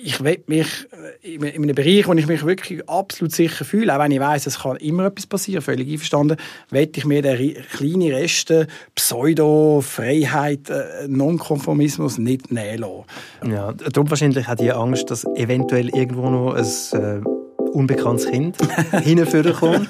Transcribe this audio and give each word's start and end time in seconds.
ich 0.00 0.22
will 0.22 0.42
mich 0.46 0.68
äh, 1.22 1.34
in 1.34 1.44
einem 1.44 1.74
Bereich, 1.74 2.06
wo 2.06 2.12
ich 2.12 2.28
mich 2.28 2.46
wirklich 2.46 2.88
absolut 2.88 3.32
sicher 3.32 3.64
fühle, 3.64 3.94
auch 3.94 3.98
wenn 3.98 4.12
ich 4.12 4.20
weiß, 4.20 4.46
es 4.46 4.60
kann 4.60 4.76
immer 4.76 5.06
etwas 5.06 5.26
passieren, 5.26 5.60
völlig 5.60 5.90
einverstanden, 5.90 6.36
will 6.70 6.88
ich 6.94 7.04
mir 7.04 7.20
den 7.20 7.56
kleinen 7.76 8.12
Resten 8.12 8.68
Pseudo, 8.94 9.82
Freiheit, 9.82 10.70
äh, 10.70 11.08
Nonkonformismus 11.08 12.18
nicht 12.18 12.52
nehmen 12.52 12.78
lassen. 12.78 13.52
Ja, 13.52 13.72
darum 13.72 14.08
wahrscheinlich 14.08 14.46
hat 14.46 14.60
die 14.60 14.70
Angst, 14.70 15.10
dass 15.10 15.24
eventuell 15.34 15.88
irgendwo 15.88 16.30
noch 16.30 16.54
ein 16.54 16.64
äh, 16.64 17.20
unbekanntes 17.72 18.30
Kind 18.30 18.56
hinführen 19.02 19.52
kommt. 19.52 19.88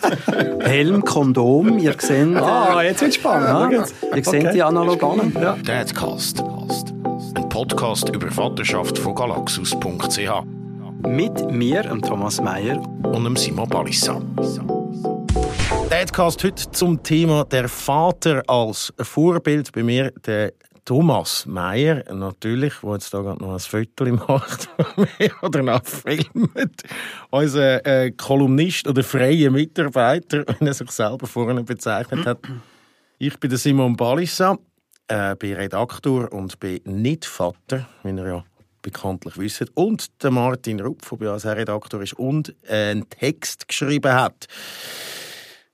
Helm, 0.61 1.05
Kondom, 1.05 1.79
ihr 1.79 1.95
seht... 1.99 2.35
Ah, 2.35 2.83
jetzt 2.83 3.03
wird 3.03 3.15
spannend. 3.15 3.73
Ja, 3.73 4.17
ihr 4.17 4.25
seht 4.25 4.45
okay. 4.45 4.53
die 4.55 4.63
Analogien. 4.63 5.35
Ja. 5.39 5.57
Dadcast. 5.63 6.41
Ein 6.41 6.98
Podcast 7.59 8.09
über 8.11 8.31
Vaterschaft 8.31 8.97
von 8.99 9.17
galaxus.ch. 9.17 10.31
Mit 11.09 11.51
mir, 11.51 11.83
Thomas 12.03 12.41
Meyer. 12.41 12.79
Und 13.03 13.37
Simon 13.37 13.69
Balissa. 13.69 14.23
Dadcast 15.91 16.45
heute 16.45 16.71
zum 16.71 17.03
Thema 17.03 17.45
der 17.47 17.69
Vater 17.69 18.45
als 18.47 18.95
Vorbild. 19.01 19.73
Bei 19.73 19.83
mir 19.83 20.13
der 20.25 20.53
Thomas 20.85 21.47
Meyer, 21.47 22.05
natürlich, 22.15 22.75
der 22.81 22.93
jetzt 22.93 23.13
da 23.13 23.23
gerade 23.23 23.43
noch 23.43 23.55
ein 23.55 23.59
Foto 23.59 24.13
macht 24.13 24.69
oder 25.43 25.61
noch 25.65 25.85
filmt. 25.85 26.85
Unser 27.31 27.85
äh, 27.85 28.13
Kolumnist 28.13 28.87
oder 28.87 29.03
freier 29.03 29.51
Mitarbeiter, 29.51 30.45
wenn 30.61 30.69
er 30.69 30.75
sich 30.75 30.93
selber 30.93 31.27
vorne 31.27 31.65
bezeichnet 31.65 32.25
hat. 32.25 32.39
Ich 33.19 33.37
bin 33.41 33.51
der 33.51 33.59
Simon 33.59 33.97
Balissa, 33.97 34.57
äh, 35.09 35.37
bin 35.37 35.55
Redaktor 35.55 36.33
und 36.33 36.59
bin 36.61 36.81
nicht 36.85 37.25
Vater, 37.25 37.89
wie 38.03 38.11
ihr 38.11 38.27
ja 38.27 38.45
bekanntlich 38.83 39.37
wisst. 39.39 39.71
Und 39.75 40.23
der 40.23 40.31
Martin 40.31 40.81
Rupf, 40.81 41.11
der 41.11 41.17
bei 41.17 41.33
uns 41.33 41.45
Redaktor 41.45 42.03
ist 42.03 42.15
und 42.15 42.55
einen 42.69 43.09
Text 43.11 43.69
geschrieben 43.69 44.13
hat 44.13 44.47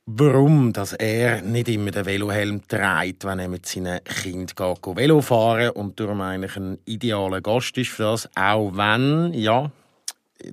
warum 0.06 0.72
dass 0.72 0.92
er 0.92 1.40
nicht 1.42 1.68
immer 1.68 1.90
den 1.90 2.04
Velohelm 2.04 2.66
trägt, 2.68 3.24
wenn 3.24 3.38
er 3.38 3.48
mit 3.48 3.66
seinen 3.66 4.02
Kindern 4.04 4.74
geht, 4.82 4.96
Velo 4.96 5.20
fahren 5.22 5.70
und 5.70 5.98
darum 5.98 6.20
eigentlich 6.20 6.56
ein 6.56 6.78
idealer 6.84 7.40
Gast 7.40 7.76
ist 7.78 7.90
für 7.90 8.02
das, 8.02 8.28
auch 8.34 8.72
wenn, 8.74 9.32
ja, 9.32 9.70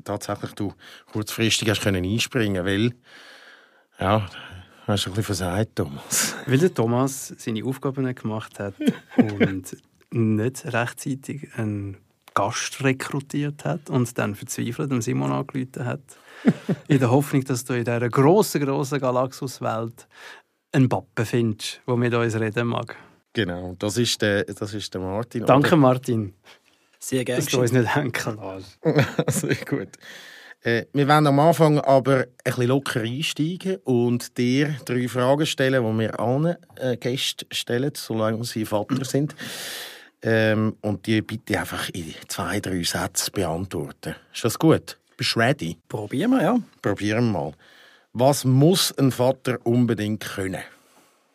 tatsächlich 0.03 0.53
du 0.53 0.73
kurzfristig 1.11 1.69
hast 1.69 1.81
können 1.81 2.05
einspringen 2.05 2.65
weil, 2.65 2.93
ja, 3.99 4.25
hast 4.87 5.05
du 5.05 5.09
ein 5.09 5.13
bisschen 5.13 5.23
versagt, 5.23 5.75
Thomas. 5.75 6.35
Weil 6.45 6.57
der 6.57 6.73
Thomas 6.73 7.33
seine 7.37 7.63
Aufgaben 7.65 8.05
nicht 8.05 8.21
gemacht 8.21 8.59
hat 8.59 8.75
und 9.17 9.77
nicht 10.11 10.65
rechtzeitig 10.65 11.49
einen 11.55 11.97
Gast 12.33 12.83
rekrutiert 12.83 13.65
hat 13.65 13.89
und 13.89 14.17
dann 14.17 14.35
verzweifelt 14.35 14.91
dem 14.91 15.01
Simon 15.01 15.31
angerufen 15.31 15.85
hat 15.85 16.01
in 16.87 16.99
der 16.99 17.11
Hoffnung, 17.11 17.43
dass 17.43 17.65
du 17.65 17.73
in 17.73 17.83
dieser 17.83 18.09
grossen, 18.09 18.61
grossen 18.61 18.99
Galaxuswelt 18.99 20.07
einen 20.71 20.89
Pappen 20.89 21.25
findest, 21.25 21.81
der 21.85 21.95
mit 21.97 22.13
uns 22.13 22.39
reden 22.39 22.67
mag. 22.67 22.95
Genau, 23.33 23.75
das 23.79 23.97
ist 23.97 24.21
der, 24.21 24.43
das 24.45 24.73
ist 24.73 24.93
der 24.93 25.01
Martin. 25.01 25.45
Danke, 25.45 25.75
Martin. 25.75 26.33
Sehr 26.99 27.25
gerne. 27.25 27.41
Dass 27.41 27.51
du 27.51 27.61
uns 27.61 27.71
nicht 27.71 27.95
henken 27.95 28.37
lässt. 28.37 28.79
Sehr 29.41 29.55
gut. 29.65 29.89
Äh, 30.63 30.85
wir 30.93 31.07
werden 31.07 31.27
am 31.27 31.39
Anfang 31.39 31.79
aber 31.79 32.17
ein 32.19 32.27
bisschen 32.43 32.67
locker 32.67 33.01
einsteigen 33.01 33.77
und 33.77 34.37
dir 34.37 34.75
drei 34.85 35.07
Fragen 35.07 35.45
stellen, 35.45 35.83
die 35.83 35.99
wir 35.99 36.19
allen 36.19 36.55
äh, 36.75 36.97
Gästen 36.97 37.47
stellen, 37.51 37.91
solange 37.95 38.43
sie 38.43 38.65
Vater 38.65 39.03
sind. 39.03 39.35
Ähm, 40.21 40.75
und 40.81 41.07
die 41.07 41.21
bitte 41.23 41.59
einfach 41.59 41.89
in 41.89 42.13
zwei, 42.27 42.59
drei 42.59 42.83
Sätzen 42.83 43.31
beantworten. 43.33 44.15
Ist 44.31 44.45
das 44.45 44.59
gut? 44.59 44.99
Bist 45.17 45.35
du 45.35 45.39
ready? 45.39 45.77
Probieren 45.89 46.31
wir, 46.31 46.43
ja. 46.43 46.59
Probieren 46.81 47.31
wir 47.31 47.39
mal. 47.39 47.53
Was 48.13 48.45
muss 48.45 48.95
ein 48.99 49.11
Vater 49.11 49.57
unbedingt 49.63 50.23
können? 50.23 50.61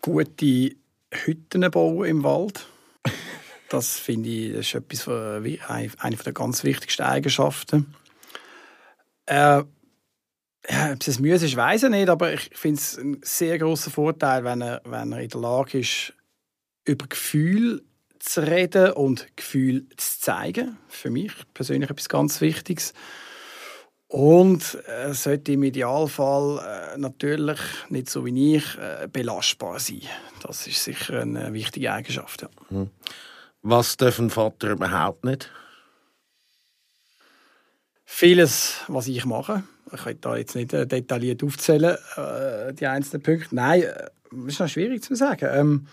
Gute 0.02 0.76
Hütten 1.10 1.68
bauen 1.70 2.06
im 2.06 2.22
Wald. 2.22 2.64
Das 3.68 3.98
finde 3.98 4.28
ich 4.28 4.52
das 4.52 4.66
ist 4.66 4.74
etwas 4.76 5.02
von, 5.02 5.58
eine 5.66 6.16
der 6.16 6.32
ganz 6.32 6.62
wichtigsten 6.62 7.02
Eigenschaften. 7.02 7.92
Äh, 9.26 9.62
ja, 10.68 10.92
ob 10.92 11.06
es 11.06 11.18
müsse 11.20 11.46
ist, 11.46 11.56
weiß 11.56 11.84
ich 11.84 11.90
nicht, 11.90 12.08
aber 12.08 12.32
ich 12.32 12.50
finde 12.52 12.80
es 12.80 12.98
einen 12.98 13.20
sehr 13.22 13.58
großen 13.58 13.92
Vorteil, 13.92 14.42
wenn 14.44 14.62
er, 14.62 14.80
wenn 14.84 15.12
er 15.12 15.20
in 15.20 15.28
der 15.28 15.40
Lage 15.40 15.78
ist, 15.78 16.12
über 16.84 17.06
Gefühl 17.06 17.84
zu 18.18 18.40
reden 18.40 18.92
und 18.92 19.36
Gefühl 19.36 19.86
zu 19.96 20.20
zeigen. 20.20 20.76
Für 20.88 21.10
mich 21.10 21.32
persönlich 21.54 21.90
etwas 21.90 22.08
ganz 22.08 22.40
Wichtiges. 22.40 22.94
Und 24.08 24.78
er 24.86 25.14
sollte 25.14 25.52
im 25.52 25.64
Idealfall 25.64 26.94
äh, 26.94 26.98
natürlich 26.98 27.58
nicht 27.88 28.08
so 28.08 28.24
wie 28.24 28.56
ich 28.56 28.78
äh, 28.78 29.08
belastbar 29.08 29.80
sein. 29.80 30.02
Das 30.42 30.66
ist 30.66 30.84
sicher 30.84 31.22
eine 31.22 31.52
wichtige 31.52 31.92
Eigenschaft. 31.92 32.42
Ja. 32.42 32.48
Hm. 32.68 32.90
Was 33.62 33.96
darf 33.96 34.20
ein 34.20 34.30
Vater 34.30 34.70
überhaupt 34.70 35.24
nicht? 35.24 35.50
Vieles, 38.08 38.76
was 38.86 39.08
ich 39.08 39.26
mache. 39.26 39.64
Ich 39.92 40.02
kann 40.02 40.16
da 40.20 40.36
jetzt 40.36 40.54
nicht 40.54 40.72
äh, 40.72 40.86
detailliert 40.86 41.42
aufzählen, 41.42 41.96
äh, 42.16 42.72
die 42.72 42.86
einzelnen 42.86 43.22
Punkte. 43.22 43.54
Nein, 43.54 43.82
äh, 43.82 44.08
ist 44.46 44.60
noch 44.60 44.68
schwierig 44.68 45.02
zu 45.02 45.14
sagen. 45.16 45.48
Ähm, 45.52 45.86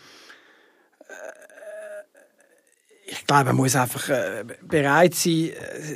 ich 3.06 3.28
glaube, 3.28 3.46
man 3.46 3.58
muss 3.58 3.76
einfach 3.76 4.10
bereit 4.62 5.14
sein, 5.14 5.52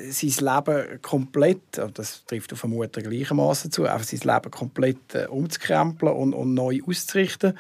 sein 0.10 0.46
Leben 0.46 1.02
komplett, 1.02 1.82
das 1.94 2.24
trifft 2.26 2.54
auf 2.54 2.64
eine 2.64 2.76
Mutter 2.76 3.02
gleichermaßen 3.02 3.72
zu, 3.72 3.86
einfach 3.86 4.06
sein 4.06 4.20
Leben 4.20 4.52
komplett 4.52 5.28
umzukrempeln 5.30 6.14
und, 6.14 6.34
und 6.34 6.54
neu 6.54 6.82
auszurichten. 6.86 7.58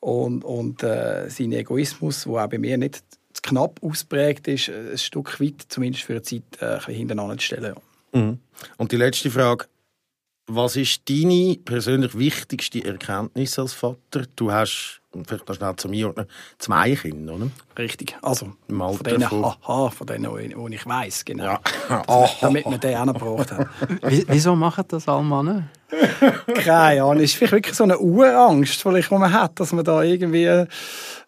Und, 0.00 0.44
und 0.44 0.82
äh, 0.82 1.28
sein 1.28 1.52
Egoismus, 1.52 2.24
der 2.24 2.32
auch 2.32 2.48
bei 2.48 2.58
mir 2.58 2.78
nicht 2.78 3.02
zu 3.32 3.42
knapp 3.42 3.82
ausprägt 3.82 4.48
ist, 4.48 4.70
ein 4.70 4.96
Stück 4.96 5.40
weit, 5.40 5.66
zumindest 5.68 6.04
für 6.04 6.14
eine 6.14 6.22
Zeit, 6.22 6.42
ein 6.60 6.76
bisschen 6.78 6.94
hintereinander 6.94 7.36
zu 7.36 7.44
stellen. 7.44 7.74
Mhm. 8.14 8.38
Und 8.78 8.92
die 8.92 8.96
letzte 8.96 9.30
Frage. 9.30 9.66
Was 10.46 10.76
ist 10.76 11.08
deine 11.08 11.56
persönlich 11.64 12.18
wichtigste 12.18 12.84
Erkenntnis 12.84 13.58
als 13.58 13.72
Vater? 13.72 14.26
Du 14.36 14.52
hast 14.52 15.00
vielleicht 15.26 15.48
noch 15.48 15.54
schnell 15.54 15.76
zu 15.76 15.88
mir 15.88 16.08
ordnen, 16.08 16.26
zwei 16.58 16.94
Kinder, 16.94 17.34
oder? 17.34 17.48
Richtig. 17.78 18.16
Also, 18.22 18.52
von 18.68 18.98
denen, 19.04 19.30
haha, 19.30 19.90
von 19.90 20.06
denen, 20.06 20.36
die 20.38 20.74
ich 20.74 20.86
weiss, 20.86 21.24
genau. 21.24 21.44
Ja. 21.44 21.60
damit 22.40 22.66
man 22.66 22.80
den 22.80 22.96
auch 22.96 23.04
noch 23.04 23.14
gebraucht 23.14 23.52
hat. 23.52 23.68
Wieso 24.28 24.56
machen 24.56 24.84
das 24.88 25.08
alle 25.08 25.22
Männer? 25.22 25.68
Keine 26.54 27.02
Ahnung. 27.02 27.18
Es 27.18 27.30
ist 27.30 27.34
vielleicht 27.34 27.52
wirklich 27.52 27.76
so 27.76 27.84
eine 27.84 27.98
Urangst, 27.98 28.84
die 28.84 29.14
man 29.14 29.32
hat, 29.32 29.60
dass 29.60 29.72
man 29.72 29.84
da 29.84 30.02
irgendwie 30.02 30.66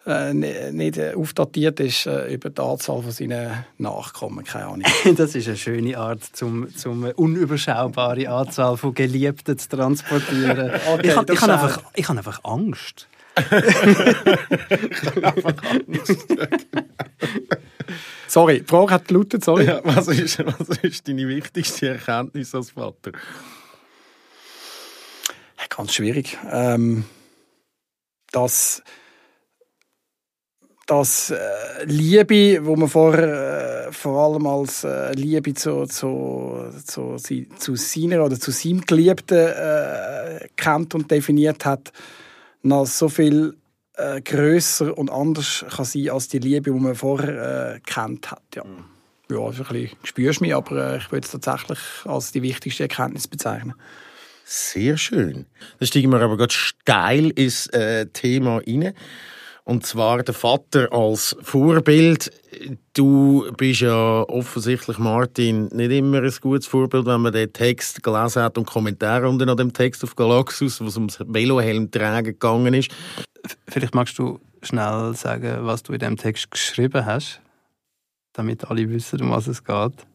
äh, 0.07 0.33
nicht 0.33 0.99
aufdatiert 1.15 1.79
ist 1.79 2.05
äh, 2.05 2.33
über 2.33 2.49
die 2.49 2.61
Anzahl 2.61 3.01
von 3.01 3.11
seinen 3.11 3.65
Nachkommen. 3.77 4.43
Keine 4.43 4.65
Ahnung. 4.65 4.83
das 5.17 5.35
ist 5.35 5.47
eine 5.47 5.57
schöne 5.57 5.97
Art, 5.97 6.23
zum, 6.23 6.73
zum 6.75 7.03
eine 7.03 7.13
unüberschaubare 7.13 8.29
Anzahl 8.29 8.77
von 8.77 8.93
Geliebten 8.93 9.57
zu 9.57 9.69
transportieren. 9.69 10.71
Okay, 10.87 11.09
ich 11.09 11.15
habe 11.15 11.35
hab 11.35 11.49
einfach, 11.49 11.83
hab 11.83 12.17
einfach 12.17 12.43
Angst. 12.43 13.07
Sorry, 18.27 18.61
die 18.61 18.65
Frage 18.65 18.91
hat 18.91 19.07
gelautet, 19.07 19.43
sorry. 19.43 19.65
Ja, 19.65 19.81
was, 19.83 20.07
ist, 20.07 20.39
was 20.45 20.77
ist 20.81 21.07
deine 21.07 21.27
wichtigste 21.27 21.89
Erkenntnis 21.89 22.55
als 22.55 22.71
Vater? 22.71 23.11
Ganz 25.69 25.93
schwierig. 25.93 26.37
Ähm, 26.51 27.05
dass 28.31 28.81
dass 30.87 31.31
äh, 31.31 31.83
Liebe, 31.83 32.65
wo 32.65 32.77
man 32.77 32.87
vorher 32.87 33.87
äh, 33.89 33.91
vor 33.91 34.23
allem 34.23 34.47
als 34.47 34.85
äh, 34.85 35.11
Liebe 35.13 35.53
zu, 35.53 35.85
zu, 35.85 36.71
zu, 36.85 37.17
zu 37.17 37.75
seiner 37.75 38.23
oder 38.23 38.39
zu 38.39 38.51
seinem 38.51 38.81
Geliebten 38.81 39.37
äh, 39.37 40.47
kennt 40.55 40.95
und 40.95 41.11
definiert 41.11 41.65
hat, 41.65 41.91
noch 42.67 42.85
so 42.85 43.09
viel 43.09 43.57
äh, 43.93 44.21
größer 44.21 44.97
und 44.97 45.11
anders 45.11 45.65
kann 45.69 45.85
sein 45.85 46.09
als 46.09 46.27
die 46.27 46.39
Liebe, 46.39 46.71
die 46.71 46.79
man 46.79 46.95
vorher 46.95 47.75
äh, 47.75 47.79
kennt 47.79 48.31
hat. 48.31 48.43
Ja. 48.55 48.63
Mhm. 48.63 48.85
Ja, 49.29 49.39
also 49.39 49.63
ein 49.63 49.69
bisschen 49.73 49.97
spürst 50.03 50.39
du 50.39 50.45
mich, 50.45 50.55
aber 50.55 50.93
äh, 50.93 50.97
ich 50.97 51.11
würde 51.11 51.25
es 51.25 51.31
tatsächlich 51.31 51.79
als 52.05 52.31
die 52.31 52.41
wichtigste 52.41 52.83
Erkenntnis 52.83 53.27
bezeichnen. 53.27 53.73
Sehr 54.45 54.97
schön. 54.97 55.45
Dann 55.79 55.87
steigen 55.87 56.09
wir 56.11 56.21
aber 56.21 56.37
ganz 56.37 56.53
steil 56.53 57.31
ins 57.31 57.67
äh, 57.67 58.05
Thema 58.07 58.61
rein. 58.65 58.93
Und 59.67 59.85
zwar 59.85 60.23
der 60.23 60.33
Vater 60.33 60.93
als 60.93 61.35
Vorbild. 61.41 62.31
Du 62.93 63.51
bist 63.57 63.81
ja 63.81 64.21
offensichtlich, 64.21 64.97
Martin, 64.97 65.65
nicht 65.73 65.91
immer 65.91 66.23
ein 66.23 66.33
gutes 66.39 66.67
Vorbild, 66.67 67.05
wenn 67.05 67.19
man 67.19 67.33
den 67.33 67.51
Text 67.51 68.01
gelesen 68.01 68.43
hat 68.43 68.57
und 68.57 68.65
Kommentare 68.65 69.27
unter 69.27 69.57
dem 69.57 69.73
Text 69.73 70.05
auf 70.05 70.15
Galaxus, 70.15 70.79
wo 70.79 70.85
es 70.85 70.95
ums 70.95 71.19
Velohelm 71.19 71.91
tragen 71.91 72.27
gegangen 72.27 72.75
ist. 72.75 72.91
Vielleicht 73.67 73.93
magst 73.93 74.17
du 74.17 74.39
schnell 74.61 75.13
sagen, 75.15 75.57
was 75.65 75.83
du 75.83 75.91
in 75.91 75.99
dem 75.99 76.15
Text 76.15 76.49
geschrieben 76.49 77.05
hast, 77.05 77.41
damit 78.31 78.63
alle 78.71 78.89
wissen, 78.89 79.21
um 79.21 79.31
was 79.31 79.47
es 79.47 79.65
geht. 79.65 80.07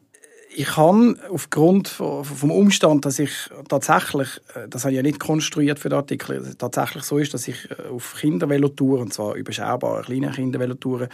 Ich 0.55 0.77
habe 0.77 1.15
aufgrund 1.29 1.87
vom 1.87 2.51
Umstand, 2.51 3.05
dass 3.05 3.19
ich 3.19 3.31
tatsächlich, 3.67 4.29
äh, 4.55 4.67
das 4.69 4.83
habe 4.83 4.91
ich 4.91 4.97
ja 4.97 5.03
nicht 5.03 5.19
konstruiert 5.19 5.79
für 5.79 5.89
den 5.89 5.97
Artikel, 5.97 6.55
tatsächlich 6.57 7.03
so 7.03 7.17
ist, 7.17 7.33
dass 7.33 7.47
ich 7.47 7.69
äh, 7.71 7.89
auf 7.89 8.15
Kindervelotouren, 8.19 9.03
und 9.03 9.13
zwar 9.13 9.35
überschaubare 9.35 10.03
kleine 10.03 10.31
Kindervelotouren, 10.31 11.09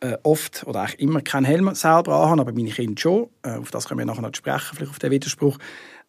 äh, 0.00 0.16
oft 0.22 0.66
oder 0.66 0.80
eigentlich 0.80 1.00
immer 1.00 1.20
keinen 1.20 1.44
Helm 1.44 1.74
selber 1.74 2.16
anhabe, 2.16 2.42
aber 2.42 2.52
meine 2.52 2.70
Kinder 2.70 3.00
schon. 3.00 3.28
Auf 3.42 3.70
das 3.70 3.86
können 3.86 3.98
wir 3.98 4.06
nachher 4.06 4.22
noch 4.22 4.34
sprechen, 4.34 4.76
vielleicht 4.76 4.90
auf 4.90 4.98
den 4.98 5.10
Widerspruch. 5.10 5.58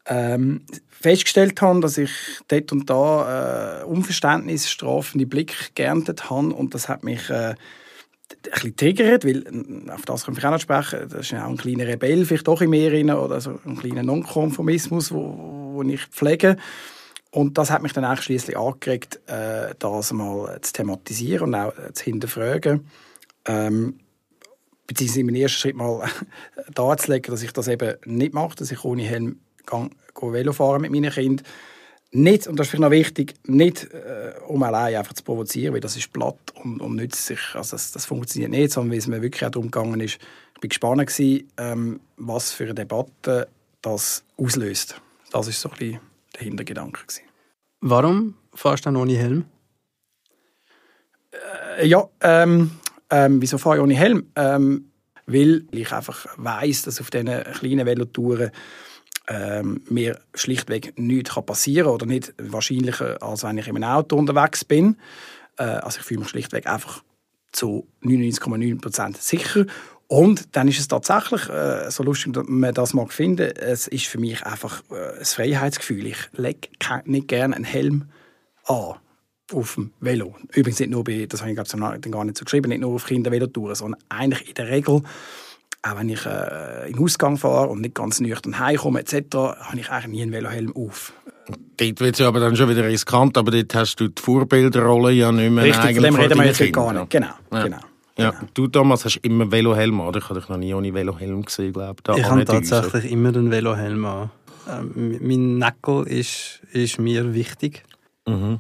Ähm, 0.06 0.66
festgestellt 0.90 1.62
habe, 1.62 1.80
dass 1.82 1.98
ich 1.98 2.12
dort 2.48 2.72
und 2.72 2.90
da 2.90 3.82
äh, 3.82 3.84
Unverständnis, 3.84 4.70
strafende 4.70 5.28
Blick 5.28 5.76
geerntet 5.76 6.30
habe 6.30 6.54
und 6.54 6.74
das 6.74 6.90
hat 6.90 7.04
mich 7.04 7.30
äh, 7.30 7.54
ein 8.34 8.52
bisschen 8.52 8.76
triggert, 8.76 9.26
weil, 9.26 9.44
auf 9.90 10.04
das 10.06 10.26
können 10.26 10.38
wir 10.38 10.46
auch 10.46 10.52
noch 10.52 10.60
sprechen, 10.60 11.08
das 11.10 11.22
ist 11.22 11.32
ja 11.32 11.46
auch 11.46 11.50
ein 11.50 11.58
kleiner 11.58 11.88
Rebell 11.88 12.26
vielleicht 12.26 12.48
doch 12.48 12.62
in 12.62 12.70
mir 12.70 12.92
rein, 12.92 13.10
oder 13.12 13.42
so 13.42 13.60
ein 13.66 13.78
kleiner 13.78 14.04
Nonkonformismus, 14.04 15.12
wo 15.12 15.84
ich 15.86 16.06
pflege. 16.08 16.58
Und 17.32 17.58
das 17.58 17.72
hat 17.72 17.82
mich 17.82 17.94
dann 17.94 18.06
auch 18.06 18.22
schließlich 18.22 18.58
angeregt, 18.58 19.22
äh, 19.28 19.74
das 19.80 20.12
mal 20.12 20.60
zu 20.62 20.74
thematisieren 20.74 21.48
und 21.48 21.56
auch 21.56 21.74
zu 21.94 22.04
hinterfragen. 22.04 22.88
Ähm, 23.46 24.00
beziehungsweise 24.86 25.22
im 25.22 25.30
ersten 25.36 25.60
Schritt 25.60 25.76
mal 25.76 26.08
darzulegen, 26.74 27.32
dass 27.32 27.42
ich 27.42 27.54
das 27.54 27.70
eben 27.70 27.96
nicht 28.06 28.34
mache, 28.34 28.58
dass 28.58 28.72
ich 28.72 28.84
ohne 28.84 29.04
Helm 29.04 29.40
gehe 29.66 30.34
Velo 30.34 30.54
fahren 30.54 30.82
mit 30.82 30.92
meinen 30.92 31.12
Kindern 31.12 31.46
nicht, 32.14 32.48
und 32.48 32.60
das 32.60 32.68
ist 32.68 32.72
vielleicht 32.72 32.82
noch 32.82 32.92
wichtig, 32.92 33.36
nicht 33.48 33.86
äh, 33.94 34.34
um 34.48 34.62
allein 34.64 34.96
einfach 34.96 35.14
zu 35.14 35.24
provozieren, 35.24 35.74
weil 35.74 35.80
das 35.80 35.96
ist 35.96 36.12
platt 36.12 36.38
und, 36.62 36.82
und 36.82 36.96
nützt 36.96 37.26
sich, 37.26 37.40
also 37.54 37.72
das, 37.72 37.92
das, 37.92 38.06
funktioniert 38.06 38.52
nicht, 38.52 38.74
sondern 38.74 38.92
weil 38.92 38.98
es 38.98 39.08
mir 39.08 39.22
wirklich 39.22 39.46
auch 39.46 39.52
darum 39.52 39.72
gegangen 39.72 40.02
ist, 40.02 40.16
ich 40.16 40.64
war 40.64 40.70
gespannt 40.70 41.08
gewesen, 41.08 41.48
ähm, 41.58 42.00
was 42.18 42.52
für 42.52 42.66
eine 42.66 42.76
Debatte 42.76 43.48
das 43.82 44.24
auslöst. 44.38 45.02
Das 45.32 45.48
ist 45.48 45.62
so 45.62 45.70
ein 45.70 45.78
bisschen 45.78 46.00
der 46.36 46.44
Hintergedanke 46.44 47.02
gewesen. 47.02 47.24
Warum 47.80 48.36
fährst 48.54 48.86
du 48.86 48.90
dann 48.90 48.98
ohne 48.98 49.18
Helm? 49.18 49.46
Äh, 51.78 51.88
ja, 51.88 52.08
ähm, 52.22 52.72
ähm, 53.10 53.42
wieso 53.42 53.58
fahre 53.58 53.78
ich 53.78 53.84
ohne 53.84 53.96
Helm? 53.96 54.28
Ähm, 54.36 54.92
weil 55.26 55.66
ich 55.72 55.92
einfach 55.92 56.26
weiß, 56.38 56.84
dass 56.84 57.00
auf 57.00 57.10
diesen 57.10 57.28
kleinen 57.28 57.86
Velotouren 57.86 58.52
ähm, 59.32 59.82
mir 59.90 60.20
schlichtweg 60.34 60.94
nichts 61.00 61.34
passieren 61.46 61.86
kann 61.86 61.94
oder 61.94 62.06
nicht 62.06 62.34
wahrscheinlicher, 62.38 63.22
als 63.24 63.44
wenn 63.44 63.58
ich 63.58 63.68
in 63.68 63.78
einem 63.78 63.86
Auto 63.86 64.18
unterwegs 64.18 64.66
bin. 64.66 64.98
Äh, 65.58 65.64
also 65.64 66.00
ich 66.00 66.06
fühle 66.06 66.22
mich 66.22 66.30
schlichtweg 66.30 66.68
einfach 66.68 67.04
zu 67.52 67.88
99,9% 68.04 69.18
sicher. 69.18 69.66
Und 70.08 70.58
dann 70.58 70.68
ist 70.68 70.80
es 70.80 70.90
tatsächlich, 70.90 71.48
äh, 71.48 71.90
so 71.90 72.04
lustig 72.04 72.36
man 72.46 72.74
das 72.74 72.94
mag 72.94 73.14
finden, 73.14 73.52
es 73.56 73.88
ist 73.88 74.08
für 74.08 74.20
mich 74.20 74.46
einfach 74.46 74.84
äh, 74.92 75.20
ein 75.20 75.26
Freiheitsgefühl. 75.26 76.08
Ich 76.08 76.30
lege 76.34 76.68
nicht 77.06 77.30
gerne 77.30 77.56
einen 77.56 77.64
Helm 77.64 78.10
an 78.66 78.96
auf 79.54 79.76
dem 79.76 79.92
Velo. 80.02 80.36
Übrigens 80.54 80.80
nicht 80.80 80.92
nur 80.92 81.06
bei, 81.06 81.26
das 81.28 81.42
habe 81.42 81.52
ich 81.52 81.56
glaube 81.56 82.00
gar 82.10 82.26
nicht 82.26 82.38
so 82.38 82.44
geschrieben, 82.44 82.70
nicht 82.70 82.82
nur 82.82 82.96
auf 82.96 83.06
Kindervelotouren, 83.06 83.76
sondern 83.76 84.02
eigentlich 84.10 84.50
in 84.50 84.56
der 84.56 84.68
Regel 84.68 85.02
auch 85.84 85.98
wenn 85.98 86.10
ich 86.10 86.26
äh, 86.26 86.88
in 86.88 86.94
den 86.94 87.04
Ausgang 87.04 87.38
fahre 87.38 87.70
und 87.70 87.82
nicht 87.82 87.96
ganz 87.96 88.20
nüchtern 88.20 88.60
heimkomme 88.60 89.00
etc., 89.00 89.16
habe 89.34 89.80
ich 89.80 89.90
eigentlich 89.90 90.08
nie 90.08 90.22
einen 90.22 90.32
Velohelm 90.32 90.76
auf. 90.76 91.14
Dort 91.78 92.00
wird 92.00 92.20
es 92.20 92.22
aber 92.22 92.40
dann 92.40 92.56
schon 92.56 92.70
wieder 92.70 92.86
riskant, 92.86 93.38
aber 93.38 93.52
dort 93.52 93.74
hast 93.74 93.96
du 93.96 94.08
die 94.08 94.22
Vorbilderrolle 94.22 95.12
ja 95.12 95.32
nicht 95.32 95.52
mehr 95.52 95.64
Richtig, 95.64 95.96
von 95.96 96.04
dem 96.04 96.16
reden 96.16 96.38
wir 96.38 96.46
jetzt 96.46 96.74
gar 96.74 96.94
nicht. 96.94 97.10
Genau, 97.10 97.28
ja. 97.52 97.64
genau. 97.64 97.78
Ja. 98.18 98.32
Genau. 98.32 98.44
Du, 98.54 98.68
Thomas, 98.68 99.06
hast 99.06 99.18
immer 99.18 99.50
Velohelm 99.52 100.00
an. 100.02 100.14
Ich 100.16 100.30
habe 100.30 100.40
dich 100.40 100.50
noch 100.50 100.58
nie 100.58 100.74
ohne 100.74 100.94
Velohelm 100.94 101.44
gesehen, 101.44 101.74
glaube 101.74 102.02
ich. 102.08 102.18
Ich 102.18 102.26
habe 102.26 102.46
tatsächlich 102.46 103.12
immer 103.12 103.30
einen 103.30 103.50
Velohelm 103.50 104.06
an. 104.06 104.30
Ähm, 104.70 105.18
mein 105.22 105.58
Nackel 105.58 106.08
ist, 106.08 106.62
ist 106.72 107.00
mir 107.00 107.34
wichtig. 107.34 107.84
Mhm. 108.28 108.60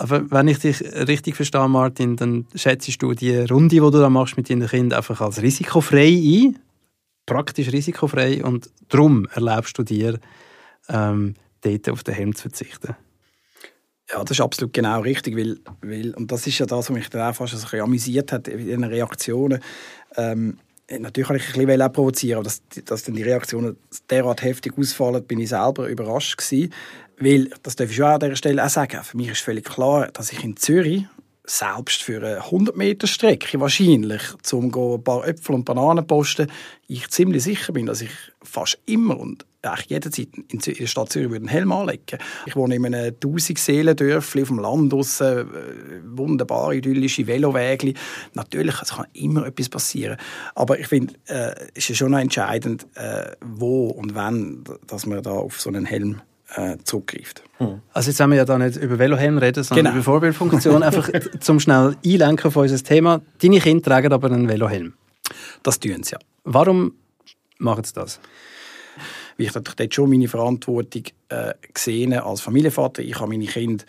Aber 0.00 0.30
wenn 0.30 0.48
ich 0.48 0.60
dich 0.60 0.80
richtig 0.80 1.36
verstehe, 1.36 1.68
Martin, 1.68 2.16
dann 2.16 2.46
schätzt 2.54 3.02
du 3.02 3.12
die 3.12 3.36
Runde, 3.36 3.68
die 3.68 3.80
du 3.80 3.90
da 3.90 4.08
machst 4.08 4.34
mit 4.38 4.48
deinen 4.48 4.66
Kindern, 4.66 4.96
einfach 4.96 5.20
als 5.20 5.42
risikofrei 5.42 6.08
ein. 6.08 6.58
Praktisch 7.26 7.70
risikofrei. 7.70 8.42
Und 8.42 8.70
darum 8.88 9.28
erlaubst 9.34 9.76
du 9.76 9.82
dir, 9.82 10.18
ähm, 10.88 11.34
dort 11.60 11.90
auf 11.90 12.02
den 12.02 12.14
Helm 12.14 12.34
zu 12.34 12.44
verzichten. 12.44 12.96
Ja, 14.10 14.20
das 14.24 14.30
ist 14.30 14.40
absolut 14.40 14.72
genau 14.72 15.02
richtig, 15.02 15.36
weil, 15.36 15.58
weil 15.82 16.14
und 16.14 16.32
das 16.32 16.46
ist 16.46 16.58
ja 16.58 16.64
das, 16.64 16.88
was 16.88 16.90
mich 16.90 17.10
dann 17.10 17.30
auch 17.30 17.36
fast 17.36 17.52
ein 17.52 17.60
bisschen 17.60 17.80
amüsiert 17.80 18.32
hat 18.32 18.48
in 18.48 18.68
den 18.68 18.84
Reaktionen. 18.84 19.60
Ähm, 20.16 20.56
natürlich 20.98 21.28
kann 21.28 21.36
ich 21.36 21.46
ein 21.54 21.66
bisschen 21.66 21.82
auch 21.82 21.92
provozieren, 21.92 22.38
aber 22.38 22.44
dass, 22.44 22.62
dass 22.86 23.04
dann 23.04 23.16
die 23.16 23.22
Reaktionen 23.22 23.76
derart 24.08 24.42
heftig 24.42 24.78
ausfallen, 24.78 25.22
bin 25.24 25.40
ich 25.40 25.50
selber 25.50 25.88
überrascht 25.88 26.38
gewesen. 26.38 26.72
Weil, 27.20 27.50
das 27.62 27.76
darf 27.76 27.90
ich 27.90 27.96
schon 27.96 28.06
an 28.06 28.20
dieser 28.20 28.36
Stelle 28.36 28.64
auch 28.64 28.70
sagen, 28.70 29.02
für 29.04 29.16
mich 29.16 29.28
ist 29.28 29.42
völlig 29.42 29.66
klar, 29.66 30.08
dass 30.08 30.32
ich 30.32 30.42
in 30.42 30.56
Zürich 30.56 31.04
selbst 31.44 32.02
für 32.02 32.18
eine 32.18 32.44
100 32.44 32.76
Meter 32.76 33.06
Strecke 33.06 33.60
wahrscheinlich, 33.60 34.22
um 34.52 34.66
ein 34.66 35.04
paar 35.04 35.26
Äpfel 35.26 35.54
und 35.54 35.64
Bananen 35.64 36.06
posten, 36.06 36.50
ich 36.86 37.08
ziemlich 37.08 37.42
sicher 37.42 37.72
bin, 37.72 37.86
dass 37.86 38.00
ich 38.00 38.10
fast 38.42 38.78
immer 38.86 39.18
und 39.18 39.44
eigentlich 39.62 39.90
jederzeit 39.90 40.28
in 40.48 40.58
der 40.60 40.86
Stadt 40.86 41.12
Zürich 41.12 41.36
einen 41.36 41.48
Helm 41.48 41.72
anlegen 41.72 42.18
Ich 42.46 42.56
wohne 42.56 42.76
in 42.76 42.86
einem 42.86 43.14
1000 43.14 43.58
Seelendörfli 43.58 44.42
auf 44.42 44.48
dem 44.48 44.58
Land 44.58 44.92
draussen, 44.92 45.26
äh, 45.26 45.44
wunderbare, 46.04 46.76
idyllische 46.76 47.26
Velowege. 47.26 47.94
Natürlich, 48.32 48.80
es 48.80 48.94
kann 48.94 49.06
immer 49.12 49.46
etwas 49.46 49.68
passieren. 49.68 50.16
Aber 50.54 50.78
ich 50.78 50.86
finde, 50.86 51.14
äh, 51.26 51.54
es 51.74 51.90
ist 51.90 51.98
schon 51.98 52.12
noch 52.12 52.18
entscheidend, 52.18 52.86
äh, 52.94 53.32
wo 53.44 53.88
und 53.88 54.14
wann, 54.14 54.64
dass 54.86 55.04
man 55.04 55.22
da 55.22 55.32
auf 55.32 55.60
so 55.60 55.68
einen 55.68 55.84
Helm 55.84 56.22
äh, 56.54 56.76
zurückgreift. 56.84 57.42
Hm. 57.58 57.80
Also 57.92 58.10
jetzt 58.10 58.20
haben 58.20 58.30
wir 58.30 58.38
ja 58.38 58.44
da 58.44 58.58
nicht 58.58 58.76
über 58.76 58.98
Velohelm 58.98 59.38
reden, 59.38 59.62
sondern 59.62 59.86
genau. 59.86 59.96
über 59.96 60.04
Vorbildfunktion. 60.04 60.82
Einfach 60.82 61.08
zum 61.40 61.60
schnell 61.60 61.96
einlenken 62.04 62.46
auf 62.46 62.56
unser 62.56 62.82
Thema. 62.82 63.20
Deine 63.40 63.60
Kinder 63.60 63.82
tragen 63.82 64.12
aber 64.12 64.30
einen 64.30 64.48
Velohelm. 64.48 64.94
Das 65.62 65.78
tun 65.78 66.02
sie, 66.02 66.12
ja. 66.12 66.18
Warum 66.44 66.94
machen 67.58 67.84
sie 67.84 67.92
das? 67.94 68.20
Weil 69.36 69.46
ich 69.46 69.52
dort 69.52 69.94
schon 69.94 70.10
meine 70.10 70.28
Verantwortung 70.28 71.04
äh, 71.28 71.54
gesehen 71.72 72.14
als 72.14 72.40
Familienvater. 72.40 73.02
Ich 73.02 73.18
habe 73.18 73.28
meine 73.28 73.46
Kinder 73.46 73.84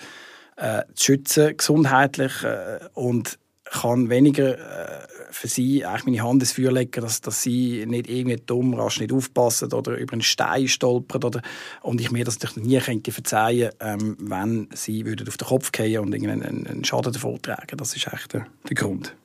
äh, 0.58 0.84
zu 0.94 1.06
schützen, 1.06 1.58
gesundheitlich 1.58 2.44
äh, 2.44 2.80
und 2.94 3.38
kann 3.72 4.10
weniger 4.10 4.58
äh, 4.58 5.08
für 5.32 5.48
sie 5.48 5.86
eigentlich 5.86 6.06
meine 6.06 6.24
Hand 6.24 6.44
ins 6.44 6.52
Feuer 6.52 6.72
legen, 6.72 7.02
dass, 7.02 7.22
dass 7.22 7.42
sie 7.42 7.86
nicht 7.88 8.10
irgendwie 8.10 8.42
dumm, 8.46 8.74
rasch 8.74 9.00
nicht 9.00 9.14
aufpassen 9.14 9.72
oder 9.72 9.98
über 9.98 10.14
einen 10.14 10.22
Stein 10.22 10.68
stolpern 10.68 11.24
oder 11.24 11.42
und 11.82 12.02
ich 12.02 12.12
mir 12.12 12.26
das 12.26 12.40
natürlich 12.40 12.68
nie 12.68 12.80
könnte 12.80 13.12
verzeihen, 13.12 13.72
ähm, 13.80 14.18
wenn 14.20 14.68
sie 14.74 15.06
würden 15.06 15.28
auf 15.28 15.38
den 15.38 15.48
Kopf 15.48 15.72
fallen 15.74 16.00
und 16.00 16.14
irgendeinen 16.14 16.68
einen 16.68 16.84
Schaden 16.84 17.14
davon 17.14 17.42
tragen. 17.42 17.78
Das 17.78 17.96
ist 17.96 18.08
eigentlich 18.08 18.28
der, 18.28 18.46
der 18.68 18.76
Grund. 18.76 19.16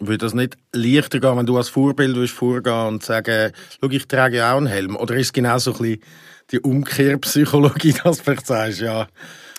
Würde 0.00 0.18
das 0.18 0.34
nicht 0.34 0.56
leichter 0.72 1.18
gehen, 1.18 1.36
wenn 1.36 1.46
du 1.46 1.56
als 1.56 1.70
Vorbild 1.70 2.30
vorgehen 2.30 2.86
und 2.86 3.02
sagen, 3.02 3.52
schau, 3.80 3.88
ich 3.90 4.06
trage 4.06 4.36
ja 4.36 4.52
auch 4.52 4.58
einen 4.58 4.66
Helm? 4.66 4.96
Oder 4.96 5.16
ist 5.16 5.28
es 5.28 5.32
genau 5.32 5.58
so 5.58 5.72
ein 5.72 5.78
bisschen 5.78 6.02
die 6.52 6.60
Umkehrpsychologie, 6.60 7.94
dass 8.04 8.18
du 8.18 8.24
vielleicht 8.24 8.46
sagst, 8.46 8.80
ja, 8.80 9.08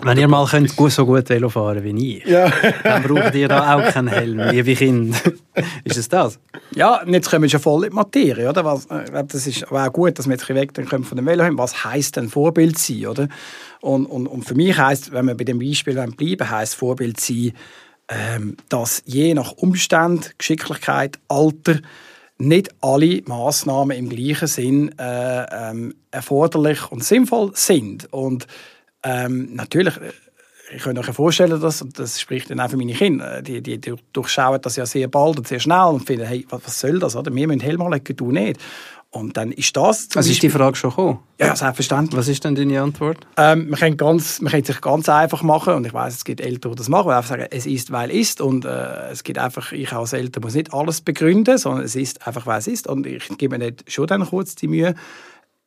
wenn 0.01 0.17
ihr 0.17 0.27
mal 0.27 0.45
könnt 0.45 0.71
so 0.71 1.05
gut 1.05 1.29
Velo 1.29 1.49
fahren 1.49 1.83
wie 1.83 2.17
ich, 2.17 2.25
ja. 2.25 2.51
dann 2.83 3.03
braucht 3.03 3.35
ihr 3.35 3.47
da 3.47 3.75
auch 3.75 3.91
keinen 3.91 4.07
Helm, 4.07 4.37
wie 4.37 4.75
Kind. 4.75 5.21
ist 5.83 5.97
es 5.97 6.07
das? 6.07 6.39
Ja, 6.73 7.01
jetzt 7.05 7.29
kommen 7.29 7.43
wir 7.43 7.49
schon 7.49 7.59
voll 7.59 7.83
in 7.83 7.89
die 7.89 7.95
Materie. 7.95 8.49
Oder? 8.49 8.63
Was, 8.63 8.85
äh, 8.85 9.23
das 9.25 9.45
ist 9.45 9.67
aber 9.67 9.87
auch 9.87 9.93
gut, 9.93 10.17
dass 10.17 10.27
wir 10.27 10.33
jetzt 10.33 10.47
weg 10.49 10.73
kommen 10.89 11.03
von 11.03 11.17
dem 11.17 11.25
Velo 11.25 11.43
haben. 11.43 11.57
Was 11.57 11.83
heisst 11.83 12.15
denn 12.15 12.29
Vorbild 12.29 12.77
sein? 12.77 13.07
Oder? 13.07 13.27
Und, 13.81 14.05
und, 14.05 14.27
und 14.27 14.43
für 14.43 14.55
mich 14.55 14.77
heisst, 14.77 15.11
wenn 15.11 15.25
wir 15.25 15.35
bei 15.35 15.43
dem 15.43 15.59
Beispiel 15.59 15.93
bleiben, 15.93 16.49
heisst 16.49 16.75
Vorbild 16.75 17.19
sein, 17.19 17.51
ähm, 18.07 18.55
dass 18.69 19.03
je 19.05 19.33
nach 19.33 19.51
Umstand, 19.53 20.37
Geschicklichkeit, 20.37 21.19
Alter, 21.27 21.79
nicht 22.37 22.69
alle 22.81 23.21
Massnahmen 23.25 23.97
im 23.97 24.09
gleichen 24.09 24.47
Sinn 24.47 24.97
äh, 24.97 25.71
ähm, 25.71 25.93
erforderlich 26.09 26.89
und 26.89 27.03
sinnvoll 27.03 27.51
sind. 27.53 28.11
Und 28.13 28.47
ähm, 29.03 29.55
natürlich, 29.55 29.97
äh, 29.97 30.11
ich 30.75 30.83
kann 30.83 30.97
euch 30.97 31.05
vorstellen, 31.07 31.59
dass, 31.59 31.81
und 31.81 31.97
das 31.97 32.19
spricht 32.19 32.51
dann 32.51 32.59
auch 32.59 32.69
für 32.69 32.77
meine 32.77 32.93
Kinder, 32.93 33.41
die, 33.41 33.61
die, 33.61 33.79
die 33.79 33.95
durchschauen 34.13 34.61
das 34.61 34.75
ja 34.75 34.85
sehr 34.85 35.07
bald 35.07 35.37
und 35.37 35.47
sehr 35.47 35.59
schnell 35.59 35.87
und 35.87 36.05
finden, 36.05 36.25
hey, 36.25 36.45
was, 36.49 36.61
was 36.65 36.79
soll 36.79 36.99
das? 36.99 37.15
Oder? 37.15 37.33
Wir 37.33 37.47
müssen 37.47 37.61
Helm 37.61 37.81
anlegen, 37.81 38.15
du 38.15 38.31
nicht. 38.31 38.59
Und 39.11 39.37
dann 39.37 39.51
ist 39.51 39.75
das... 39.75 40.07
Also 40.13 40.29
ist 40.29 40.43
die 40.43 40.51
Frage 40.51 40.75
schon 40.75 40.91
gekommen? 40.91 41.19
Ja, 41.39 41.55
selbstverständlich. 41.55 42.15
Was 42.15 42.27
ist 42.27 42.43
denn 42.45 42.53
deine 42.53 42.79
Antwort? 42.79 43.17
Ähm, 43.37 43.69
man, 43.69 43.79
kann 43.79 43.97
ganz, 43.97 44.39
man 44.39 44.51
kann 44.51 44.63
sich 44.63 44.79
ganz 44.81 45.09
einfach 45.09 45.41
machen 45.41 45.73
und 45.73 45.87
ich 45.87 45.93
weiß, 45.93 46.13
es 46.13 46.25
gibt 46.25 46.41
Eltern, 46.41 46.73
die 46.73 46.77
das 46.77 46.89
machen, 46.89 47.07
die 47.07 47.15
einfach 47.15 47.29
sagen, 47.29 47.47
es 47.49 47.65
ist, 47.65 47.91
weil 47.91 48.11
es 48.11 48.17
ist 48.17 48.41
und 48.41 48.65
äh, 48.65 49.09
es 49.09 49.23
gibt 49.23 49.39
einfach, 49.39 49.71
ich 49.71 49.91
als 49.93 50.13
Eltern 50.13 50.43
muss 50.43 50.53
nicht 50.53 50.71
alles 50.75 51.01
begründen, 51.01 51.57
sondern 51.57 51.85
es 51.85 51.95
ist 51.95 52.27
einfach, 52.27 52.45
weil 52.45 52.59
es 52.59 52.67
ist 52.67 52.85
und 52.85 53.07
ich 53.07 53.27
gebe 53.39 53.57
mir 53.57 53.65
nicht 53.65 53.91
schon 53.91 54.05
dann 54.05 54.23
kurz 54.27 54.53
die 54.53 54.67
Mühe, 54.67 54.93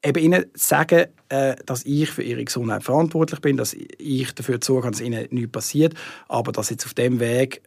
eben 0.05 0.23
ihnen 0.23 0.47
sagen, 0.55 1.07
äh, 1.29 1.57
dass 1.67 1.85
ich 1.85 2.11
für 2.11 2.23
ihre 2.23 2.45
Gesundheit 2.45 2.83
verantwortlich 2.83 3.41
bin, 3.41 3.57
dass 3.57 3.75
ich 3.75 4.33
dafür 4.35 4.59
sorge, 4.63 4.91
dass 4.91 5.01
ihnen 5.01 5.27
nichts 5.31 5.53
passiert, 5.53 5.95
aber 6.29 6.53
dass 6.53 6.71
jetzt 6.71 6.87
auf 6.87 6.95
dem 6.95 7.21
Weg 7.21 7.63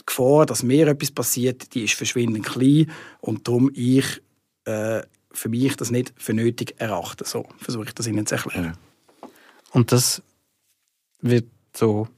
die 0.00 0.06
Gefahr, 0.06 0.46
dass 0.46 0.62
mir 0.62 0.88
etwas 0.88 1.10
passiert, 1.10 1.74
die 1.74 1.84
ist 1.84 1.94
verschwindend 1.94 2.46
klein 2.46 2.90
und 3.20 3.48
darum 3.48 3.70
ich 3.74 4.22
äh, 4.64 5.02
für 5.32 5.48
mich 5.48 5.76
das 5.76 5.90
nicht 5.90 6.12
für 6.16 6.34
nötig 6.34 6.74
erachten. 6.78 7.24
So 7.24 7.46
versuche 7.58 7.84
ich 7.84 7.94
das 7.94 8.06
Ihnen 8.06 8.26
zu 8.26 8.34
erklären. 8.34 8.76
Und 9.72 9.92
das 9.92 10.22
wird 11.20 11.46
so 11.76 12.08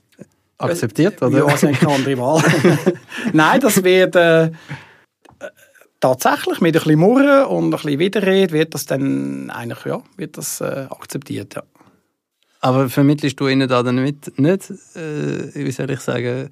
akzeptiert, 0.59 1.21
oder? 1.23 1.39
Ja, 1.39 1.55
es 1.55 1.63
ist 1.63 1.81
keine 1.81 1.95
andere 1.95 2.19
Wahl. 2.19 2.43
Nein, 3.33 3.61
das 3.61 3.83
wird 3.83 4.15
äh, 4.17 4.51
tatsächlich 6.01 6.61
mit 6.61 6.75
ein 6.75 6.83
bisschen 6.83 6.99
Murren 6.99 7.45
und 7.47 7.67
ein 7.67 7.71
bisschen 7.71 7.99
Widerrede 7.99 8.53
wird 8.53 8.75
das 8.75 8.87
dann 8.87 9.51
eigentlich, 9.51 9.85
ja, 9.85 10.03
wird 10.17 10.37
das 10.39 10.61
äh, 10.61 10.87
akzeptiert, 10.91 11.55
ja. 11.55 11.63
Aber 12.63 12.91
vermittelst 12.91 13.41
du 13.41 13.49
ihnen 13.49 13.69
da 13.69 13.83
dann 13.83 14.03
nicht, 14.03 14.39
nicht 14.39 14.71
äh, 14.95 15.55
wie 15.55 15.71
soll 15.71 15.91
ich 15.91 16.01
sagen, 16.01 16.51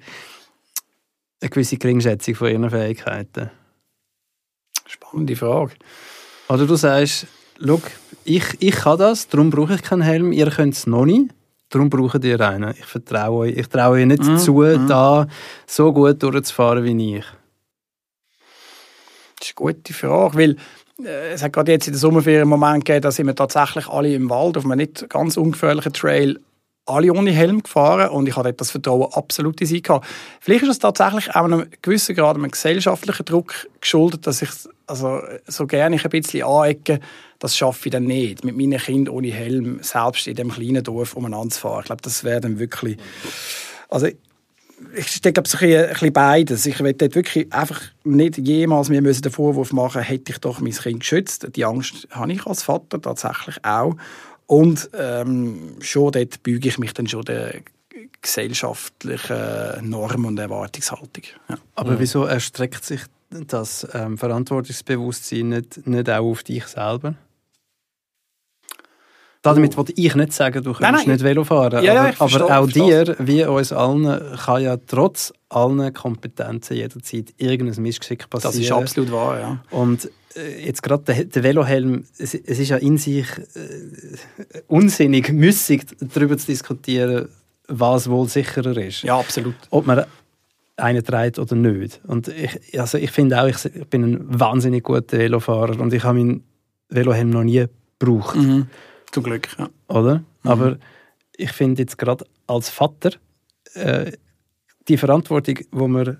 eine 1.41 1.49
gewisse 1.49 1.77
Geringschätzung 1.77 2.35
von 2.35 2.49
ihren 2.49 2.69
Fähigkeiten? 2.69 3.51
Spannende 4.87 5.35
Frage. 5.35 5.73
Oder 6.47 6.65
du 6.65 6.75
sagst, 6.75 7.27
schau, 7.63 7.79
ich, 8.23 8.43
ich 8.59 8.75
kann 8.75 8.97
das, 8.97 9.27
darum 9.27 9.51
brauche 9.51 9.75
ich 9.75 9.83
keinen 9.83 10.01
Helm, 10.01 10.31
ihr 10.31 10.49
könnt 10.49 10.73
es 10.73 10.87
noch 10.87 11.05
nicht, 11.05 11.31
darum 11.69 11.91
braucht 11.91 12.23
ihr 12.23 12.41
einen. 12.41 12.71
Ich 12.71 12.85
vertraue 12.85 13.47
euch, 13.47 13.57
ich 13.57 13.67
traue 13.67 13.99
euch 13.99 14.05
nicht 14.07 14.23
Mhm, 14.23 14.37
zu, 14.39 14.53
mhm. 14.53 14.87
da 14.87 15.27
so 15.67 15.93
gut 15.93 16.21
durchzufahren 16.23 16.83
wie 16.83 17.17
ich. 17.17 17.25
Das 19.39 19.49
ist 19.49 19.57
eine 19.57 19.73
gute 19.73 19.93
Frage, 19.93 20.37
weil 20.37 20.55
äh, 21.03 21.31
es 21.33 21.43
hat 21.43 21.53
gerade 21.53 21.71
jetzt 21.71 21.87
in 21.87 21.93
der 21.93 21.99
Sommerferien 21.99 22.41
einen 22.41 22.49
Moment 22.49 22.85
gegeben, 22.85 23.01
da 23.01 23.11
sind 23.11 23.27
wir 23.27 23.35
tatsächlich 23.35 23.87
alle 23.87 24.13
im 24.13 24.29
Wald 24.29 24.57
auf 24.57 24.65
einem 24.65 24.77
nicht 24.77 25.09
ganz 25.09 25.37
ungefährlichen 25.37 25.93
Trail 25.93 26.39
alle 26.89 27.13
ohne 27.13 27.31
Helm 27.31 27.61
gefahren 27.61 28.09
und 28.09 28.27
ich 28.27 28.35
hatte 28.35 28.51
das 28.53 28.71
Vertrauen 28.71 29.13
absolut 29.13 29.61
in 29.61 29.67
sie 29.67 29.81
gehabt. 29.81 30.07
Vielleicht 30.39 30.63
ist 30.63 30.69
es 30.69 30.79
tatsächlich 30.79 31.29
auch 31.35 31.43
einem 31.43 31.67
gewissen 31.81 32.15
Grad 32.15 32.35
einem 32.35 32.49
gesellschaftlichen 32.49 33.25
Druck 33.25 33.53
geschuldet, 33.79 34.25
dass 34.25 34.41
ich 34.41 34.49
also 34.87 35.21
so 35.45 35.67
gerne 35.67 35.97
ich 35.97 36.03
ein 36.03 36.09
bisschen 36.09 36.47
anecke, 36.47 36.99
das 37.37 37.55
schaffe 37.55 37.87
ich 37.87 37.91
dann 37.91 38.05
nicht, 38.05 38.43
mit 38.43 38.57
meinen 38.57 38.79
Kindern 38.79 39.13
ohne 39.13 39.31
Helm 39.31 39.79
selbst 39.81 40.27
in 40.27 40.35
dem 40.35 40.49
kleinen 40.49 40.83
Dorf 40.83 41.15
umeinander 41.15 41.53
zu 41.53 41.61
fahren. 41.61 41.81
Ich 41.81 41.85
glaube, 41.85 42.01
das 42.01 42.23
wäre 42.23 42.41
dann 42.41 42.59
wirklich... 42.59 42.97
Also 43.87 44.07
ich 44.95 45.21
denke, 45.21 45.41
ein 45.41 45.43
bisschen- 45.43 45.83
ein 45.83 45.89
bisschen 45.89 46.13
beides. 46.13 46.65
Ich 46.65 46.79
will 46.79 46.93
dort 46.93 47.15
wirklich 47.15 47.51
einfach 47.53 47.81
nicht 48.03 48.37
jemals 48.37 48.89
mir 48.89 49.01
müssen 49.01 49.21
den 49.21 49.31
Vorwurf 49.31 49.71
machen, 49.73 50.01
hätte 50.01 50.31
ich 50.31 50.39
doch 50.39 50.59
mein 50.59 50.71
Kind 50.73 51.01
geschützt. 51.01 51.47
Die 51.55 51.65
Angst 51.65 52.07
habe 52.11 52.31
ich 52.31 52.45
als 52.45 52.63
Vater 52.63 53.01
tatsächlich 53.01 53.57
auch. 53.63 53.95
Und 54.47 54.89
ähm, 54.97 55.75
schon 55.79 56.11
dort 56.11 56.41
büge 56.43 56.69
ich 56.69 56.79
mich 56.79 56.93
dann 56.93 57.07
schon 57.07 57.23
der 57.23 57.55
gesellschaftlichen 58.21 59.89
Norm 59.89 60.25
und 60.25 60.39
Erwartungshaltung. 60.39 61.23
Ja. 61.49 61.57
Aber 61.75 61.99
wieso 61.99 62.23
erstreckt 62.25 62.83
sich 62.83 63.01
das 63.29 63.87
ähm, 63.93 64.17
Verantwortungsbewusstsein 64.17 65.49
nicht, 65.49 65.85
nicht 65.87 66.09
auch 66.09 66.25
auf 66.31 66.43
dich 66.43 66.65
selber? 66.65 67.15
Damit 69.41 69.77
wollte 69.77 69.93
ich 69.95 70.15
nicht 70.15 70.33
sagen, 70.33 70.61
du 70.63 70.73
kannst 70.73 71.07
nicht 71.07 71.23
Velo 71.23 71.45
fahren. 71.45 71.83
Ja, 71.83 71.93
ja, 71.93 72.13
aber, 72.19 72.41
aber 72.41 72.59
auch 72.59 72.67
dir, 72.67 73.15
wie 73.19 73.45
uns 73.45 73.71
allen, 73.71 74.19
kann 74.35 74.61
ja 74.61 74.75
trotz 74.75 75.31
allen 75.47 75.93
Kompetenzen 75.93 76.75
jederzeit 76.75 77.33
irgendein 77.37 77.81
Missgeschick 77.81 78.29
passieren. 78.29 78.53
Das 78.53 78.61
ist 78.61 78.71
absolut 78.71 79.11
wahr, 79.11 79.39
ja. 79.39 79.63
Und 79.71 80.09
äh, 80.35 80.65
jetzt 80.65 80.83
gerade 80.83 81.03
der, 81.03 81.23
der 81.23 81.43
Velohelm, 81.43 82.03
es, 82.17 82.33
es 82.33 82.59
ist 82.59 82.69
ja 82.69 82.77
in 82.77 82.97
sich 82.97 83.27
äh, 83.37 84.59
unsinnig, 84.67 85.31
müssig 85.31 85.85
darüber 86.13 86.37
zu 86.37 86.47
diskutieren, 86.47 87.29
was 87.69 88.09
wohl 88.09 88.27
sicherer 88.27 88.75
ist. 88.75 89.03
Ja, 89.03 89.17
absolut. 89.17 89.55
Ob 89.69 89.85
man 89.87 90.03
einen 90.75 91.03
trägt 91.03 91.39
oder 91.39 91.55
nicht. 91.55 92.01
Und 92.07 92.27
ich, 92.27 92.79
also 92.79 92.97
ich 92.97 93.11
finde 93.11 93.41
auch, 93.41 93.47
ich, 93.47 93.63
ich 93.65 93.87
bin 93.87 94.03
ein 94.03 94.39
wahnsinnig 94.39 94.83
guter 94.83 95.17
Velofahrer 95.17 95.79
und 95.79 95.93
ich 95.93 96.03
habe 96.03 96.17
meinen 96.19 96.43
Velohelm 96.89 97.29
noch 97.29 97.43
nie 97.43 97.65
gebraucht, 97.99 98.35
Mhm. 98.35 98.67
Zum 99.11 99.23
Glück, 99.23 99.49
ja. 99.57 99.69
oder? 99.87 100.23
Aber 100.43 100.77
ich 101.35 101.51
finde 101.51 101.81
jetzt 101.81 101.97
gerade 101.97 102.25
als 102.47 102.69
Vater 102.69 103.11
äh, 103.73 104.11
die 104.87 104.97
Verantwortung, 104.97 105.59
wo 105.71 105.87
man 105.87 106.17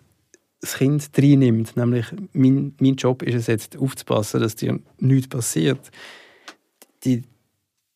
das 0.62 0.75
Kind 0.77 1.10
reinnimmt, 1.17 1.77
nämlich 1.77 2.08
mein, 2.34 2.75
mein 2.79 2.96
Job 2.96 3.24
ist 3.24 3.36
es 3.36 3.48
jetzt 3.48 3.77
aufzupassen, 3.77 4.41
dass 4.41 4.55
dir 4.55 4.79
nichts 4.98 5.29
passiert, 5.29 5.89
die 7.03 7.24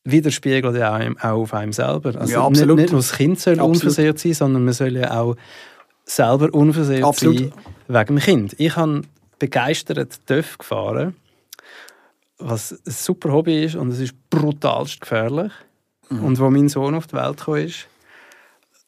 widerspiegelt 0.04 0.76
ja 0.76 0.98
auch 1.20 1.24
auf 1.24 1.54
einem 1.54 1.72
selber. 1.72 2.18
Also 2.18 2.32
Ja, 2.32 2.46
absolut. 2.46 2.76
Nicht, 2.76 2.84
nicht 2.84 2.92
nur 2.92 3.00
das 3.00 3.12
Kind 3.12 3.40
soll 3.40 3.54
Absolut. 3.54 3.76
unversehrt 3.76 4.18
sein, 4.18 4.34
sondern 4.34 4.64
man 4.64 4.74
soll 4.74 4.96
ja 4.96 5.20
auch 5.20 5.36
selber 6.04 6.52
unversehrt 6.52 7.04
Absolut. 7.04 7.38
sein 7.38 7.52
wegen 7.88 8.16
dem 8.16 8.18
Kind. 8.18 8.54
Ich 8.58 8.76
habe 8.76 9.02
begeistert 9.38 10.26
TÜV 10.26 10.58
gefahren, 10.58 11.14
was 12.44 12.72
ein 12.72 12.92
super 12.92 13.32
Hobby 13.32 13.64
ist 13.64 13.74
und 13.74 13.90
es 13.90 14.00
ist 14.00 14.14
brutalst 14.30 15.00
gefährlich. 15.00 15.52
Und 16.10 16.38
wo 16.38 16.50
mein 16.50 16.68
Sohn 16.68 16.94
auf 16.94 17.06
die 17.06 17.14
Welt 17.14 17.38
kam, 17.38 17.56
ist, 17.56 17.88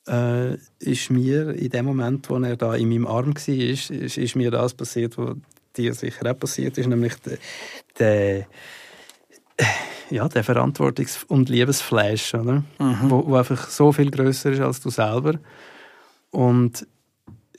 äh, 0.07 0.55
ist 0.79 1.11
mir 1.11 1.55
in 1.55 1.71
dem 1.71 1.87
Moment, 1.87 2.29
wo 2.29 2.37
er 2.37 2.57
da 2.57 2.75
in 2.75 2.89
meinem 2.89 3.07
Arm 3.07 3.35
war, 3.35 3.55
ist, 3.55 3.91
ist, 3.91 4.19
ist 4.19 4.37
mir 4.37 4.51
das 4.51 4.75
passiert, 4.75 5.17
was 5.17 5.37
dir 5.77 5.95
sicher 5.95 6.31
auch 6.31 6.39
passiert 6.39 6.77
ist, 6.79 6.87
nämlich 6.87 7.15
der, 7.17 7.39
der, 7.99 8.47
ja, 10.11 10.29
der 10.29 10.45
Verantwortungs- 10.45 11.25
und 11.27 11.49
Liebesflash, 11.49 12.35
oder? 12.35 12.63
Wo, 13.09 13.27
wo 13.27 13.35
einfach 13.37 13.69
so 13.69 13.93
viel 13.93 14.11
größer 14.11 14.53
ist 14.53 14.61
als 14.61 14.81
du 14.81 14.91
selber. 14.91 15.39
Und 16.31 16.87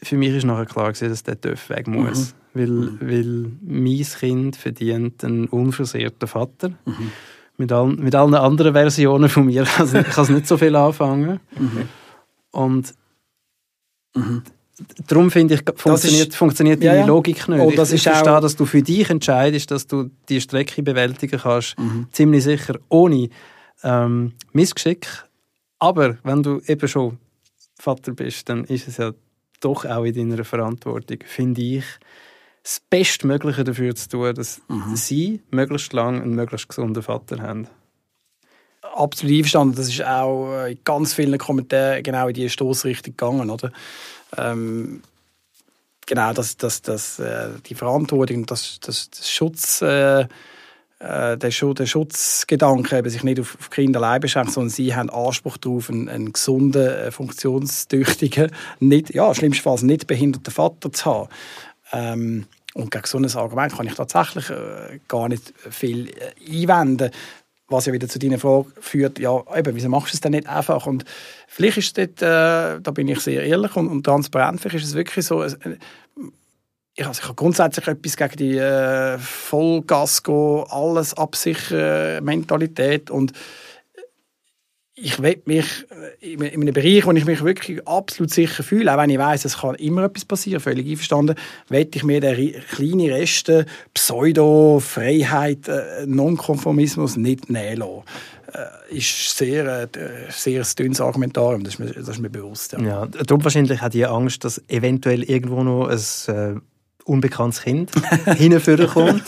für 0.02 0.18
mich 0.18 0.30
ist 0.36 0.44
nachher 0.46 0.66
klar 0.66 0.92
gewesen, 0.94 1.10
dass 1.10 1.24
der 1.24 1.40
TÜV 1.40 1.70
weg 1.70 1.88
muss. 1.88 2.34
Weil, 2.54 3.00
weil 3.02 3.52
mein 3.62 4.04
Kind 4.20 4.56
verdient 4.56 5.24
einen 5.24 5.46
unversehrten 5.48 6.28
Vater. 6.28 6.72
Mit, 7.58 7.72
allen, 7.72 7.96
mit 8.04 8.16
allen 8.16 8.34
anderen 8.36 8.74
Versionen 8.74 9.30
von 9.30 9.46
mir 9.46 9.64
kann 9.76 9.86
es- 9.86 9.94
kann 10.16 10.24
es 10.24 10.30
nicht 10.30 10.48
so 10.48 10.58
viel 10.58 10.76
anfangen. 10.76 11.40
Und 12.52 12.94
darum 15.08 15.32
finde 15.32 15.56
ich, 15.56 15.62
funktioniert, 15.76 16.34
funktioniert 16.36 16.84
Ja, 16.84 16.92
deine 16.92 17.02
ja. 17.02 17.08
Logik 17.08 17.48
nicht. 17.48 17.64
Ich 17.70 17.76
das 17.76 17.92
ich 17.92 18.02
ist 18.02 18.08
auch- 18.08 18.14
verstehe, 18.14 18.42
dass 18.42 18.56
du 18.56 18.66
für 18.66 18.82
dich 18.82 19.10
entscheidest, 19.10 19.72
dass 19.72 19.88
du 19.88 20.10
die 20.30 20.42
Strecke 20.42 20.84
bewältigen 20.84 21.40
kannst, 21.40 21.78
Mhm. 21.80 22.08
ziemlich 22.12 22.44
sicher, 22.44 22.76
ohne 22.90 23.30
ähm, 23.84 24.34
Missgeschick. 24.54 25.08
Aber 25.80 26.18
wenn 26.24 26.42
du 26.44 26.60
eben 26.68 26.88
schon 26.88 27.18
Vater 27.80 28.12
bist, 28.14 28.50
dann 28.50 28.64
ist 28.66 28.88
es 28.88 28.98
ja 28.98 29.12
doch 29.62 29.86
auch 29.86 30.04
in 30.04 30.30
deiner 30.30 30.44
Verantwortung, 30.46 31.20
finde 31.26 31.62
ich, 31.62 31.84
das 32.64 32.82
Bestmögliche 32.90 33.64
dafür 33.64 33.96
zu 33.96 34.10
tun, 34.10 34.36
dass 34.36 34.62
Mhm. 34.68 34.96
sie 34.96 35.42
möglichst 35.52 35.94
lang 35.94 36.22
einen 36.22 36.36
möglichst 36.36 36.68
gesunden 36.70 37.02
Vater 37.04 37.40
haben. 37.42 37.68
absolut 38.96 39.36
einverstanden. 39.36 39.76
Das 39.76 39.88
ist 39.90 40.04
auch 40.04 40.52
äh, 40.54 40.72
in 40.72 40.80
ganz 40.84 41.14
vielen 41.14 41.38
Kommentaren 41.38 42.02
genau 42.04 42.28
in 42.30 42.34
diese 42.34 42.50
Stoßrichtung 42.50 43.16
gegangen, 43.16 43.50
oder? 43.50 43.72
Ähm, 44.38 45.02
genau, 46.06 46.34
dass 46.34 46.58
das, 46.58 46.82
das, 46.82 47.20
äh, 47.20 47.50
die 47.66 47.76
Verantwortung, 47.76 48.46
das, 48.46 48.80
das, 48.82 49.10
das 49.12 49.30
Schutz, 49.30 49.82
äh, 49.82 50.26
äh, 51.00 51.38
der, 51.38 51.52
Schu 51.52 51.74
der 51.74 51.86
Schutzgedanke 51.86 52.98
eben 52.98 53.10
sich 53.10 53.24
nicht 53.24 53.40
auf, 53.40 53.56
auf 53.60 53.70
Kinder 53.70 54.00
allein 54.00 54.22
beschränkt, 54.22 54.52
sondern 54.52 54.70
sie 54.70 54.96
haben 54.96 55.10
Anspruch 55.10 55.58
darauf, 55.58 55.90
einen, 55.90 56.10
einen 56.10 56.34
gesunden, 56.34 56.88
äh, 56.88 57.12
funktionstüchtigen, 57.12 58.52
nicht, 58.80 59.14
ja, 59.14 59.34
schlimmstenfalls 59.34 59.84
nicht 59.84 60.08
behinderten 60.08 60.54
Vater 60.54 60.92
zu 60.92 61.06
haben. 61.06 61.30
Ähm, 61.92 62.46
und 62.74 62.92
gegen 62.92 63.06
so 63.06 63.18
ein 63.18 63.26
Argument 63.36 63.76
kann 63.76 63.88
ich 63.88 63.96
tatsächlich 63.96 64.50
äh, 64.50 65.00
gar 65.08 65.30
nicht 65.30 65.54
viel 65.70 66.10
äh, 66.10 66.62
einwenden. 66.62 67.12
Was 67.70 67.86
ja 67.86 67.92
wieder 67.92 68.08
zu 68.08 68.18
deiner 68.18 68.40
Frage 68.40 68.68
führt, 68.80 69.20
ja, 69.20 69.44
eben, 69.54 69.76
wieso 69.76 69.90
machst 69.90 70.14
du 70.14 70.16
es 70.16 70.22
denn 70.22 70.32
nicht 70.32 70.48
einfach? 70.48 70.86
Und 70.86 71.04
vielleicht 71.48 71.78
ist 71.78 71.98
dort, 71.98 72.22
äh, 72.22 72.80
da 72.82 72.92
bin 72.94 73.10
ich 73.10 73.20
sehr 73.20 73.44
ehrlich 73.44 73.76
und, 73.76 73.90
und 73.90 74.06
transparent, 74.06 74.62
vielleicht 74.62 74.86
ist 74.86 74.92
es 74.92 74.96
wirklich 74.96 75.26
so, 75.26 75.44
es- 75.44 75.58
ich, 76.98 77.06
habe 77.06 77.36
grundsätzlich 77.36 77.88
etwas 77.88 78.18
gegen 78.18 78.38
die 78.38 78.58
äh, 78.58 79.18
Vollgas-Go, 79.20 80.64
alles 80.64 81.14
absichern 81.14 82.24
Mentalität 82.24 83.12
und 83.12 83.34
ich 85.00 85.22
will 85.22 85.40
mich 85.46 85.86
äh, 86.22 86.34
in 86.34 86.42
in 86.42 86.62
einem 86.62 86.74
Bereich, 86.74 87.06
wo 87.06 87.12
ich 87.12 87.26
mich 87.26 87.44
wirklich 87.44 87.88
absolut 87.88 88.32
sicher 88.32 88.64
fühle, 88.64 88.92
auch 88.92 88.98
wenn 88.98 89.12
ich 89.12 89.20
weiß, 89.20 89.46
es 89.46 89.60
kann 89.60 89.76
immer 89.76 90.06
etwas 90.06 90.26
passieren, 90.26 90.60
völlig 90.60 90.90
einverstanden, 90.90 91.36
will 91.70 91.88
ich 91.94 92.04
mir 92.04 92.20
den 92.20 92.54
kleinen 92.72 93.12
Resten 93.12 93.66
Pseudo-Freiheit, 93.94 95.68
äh, 95.68 96.06
Nonkonformismus 96.08 97.16
nicht 97.16 97.52
nehmen 97.52 97.78
lassen. 97.78 98.04
Äh, 98.54 98.98
ist 98.98 99.38
sehr, 99.38 99.84
äh, 99.84 99.88
sehr 100.30 100.62
ein 100.62 100.68
dünnes 100.80 101.00
Argumentarium, 101.00 101.64
das 101.64 101.76
ist 101.76 101.80
mir, 101.80 101.94
das 101.94 102.10
ist 102.10 102.20
mir 102.20 102.32
bewusst. 102.32 102.74
Ja. 102.74 102.80
Ja, 102.80 103.06
darum 103.06 103.44
wahrscheinlich 103.44 103.84
auch 103.84 103.90
die 103.90 104.06
Angst, 104.06 104.44
dass 104.46 104.64
eventuell 104.68 105.22
irgendwo 105.24 105.64
noch 105.64 105.90
ein 105.90 106.56
äh, 106.56 106.60
unbekanntes 107.08 107.62
Kind 107.62 107.92
hinführen 108.38 108.88
kommt. 108.88 109.24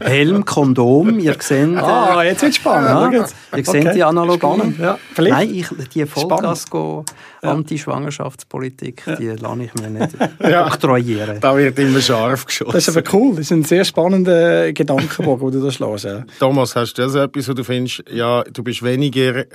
Helm, 0.00 0.44
Kondom, 0.44 1.18
ihr 1.18 1.36
seht... 1.40 1.76
Ah, 1.76 2.22
jetzt 2.22 2.42
wird 2.42 2.54
spannend. 2.54 3.14
Ja, 3.14 3.26
ihr 3.56 3.64
seht 3.64 3.84
Okay. 3.84 3.92
die 3.94 4.02
Analogie. 4.04 4.38
Spannend, 4.38 4.78
ja. 4.78 4.98
Vielleicht. 5.14 5.34
Nein, 5.36 5.54
ich, 5.54 5.66
die 5.94 6.06
Vollgas 6.06 6.68
go 6.68 7.04
Anti-Schwangerschaftspolitik, 7.42 9.02
die 9.18 9.26
lasse 9.28 9.62
ich 9.64 9.74
mir 9.74 9.90
nicht 9.90 10.10
Ja. 10.40 10.66
oktroyieren. 10.66 11.40
Da 11.40 11.56
wird 11.56 11.78
immer 11.78 12.00
scharf 12.00 12.46
geschossen. 12.46 12.72
Das 12.72 12.88
ist 12.88 12.96
aber 12.96 13.06
cool. 13.12 13.30
Das 13.32 13.40
ist 13.40 13.52
ein 13.52 13.64
sehr 13.64 13.84
spannender 13.84 14.72
Gedankenbogen, 14.72 15.50
den 15.52 15.60
du 15.60 15.66
da 15.66 15.72
schlägst. 15.72 16.04
Ja. 16.04 16.24
Thomas, 16.38 16.74
hast 16.76 16.94
du 16.94 17.02
das 17.02 17.14
etwas, 17.14 17.48
wo 17.48 17.52
du 17.52 17.64
findest, 17.64 18.04
ja, 18.10 18.42
du 18.44 18.62
bist 18.62 18.82
weniger 18.82 19.50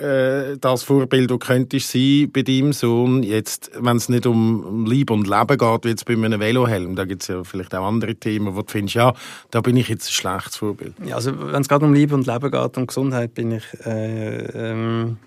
äh, 0.51 0.57
das 0.59 0.83
Vorbild, 0.83 1.29
du 1.29 1.38
könntest 1.38 1.91
sein 1.91 2.29
bei 2.31 2.41
deinem 2.43 2.73
Sohn, 2.73 3.23
jetzt, 3.23 3.71
wenn 3.79 3.97
es 3.97 4.09
nicht 4.09 4.25
um, 4.25 4.63
um 4.63 4.85
Liebe 4.85 5.13
und 5.13 5.27
Leben 5.27 5.57
geht, 5.57 5.85
wie 5.85 5.89
jetzt 5.89 6.05
bei 6.05 6.13
einem 6.13 6.39
Velohelm, 6.39 6.95
da 6.95 7.05
gibt 7.05 7.23
es 7.23 7.27
ja 7.27 7.43
vielleicht 7.43 7.59
auch 7.68 7.86
andere 7.88 8.16
Themen, 8.16 8.56
wo 8.56 8.62
du 8.62 8.72
findest, 8.72 8.96
ja, 8.96 9.13
da 9.51 9.62
bin 9.62 9.75
ich 9.78 9.89
jetzt 9.89 10.08
ein 10.10 10.13
schlechtes 10.13 10.56
Vorbild. 10.58 10.94
Ja, 11.06 11.16
also 11.16 11.32
wenn 11.51 11.62
es 11.62 11.68
gerade 11.68 11.86
um 11.86 11.94
Liebe 11.94 12.16
und 12.16 12.25
Leben 12.28 12.51
geht, 12.51 12.78
um 12.78 12.88
Gesundheit, 12.88 13.34
bin 13.34 13.51
ich 13.51 13.63
äh, 13.86 14.72
ähm, 14.72 15.18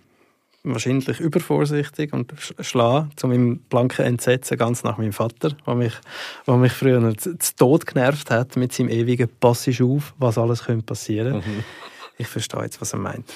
wahrscheinlich 0.65 1.19
übervorsichtig 1.19 2.13
und 2.13 2.33
sch- 2.35 2.63
schlage 2.63 3.09
zu 3.17 3.27
meinem 3.29 3.59
blanken 3.59 4.05
Entsetzen 4.07 4.57
ganz 4.57 4.85
nach 4.85 4.97
meinem 4.97 5.13
Vater, 5.13 5.51
der 5.67 5.75
mich, 5.75 5.95
der 6.47 6.57
mich 6.57 6.73
früher 6.73 7.17
zu 7.17 7.37
Tod 7.57 7.87
genervt 7.87 8.31
hat 8.31 8.57
mit 8.57 8.73
seinem 8.73 8.89
ewigen 8.91 9.29
«Passisch 9.41 9.83
auf, 9.83 10.15
was 10.19 10.39
alles 10.39 10.65
könnte 10.65 10.85
passieren». 10.85 11.43
Ich 12.19 12.29
verstehe 12.29 12.63
jetzt, 12.63 12.81
was 12.81 12.93
er 12.93 13.01
meint. 13.01 13.29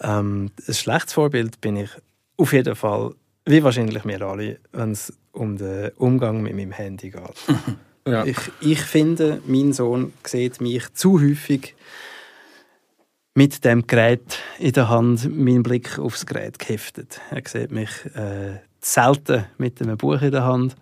Ähm, 0.00 0.50
ein 0.66 0.74
schlechtes 0.74 1.12
Vorbild 1.12 1.60
bin 1.60 1.76
ich 1.76 1.90
auf 2.36 2.52
jeden 2.52 2.74
Fall, 2.74 3.12
wie 3.44 3.62
wahrscheinlich 3.62 4.04
wir 4.04 4.22
alle, 4.22 4.58
wenn 4.72 4.90
es 4.90 5.12
um 5.32 5.56
den 5.56 5.90
Umgang 5.98 6.42
mit 6.42 6.56
meinem 6.56 6.72
Handy 6.72 7.10
geht. 7.10 7.20
Ja. 8.06 8.24
Ich, 8.24 8.38
ich 8.60 8.80
finde, 8.80 9.42
mein 9.46 9.72
Sohn 9.72 10.12
sieht 10.24 10.60
mich 10.60 10.92
zu 10.94 11.20
häufig 11.20 11.74
mit 13.34 13.64
dem 13.64 13.86
Gerät 13.86 14.38
in 14.58 14.72
der 14.72 14.88
Hand, 14.88 15.28
meinen 15.36 15.62
Blick 15.62 15.98
aufs 15.98 16.24
Gerät 16.24 16.58
geheftet. 16.58 17.20
Er 17.30 17.42
sieht 17.44 17.70
mich 17.70 17.90
äh, 18.14 18.60
selten 18.80 19.44
mit 19.58 19.82
einem 19.82 19.98
Buch 19.98 20.22
in 20.22 20.30
der 20.30 20.44
Hand. 20.44 20.76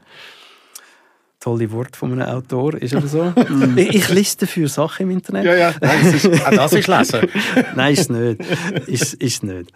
Tolle 1.40 1.70
Wort 1.72 1.96
von 1.96 2.12
einem 2.12 2.28
Autor, 2.28 2.74
ist 2.74 2.94
aber 2.94 3.08
so. 3.08 3.32
ich, 3.76 3.94
ich 3.94 4.08
lese 4.08 4.38
dafür 4.38 4.68
Sachen 4.68 5.04
im 5.04 5.10
Internet. 5.10 5.44
ja, 5.44 5.74
Nein, 5.80 6.12
das 6.12 6.24
ist, 6.24 6.46
auch 6.46 6.50
das 6.50 6.72
ist 6.72 6.88
Lesen. 6.88 7.28
Nein, 7.74 7.92
ist 7.92 8.10
nicht. 8.10 8.40
Ist, 8.86 9.14
ist 9.14 9.42
nicht. 9.42 9.72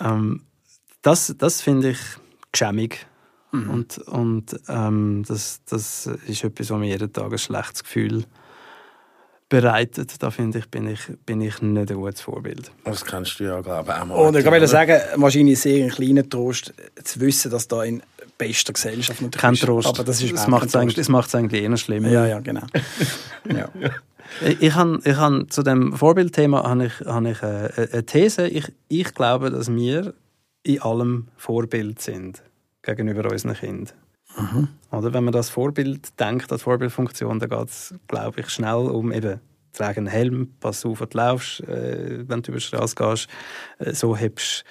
Ähm, 0.00 0.42
das 1.02 1.34
das 1.38 1.60
finde 1.60 1.90
ich 1.90 1.98
geschämig. 2.50 3.06
Und, 3.52 3.98
und 3.98 4.60
ähm, 4.68 5.24
das, 5.28 5.60
das 5.68 6.06
ist 6.26 6.42
etwas, 6.42 6.70
was 6.70 6.78
mir 6.78 6.88
jeden 6.88 7.12
Tag 7.12 7.32
ein 7.32 7.38
schlechtes 7.38 7.84
Gefühl 7.84 8.24
bereitet. 9.50 10.22
Da 10.22 10.30
finde 10.30 10.60
ich, 10.60 10.70
bin 10.70 10.88
ich, 10.88 11.00
bin 11.26 11.42
ich 11.42 11.60
nicht 11.60 11.90
ein 11.90 11.96
gutes 11.96 12.22
Vorbild. 12.22 12.70
Das 12.84 13.04
kannst 13.04 13.38
du 13.38 13.44
ja, 13.44 13.60
glaube 13.60 13.92
ich, 13.92 14.00
auch 14.00 14.06
mal. 14.06 14.14
Und 14.14 14.36
ich 14.36 14.44
kann 14.44 14.66
sagen, 14.66 14.98
wahrscheinlich 15.16 15.60
sehr 15.60 15.84
ein 15.84 15.90
kleiner 15.90 16.26
Trost, 16.26 16.72
zu 17.04 17.20
wissen, 17.20 17.50
dass 17.50 17.68
da 17.68 17.84
in 17.84 18.02
bester 18.38 18.72
Gesellschaft 18.72 19.20
natürlich 19.20 19.42
Kein. 19.42 19.54
Trost. 19.54 19.88
Aber 19.88 20.02
das 20.02 20.22
ist 20.22 20.32
das 20.32 20.48
macht 20.48 20.68
es 20.68 20.74
eigentlich, 20.74 20.94
Trost. 20.94 21.08
das 21.08 21.08
macht's 21.10 21.34
eigentlich 21.34 21.62
eher 21.62 21.76
schlimmer. 21.76 22.08
Ja, 22.08 22.26
ja, 22.26 22.40
genau. 22.40 22.62
ja. 23.54 23.68
Ich, 24.60 24.74
han, 24.74 25.02
ich 25.04 25.16
han, 25.16 25.50
zu 25.50 25.62
dem 25.62 25.92
Vorbildthema 25.92 26.66
habe 26.66 26.86
ich, 26.86 27.00
han 27.06 27.26
ich 27.26 27.42
äh, 27.42 27.88
eine 27.92 28.06
These. 28.06 28.48
Ich, 28.48 28.72
ich 28.88 29.12
glaube, 29.12 29.50
dass 29.50 29.70
wir 29.70 30.14
in 30.62 30.80
allem 30.80 31.28
Vorbild 31.36 32.00
sind 32.00 32.42
gegenüber 32.82 33.30
unseren 33.30 33.54
Kindern. 33.54 33.94
Oder 34.90 35.12
wenn 35.12 35.24
man 35.24 35.32
das 35.32 35.50
Vorbild 35.50 36.18
denkt, 36.18 36.50
als 36.52 36.62
Vorbildfunktion, 36.62 37.38
dann 37.38 37.50
geht 37.50 37.68
es, 37.68 37.94
glaube 38.08 38.40
ich, 38.40 38.48
schnell 38.48 38.88
um 38.88 39.12
eben 39.12 39.40
trage 39.72 39.98
einen 39.98 40.06
Helm, 40.06 40.52
pass 40.60 40.84
auf, 40.84 41.00
wenn 41.00 41.08
du 41.08 41.18
laufst, 41.18 41.60
äh, 41.60 42.28
wenn 42.28 42.42
du 42.42 42.52
über 42.52 42.58
die 42.58 42.64
Straße 42.64 42.94
gehst, 42.94 43.28
äh, 43.78 43.92
so 43.92 44.16
hebst 44.16 44.64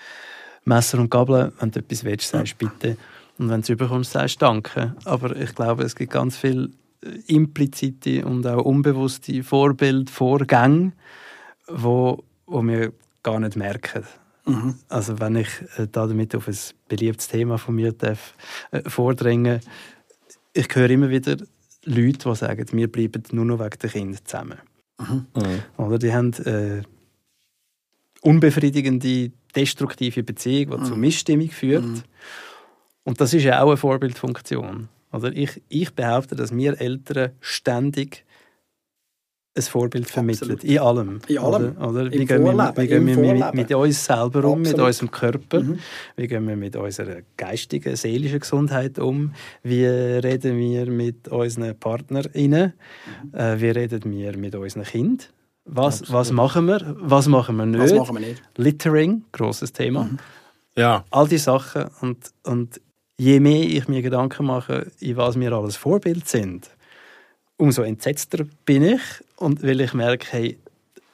Messer 0.63 0.99
und 0.99 1.09
Gabel, 1.09 1.51
wenn 1.59 1.71
du 1.71 1.79
etwas 1.79 2.03
willst, 2.03 2.29
sagst 2.29 2.57
bitte. 2.57 2.97
Und 3.37 3.49
wenn 3.49 3.61
du 3.61 3.63
es 3.63 3.69
überkommst, 3.69 4.11
sagst 4.11 4.41
danke. 4.41 4.95
Aber 5.05 5.35
ich 5.35 5.55
glaube, 5.55 5.83
es 5.83 5.95
gibt 5.95 6.13
ganz 6.13 6.37
viele 6.37 6.69
äh, 7.03 7.19
implizite 7.27 8.25
und 8.25 8.45
auch 8.45 8.63
unbewusste 8.63 9.43
Vorbildvorgänge, 9.43 10.93
wo, 11.67 12.23
wo 12.45 12.63
wir 12.63 12.93
gar 13.23 13.39
nicht 13.39 13.55
merken. 13.55 14.03
Also 14.89 15.19
wenn 15.19 15.35
ich 15.35 15.49
äh, 15.77 15.87
da 15.91 16.07
damit 16.07 16.35
auf 16.35 16.47
ein 16.47 16.57
beliebtes 16.87 17.27
Thema 17.27 17.57
von 17.57 17.75
mir 17.75 17.91
darf, 17.91 18.35
äh, 18.71 18.81
vordringen 18.89 19.61
ich 20.53 20.67
höre 20.75 20.89
immer 20.89 21.09
wieder 21.09 21.37
Leute, 21.85 22.29
die 22.29 22.35
sagen, 22.35 22.65
wir 22.71 22.91
bleiben 22.91 23.23
nur 23.31 23.45
noch 23.45 23.59
wegen 23.59 23.79
der 23.81 23.89
Kinder 23.89 24.17
zusammen. 24.23 24.59
Oder? 25.77 25.97
Die 25.97 26.13
haben 26.13 26.33
äh, 26.45 26.81
unbefriedigende, 28.21 29.31
destruktive 29.55 30.23
Beziehung, 30.23 30.79
die 30.79 30.87
zu 30.87 30.95
Missstimmung 30.95 31.49
führt. 31.49 32.03
Und 33.03 33.19
das 33.19 33.33
ist 33.33 33.43
ja 33.43 33.61
auch 33.61 33.69
eine 33.69 33.77
Vorbildfunktion. 33.77 34.89
Oder? 35.11 35.35
Ich, 35.35 35.61
ich 35.69 35.93
behaupte, 35.93 36.35
dass 36.35 36.55
wir 36.55 36.79
Eltern 36.79 37.31
ständig 37.39 38.25
ein 39.57 39.63
Vorbild 39.63 40.09
vermitteln. 40.09 40.51
Absolut. 40.51 40.63
In 40.63 40.79
allem. 40.79 41.19
In 41.27 41.37
allem. 41.37 41.75
Oder, 41.77 41.89
oder? 41.89 42.01
Im 42.05 42.11
Wie 42.11 42.25
gehen 42.25 42.43
wir, 42.43 42.73
wie 42.77 42.87
gehen 42.87 43.07
im 43.07 43.21
wir 43.21 43.33
mit, 43.33 43.53
mit 43.53 43.73
uns 43.73 44.05
selber 44.05 44.45
um, 44.45 44.59
mit 44.59 44.69
Absolut. 44.69 44.87
unserem 44.87 45.11
Körper? 45.11 45.59
Mhm. 45.61 45.79
Wie 46.15 46.27
gehen 46.27 46.47
wir 46.47 46.55
mit 46.55 46.75
unserer 46.75 47.17
geistigen, 47.35 47.95
seelischen 47.95 48.39
Gesundheit 48.39 48.97
um? 48.97 49.33
Wie 49.61 49.85
reden 49.85 50.57
wir 50.57 50.85
mit 50.89 51.27
unseren 51.27 51.77
PartnerInnen? 51.77 52.73
Mhm. 53.33 53.37
Äh, 53.37 53.61
wie 53.61 53.69
reden 53.69 54.11
wir 54.11 54.37
mit 54.37 54.55
unseren 54.55 54.83
Kindern? 54.83 55.27
Was, 55.65 56.11
was 56.11 56.31
machen 56.31 56.65
wir? 56.67 56.95
Was 56.99 57.27
machen 57.27 57.57
wir 57.57 57.65
nicht? 57.65 57.83
Das 57.83 57.93
machen 57.93 58.15
wir 58.15 58.27
nicht. 58.27 58.41
Littering, 58.57 59.25
grosses 59.31 59.73
Thema. 59.73 60.09
Ja, 60.75 61.03
All 61.11 61.27
die 61.27 61.37
Sachen. 61.37 61.85
Und, 62.01 62.31
und 62.43 62.81
je 63.17 63.39
mehr 63.39 63.63
ich 63.63 63.87
mir 63.87 64.01
Gedanken 64.01 64.45
mache, 64.45 64.87
in 64.99 65.17
was 65.17 65.39
wir 65.39 65.51
alles 65.51 65.75
Vorbild 65.75 66.27
sind, 66.27 66.71
umso 67.61 67.83
entsetzter 67.83 68.45
bin 68.65 68.83
ich. 68.83 69.01
Und 69.35 69.63
weil 69.63 69.81
ich 69.81 69.93
merke, 69.93 70.27
hey, 70.31 70.57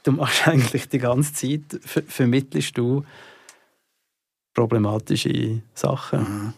du 0.04 0.14
machst 0.14 0.48
eigentlich 0.48 0.88
die 0.88 1.00
ganze 1.00 1.34
Zeit, 1.34 1.80
ver 1.84 2.04
vermittelst 2.08 2.78
du 2.78 3.04
problematische 4.54 5.62
Sachen. 5.76 6.54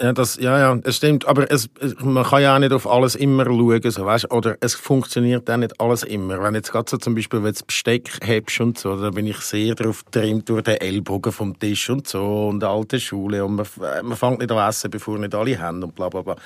Ja, 0.00 0.12
das, 0.12 0.36
ja, 0.36 0.58
ja, 0.58 0.80
es 0.82 0.96
stimmt. 0.96 1.28
Aber 1.28 1.48
es, 1.48 1.68
man 2.00 2.24
kann 2.24 2.42
ja 2.42 2.56
auch 2.56 2.58
nicht 2.58 2.72
auf 2.72 2.88
alles 2.88 3.14
immer 3.14 3.44
schauen. 3.44 3.88
So, 3.88 4.04
weißt? 4.04 4.32
Oder 4.32 4.56
es 4.60 4.74
funktioniert 4.74 5.48
auch 5.48 5.56
nicht 5.58 5.80
alles 5.80 6.02
immer. 6.02 6.42
Wenn 6.42 6.56
jetzt 6.56 6.72
gerade 6.72 6.90
so 6.90 6.96
zum 6.96 7.14
Beispiel, 7.14 7.44
wenn 7.44 7.54
du 7.54 7.64
Besteck 7.64 8.10
hebst 8.20 8.60
und 8.60 8.78
so, 8.78 9.00
da 9.00 9.10
bin 9.10 9.28
ich 9.28 9.36
sehr 9.36 9.76
darauf 9.76 10.04
getrimmt 10.04 10.48
durch 10.48 10.64
den 10.64 10.78
Ellbogen 10.78 11.30
vom 11.30 11.56
Tisch 11.56 11.88
und 11.88 12.08
so 12.08 12.48
und 12.48 12.64
alte 12.64 12.98
Schule. 12.98 13.44
Und 13.44 13.54
man, 13.54 13.66
man 14.02 14.16
fängt 14.16 14.40
nicht 14.40 14.50
an 14.50 14.68
essen, 14.68 14.90
bevor 14.90 15.18
nicht 15.18 15.36
alle 15.36 15.56
haben 15.56 15.84
und 15.84 15.94
bla 15.94 16.08
bla 16.08 16.22
bla. 16.22 16.36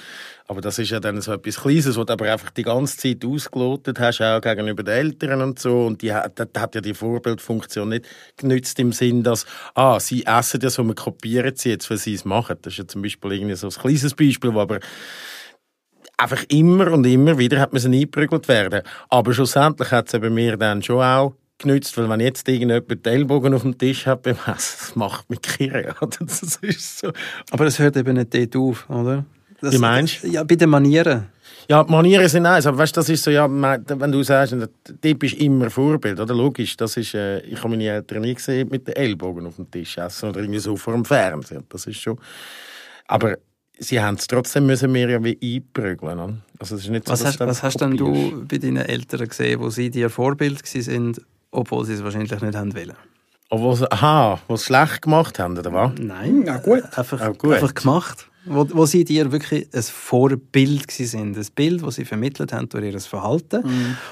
Aber 0.49 0.61
das 0.61 0.79
ist 0.79 0.91
ja 0.91 1.01
dann 1.01 1.21
so 1.21 1.33
etwas 1.33 1.61
Kleines, 1.61 1.97
was 1.97 2.07
du 2.07 2.13
aber 2.13 2.31
einfach 2.31 2.51
die 2.51 2.63
ganze 2.63 2.97
Zeit 2.97 3.25
ausgelotet 3.25 3.99
hast, 3.99 4.21
auch 4.23 4.41
gegenüber 4.41 4.85
den 4.85 4.95
Eltern 4.95 5.43
und 5.43 5.59
so. 5.59 5.87
Und 5.87 6.03
die 6.03 6.13
hat, 6.13 6.39
das 6.39 6.49
hat 6.57 6.75
ja 6.77 6.81
die 6.81 6.95
Vorbildfunktion 6.95 7.89
nicht 7.89 8.07
genützt 8.37 8.79
im 8.79 8.93
Sinn, 8.93 9.25
dass, 9.25 9.45
ah, 9.75 9.99
sie 9.99 10.25
essen 10.25 10.61
das 10.61 10.79
und 10.79 10.87
wir 10.87 10.95
kopieren 10.95 11.57
sie 11.57 11.71
jetzt, 11.71 11.91
weil 11.91 11.99
sie 11.99 12.15
es 12.15 12.25
machen. 12.25 12.57
Das 12.63 12.75
ist 12.75 12.79
ja 12.79 12.87
zum 12.87 13.03
Beispiel 13.03 13.33
irgendwie 13.33 13.57
so 13.57 13.67
ein 13.67 13.73
kleines 13.73 14.15
Beispiel, 14.15 14.55
wo 14.55 14.61
aber 14.61 14.79
einfach 16.17 16.45
immer 16.49 16.93
und 16.93 17.05
immer 17.05 17.39
wieder 17.39 17.61
hat 17.61 17.73
man 17.73 17.83
sie 17.83 17.89
eingeprügelt 17.89 18.47
werden. 18.47 18.83
Aber 19.09 19.35
schlussendlich 19.35 19.91
hat 19.91 20.13
es 20.13 20.21
bei 20.21 20.31
mir 20.31 20.57
dann 20.57 20.83
schon 20.83 21.03
auch 21.03 21.35
genützt, 21.59 21.97
weil 21.97 22.09
wenn 22.09 22.21
jetzt 22.21 22.49
irgendjemand 22.49 23.05
den 23.05 23.13
Ellbogen 23.13 23.55
auf 23.55 23.63
dem 23.63 23.79
Tisch 23.79 24.07
hat 24.07 24.23
beim 24.23 24.37
Essen, 24.47 24.77
das 24.79 24.97
macht 24.97 25.29
mich 25.29 25.41
kirre. 25.43 25.95
Das 26.01 26.43
ist 26.63 26.99
so. 26.99 27.13
Aber 27.51 27.65
das 27.65 27.79
hört 27.79 27.97
eben 27.97 28.15
nicht 28.15 28.33
dort 28.33 28.57
auf, 28.57 28.89
oder? 28.89 29.25
Das, 29.61 29.73
Wie 29.75 29.79
meinst 29.79 30.23
Ja, 30.25 30.45
bei 30.45 30.55
den 30.57 30.71
Manieren. 30.71 31.27
Ja, 31.69 31.83
die 31.83 31.91
Manieren 31.91 32.29
sind 32.29 32.47
eins, 32.47 32.65
aber 32.67 32.79
weißt, 32.79 32.97
das 32.97 33.09
ist 33.09 33.25
so, 33.25 33.31
ja, 33.31 33.49
wenn 33.51 34.13
du 34.13 34.23
sagst, 34.23 34.53
der 34.53 34.69
Typ 35.01 35.25
ist 35.25 35.35
immer 35.35 35.69
Vorbild, 35.69 36.21
oder? 36.21 36.33
Logisch, 36.35 36.77
das 36.77 36.97
ist, 36.97 37.15
äh, 37.15 37.41
ich 37.41 37.59
habe 37.59 37.71
meine 37.71 37.85
Eltern 37.89 38.21
nie 38.21 38.35
gesehen 38.35 38.69
mit 38.71 38.87
den 38.87 38.95
Ellbogen 38.95 39.47
auf 39.47 39.57
dem 39.57 39.69
Tisch 39.69 39.99
essen 39.99 40.29
oder 40.29 40.41
irgendwie 40.41 40.61
so 40.61 40.77
vor 40.77 40.93
dem 40.93 41.05
Fernseher, 41.05 41.63
das 41.69 41.87
ist 41.87 42.01
schon, 42.01 42.19
aber 43.09 43.39
sie 43.79 44.01
haben 44.01 44.15
es 44.15 44.29
trotzdem 44.29 44.67
müssen 44.67 44.93
mir 44.93 45.09
ja 45.11 45.25
wie 45.25 45.37
einprügeln, 45.43 46.21
oder? 46.21 46.35
also 46.61 46.77
es 46.77 46.83
ist 46.85 46.91
nicht 46.91 47.07
so, 47.07 47.13
Was 47.13 47.25
hast, 47.25 47.41
du 47.41 47.47
was 47.47 47.63
hast 47.65 47.81
denn 47.81 47.97
du 47.97 48.45
bei 48.47 48.59
deinen 48.59 48.77
Eltern 48.87 49.27
gesehen, 49.27 49.59
wo 49.59 49.69
sie 49.69 49.91
dir 49.91 50.09
Vorbild 50.09 50.65
sind, 50.65 51.21
obwohl 51.51 51.85
sie 51.85 51.95
es 51.95 52.05
wahrscheinlich 52.05 52.31
nicht 52.31 52.55
haben 52.55 52.75
wollen? 52.77 52.93
Obwohl 53.51 53.75
sie, 53.75 53.91
aha, 53.91 54.39
was 54.47 54.61
sie 54.61 54.67
schlecht 54.67 55.03
gemacht 55.03 55.39
haben, 55.41 55.59
oder 55.59 55.73
was? 55.73 55.93
Nein, 55.99 56.45
Ja, 56.47 56.59
gut. 56.59 56.85
Einfach, 56.97 57.21
Auch 57.21 57.37
gut. 57.37 57.55
einfach 57.55 57.75
gemacht. 57.75 58.29
Wo, 58.47 58.67
wo 58.73 58.87
sie 58.87 59.05
dir 59.05 59.31
wirklich 59.33 59.69
ein 59.73 59.83
Vorbild 59.83 60.89
gsi 60.89 61.05
sind. 61.05 61.37
Ein 61.37 61.47
Bild, 61.55 61.83
das 61.83 61.97
sie 61.97 62.05
vermittelt 62.05 62.53
haben 62.53 62.69
durch 62.69 62.85
ihr 62.85 63.01
Verhalten 63.01 63.63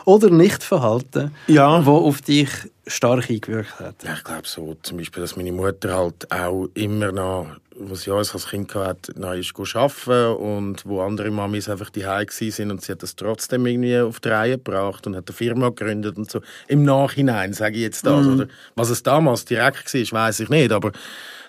oder 0.04 0.30
Nicht-Verhalten, 0.30 1.30
Ja. 1.46 1.84
wo 1.86 1.96
auf 1.96 2.20
dich 2.22 2.48
stark 2.86 3.30
eingewirkt 3.30 3.78
hat. 3.80 4.02
Ja, 4.04 4.14
ich 4.14 4.24
glaube 4.24 4.42
so, 4.46 4.76
zum 4.82 4.98
Beispiel, 4.98 5.22
dass 5.22 5.36
meine 5.36 5.52
Mutter 5.52 5.94
halt 5.94 6.30
auch 6.30 6.68
immer 6.74 7.12
noch 7.12 7.46
wo 7.76 7.94
sie 7.94 8.10
uns 8.10 8.32
als 8.32 8.48
Kind 8.48 8.74
hatte, 8.74 9.12
nein, 9.16 9.40
ist 9.40 9.52
arbeiten 9.74 10.36
und 10.36 10.86
wo 10.86 11.00
andere 11.00 11.30
Mamis 11.30 11.68
einfach 11.68 11.90
die 11.90 12.04
sind 12.50 12.70
und 12.70 12.82
sie 12.82 12.92
hat 12.92 13.02
das 13.02 13.16
trotzdem 13.16 13.66
irgendwie 13.66 13.98
auf 13.98 14.20
die 14.20 14.28
Reihe 14.28 14.58
gebracht 14.58 15.06
und 15.06 15.16
hat 15.16 15.28
eine 15.28 15.34
Firma 15.36 15.70
gegründet 15.70 16.16
und 16.16 16.30
so. 16.30 16.40
Im 16.68 16.84
Nachhinein 16.84 17.52
sage 17.52 17.76
ich 17.76 17.82
jetzt 17.82 18.06
das. 18.06 18.24
Mhm. 18.24 18.34
Oder 18.34 18.48
was 18.76 18.90
es 18.90 19.02
damals 19.02 19.44
direkt 19.44 19.92
war, 19.92 20.20
weiß 20.26 20.40
ich 20.40 20.48
nicht, 20.48 20.72
aber 20.72 20.92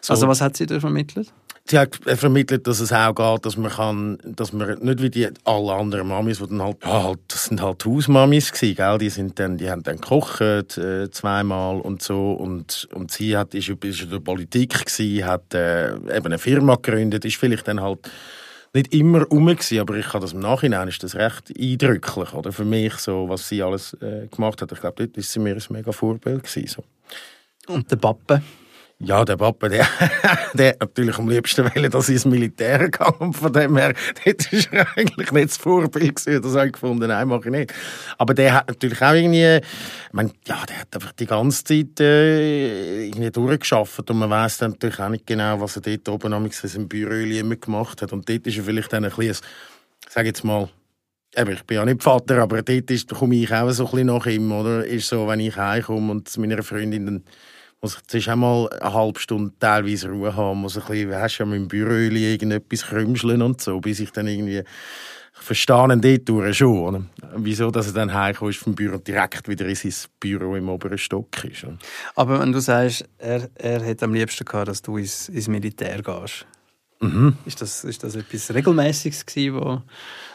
so. 0.02 0.14
Also 0.14 0.28
was 0.28 0.42
hat 0.42 0.58
sie 0.58 0.66
da 0.66 0.80
vermittelt? 0.80 1.32
Sie 1.68 1.80
hat 1.80 1.96
vermittelt, 1.96 2.68
dass 2.68 2.80
es 2.80 2.94
auch 2.94 3.16
geht, 3.16 3.44
dass 3.44 3.58
man 3.58 3.72
kann, 3.72 4.20
dass 4.24 4.54
man 4.54 4.78
nicht 4.84 5.02
wie 5.02 5.10
die 5.10 5.28
alle 5.46 5.74
anderen 5.74 6.08
Mamis, 6.08 6.38
die 6.38 6.46
dann 6.48 6.62
halt, 6.62 6.78
ja, 6.84 7.04
halt 7.04 7.20
das 7.28 7.46
sind 7.46 7.60
halt 7.60 7.84
Hausmamis 7.84 8.52
gewesen, 8.52 8.76
gell? 8.76 8.98
Die 9.00 9.10
sind 9.10 9.40
dann, 9.40 9.58
die 9.58 9.72
haben 9.72 9.82
dann 9.82 9.96
gekocht 10.00 10.42
äh, 10.42 11.10
zweimal 11.10 11.82
und 11.82 12.04
so 12.04 12.34
und 12.34 12.88
und 12.94 13.10
sie 13.10 13.36
hat 13.36 13.56
ist, 13.56 13.68
ist 13.70 14.02
in 14.02 14.12
der 14.12 14.20
Politik 14.20 14.86
gewesen, 14.86 15.26
hat 15.26 15.56
äh, 15.56 15.96
eben 15.96 16.28
eine 16.28 16.38
Firma 16.38 16.76
gegründet, 16.76 17.26
ist 17.26 17.38
vielleicht 17.38 17.68
dann 17.68 17.82
halt 17.82 18.12
nicht 18.76 18.94
immer 18.94 19.26
um 19.32 19.48
gewesen, 19.48 19.80
aber 19.80 19.96
ich 19.96 20.08
kann 20.08 20.22
das 20.22 20.34
im 20.34 20.42
Nachhinein 20.42 20.88
ist 20.88 21.02
das 21.02 21.16
recht 21.16 21.52
eindrücklich, 21.58 22.32
oder 22.34 22.52
für 22.52 22.66
mich 22.66 22.94
so, 22.96 23.28
was 23.28 23.50
sie 23.50 23.64
alles 23.64 23.94
äh, 24.02 24.28
gemacht 24.28 24.62
hat. 24.62 24.72
Ich 24.72 24.82
glaube, 24.82 25.04
dort 25.04 25.18
ist 25.18 25.32
sie 25.32 25.40
mir 25.40 25.56
ein 25.56 25.64
mega 25.70 25.92
Vorbild 25.92 26.44
gewesen, 26.44 26.68
so. 26.68 27.74
Und 27.74 27.90
der 27.90 27.96
Pappe? 27.96 28.44
Ja, 29.00 29.26
der 29.26 29.36
Papa, 29.36 29.68
der, 29.68 29.86
der 30.54 30.70
hat 30.70 30.80
natürlich 30.80 31.18
am 31.18 31.28
liebsten 31.28 31.66
wollen, 31.66 31.92
dass 31.92 32.08
ich 32.08 32.16
ins 32.16 32.26
Militär. 32.26 32.90
Und 33.20 33.34
von 33.34 33.52
dem 33.52 33.76
her, 33.76 33.94
das 34.24 34.72
war 34.72 34.88
eigentlich 34.96 35.32
nicht 35.34 35.50
das 35.50 35.58
Vorbild 35.58 36.16
gewesen. 36.16 36.42
Das 36.42 36.56
habe 36.56 36.68
ich 36.68 36.74
gefunden, 36.74 37.10
nein, 37.10 37.28
mache 37.28 37.46
ich 37.46 37.52
nicht. 37.52 37.74
Aber 38.18 38.34
der 38.34 38.54
hat 38.54 38.70
natürlich 38.70 39.02
auch 39.02 39.14
irgendwie, 39.14 39.58
ich 39.58 40.14
meine, 40.14 40.32
ja, 40.48 40.64
der 40.66 40.80
hat 40.80 40.96
einfach 40.96 41.12
die 41.12 41.26
ganze 41.26 41.66
Zeit 41.66 42.00
äh, 42.00 43.08
irgendwie 43.08 43.32
durchgeschafft. 43.32 44.10
Und 44.10 44.18
man 44.18 44.30
weiss 44.30 44.60
dann 44.60 44.72
natürlich 44.72 45.00
auch 45.00 45.10
nicht 45.10 45.28
genau, 45.28 45.60
was 45.60 45.76
er 45.76 45.82
dort 45.82 46.08
oben 46.08 46.50
seinem 46.50 46.88
Büro 46.88 47.12
immer 47.12 47.58
gemacht 47.58 48.02
hat. 48.02 48.14
Und 48.14 48.30
dort 48.30 48.48
ist 48.48 48.58
er 48.58 48.64
vielleicht 48.64 48.94
dann 48.94 49.04
ein 49.04 49.12
bisschen, 49.12 49.46
sag 50.08 50.26
jetzt 50.26 50.46
mal, 50.46 50.70
ich 51.36 51.64
bin 51.64 51.76
ja 51.76 51.84
nicht 51.84 52.02
Vater, 52.02 52.42
aber 52.42 52.62
dort 52.62 52.90
ist, 52.90 53.10
komme 53.10 53.36
ich 53.36 53.54
auch 53.54 53.70
so 53.72 53.88
ein 53.88 53.92
bisschen 53.92 54.08
nach 54.08 54.26
ihm, 54.26 54.54
oder? 54.54 54.86
Ist 54.86 55.10
so, 55.10 55.28
wenn 55.28 55.42
ich 55.42 55.58
heimkomme 55.58 56.14
und 56.14 56.30
zu 56.30 56.40
meiner 56.40 56.64
Freundin 56.64 57.06
dann 57.06 57.24
muss 57.86 57.98
ich 57.98 58.08
zuerst 58.08 58.30
einmal 58.30 58.68
eine 58.80 58.94
halbe 58.96 59.20
Stunde 59.20 59.54
teilweise 59.60 60.10
Ruhe 60.10 60.36
haben, 60.36 60.62
muss 60.62 60.76
ein 60.76 60.84
bisschen, 60.88 61.12
weißt 61.12 61.40
du, 61.42 61.46
dem 61.46 61.68
Büro 61.68 61.92
irgendetwas 61.92 62.82
krümscheln 62.82 63.44
und 63.44 63.62
so, 63.62 63.80
bis 63.80 64.00
ich 64.00 64.12
dann 64.12 64.26
irgendwie 64.26 64.64
ich 65.38 65.42
verstehe 65.42 65.94
ihn 65.94 66.02
dort 66.02 66.56
schon. 66.56 66.80
Oder? 66.80 67.02
Wieso, 67.36 67.70
dass 67.70 67.88
er 67.88 67.94
dann 67.94 68.12
heimkommt 68.12 68.56
vom 68.56 68.74
Büro 68.74 68.98
direkt 68.98 69.48
wieder 69.48 69.68
in 69.68 69.76
sein 69.76 69.94
Büro 70.20 70.56
im 70.56 70.68
oberen 70.68 70.98
Stock 70.98 71.44
ist. 71.44 71.64
Oder? 71.64 71.78
Aber 72.16 72.40
wenn 72.40 72.52
du 72.52 72.60
sagst, 72.60 73.06
er, 73.20 73.50
er 73.54 73.84
hätte 73.84 74.06
am 74.06 74.14
liebsten 74.16 74.46
gehabt, 74.46 74.70
dass 74.70 74.82
du 74.82 74.98
ins, 74.98 75.30
ins 75.30 75.48
Militär 75.48 76.02
gehst, 76.02 76.48
mhm. 77.02 77.38
ist, 77.46 77.62
das, 77.62 77.84
ist 77.84 78.04
das 78.04 78.16
etwas 78.16 78.52
Regelmäßiges 78.52 79.26
gewesen, 79.28 79.56
wo, 79.56 79.82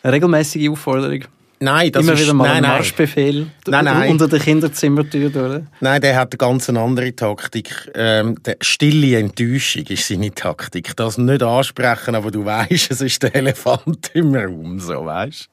eine 0.05 0.13
regelmäßige 0.13 0.69
Aufforderung? 0.69 1.25
Nein, 1.63 1.93
das 1.93 2.03
Immer 2.03 2.15
ist, 2.15 2.23
wieder 2.23 2.33
mal 2.33 2.49
nein, 2.49 2.65
ein 2.65 2.71
Marschbefehl 2.71 3.47
nein, 3.67 3.85
nein. 3.85 4.11
unter 4.11 4.29
der 4.29 4.41
Kinderzimmertür 4.41 5.29
durch. 5.29 5.63
Nein, 5.81 6.01
der 6.01 6.17
hat 6.17 6.33
eine 6.33 6.39
ganz 6.39 6.71
andere 6.71 7.15
Taktik. 7.15 7.91
Ähm, 7.95 8.43
der 8.43 8.57
stille 8.63 9.19
Enttäuschung 9.19 9.85
ist 9.89 10.09
seine 10.09 10.35
Taktik. 10.35 10.97
Das 10.97 11.19
nicht 11.19 11.43
ansprechen, 11.43 12.15
aber 12.15 12.31
du 12.31 12.47
weißt, 12.47 12.91
es 12.91 13.03
ist 13.03 13.23
der 13.23 13.35
Elefant 13.35 14.11
im 14.15 14.35
Raum, 14.35 14.81
so 14.81 15.05
weißt 15.05 15.51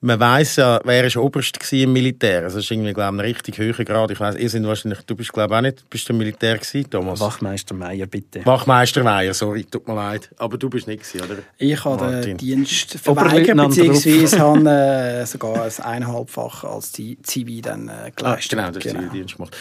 man 0.00 0.20
weiß 0.20 0.56
ja, 0.56 0.80
wer 0.84 1.04
ist 1.04 1.16
Oberst 1.16 1.58
im 1.72 1.92
Militär. 1.92 2.44
Also 2.44 2.58
das 2.58 2.64
ist 2.64 2.70
irgendwie, 2.70 2.92
glaube 2.92 3.16
ich, 3.16 3.20
ein 3.20 3.26
richtig 3.26 3.58
hoher 3.58 3.84
Grad. 3.84 4.10
Ich 4.12 4.20
weiß, 4.20 4.36
ihr 4.36 4.48
sind 4.48 4.66
wahrscheinlich, 4.66 5.02
du 5.02 5.16
bist, 5.16 5.32
glaube 5.32 5.54
ich, 5.54 5.58
auch 5.58 5.62
nicht, 5.62 5.90
bist 5.90 6.08
du 6.08 6.12
im 6.12 6.18
Militär 6.18 6.56
gewesen, 6.56 6.88
Thomas? 6.88 7.18
Wachmeister 7.20 7.74
Meier, 7.74 8.06
bitte. 8.06 8.46
Wachmeister 8.46 9.02
Meier, 9.02 9.34
sorry, 9.34 9.64
tut 9.64 9.88
mir 9.88 9.94
leid. 9.94 10.30
Aber 10.36 10.56
du 10.56 10.70
bist 10.70 10.86
nicht 10.86 11.02
gewesen, 11.02 11.24
oder? 11.24 11.42
Ich 11.58 11.84
habe 11.84 12.20
den 12.20 12.36
Dienst 12.36 12.98
verweigert, 12.98 13.56
beziehungsweise 13.56 14.38
habe 14.38 14.70
äh, 14.70 15.26
sogar 15.26 15.64
ein 15.64 15.72
eineinhalbfach 15.82 16.64
als 16.64 16.92
Zivi 16.92 17.60
dann 17.60 17.88
äh, 17.88 18.12
geleistet. 18.14 18.58
Ah, 18.58 18.62
genau, 18.62 18.70
das 18.72 18.82
genau. 18.82 19.00
Zivildienst 19.00 19.36
gemacht. 19.36 19.56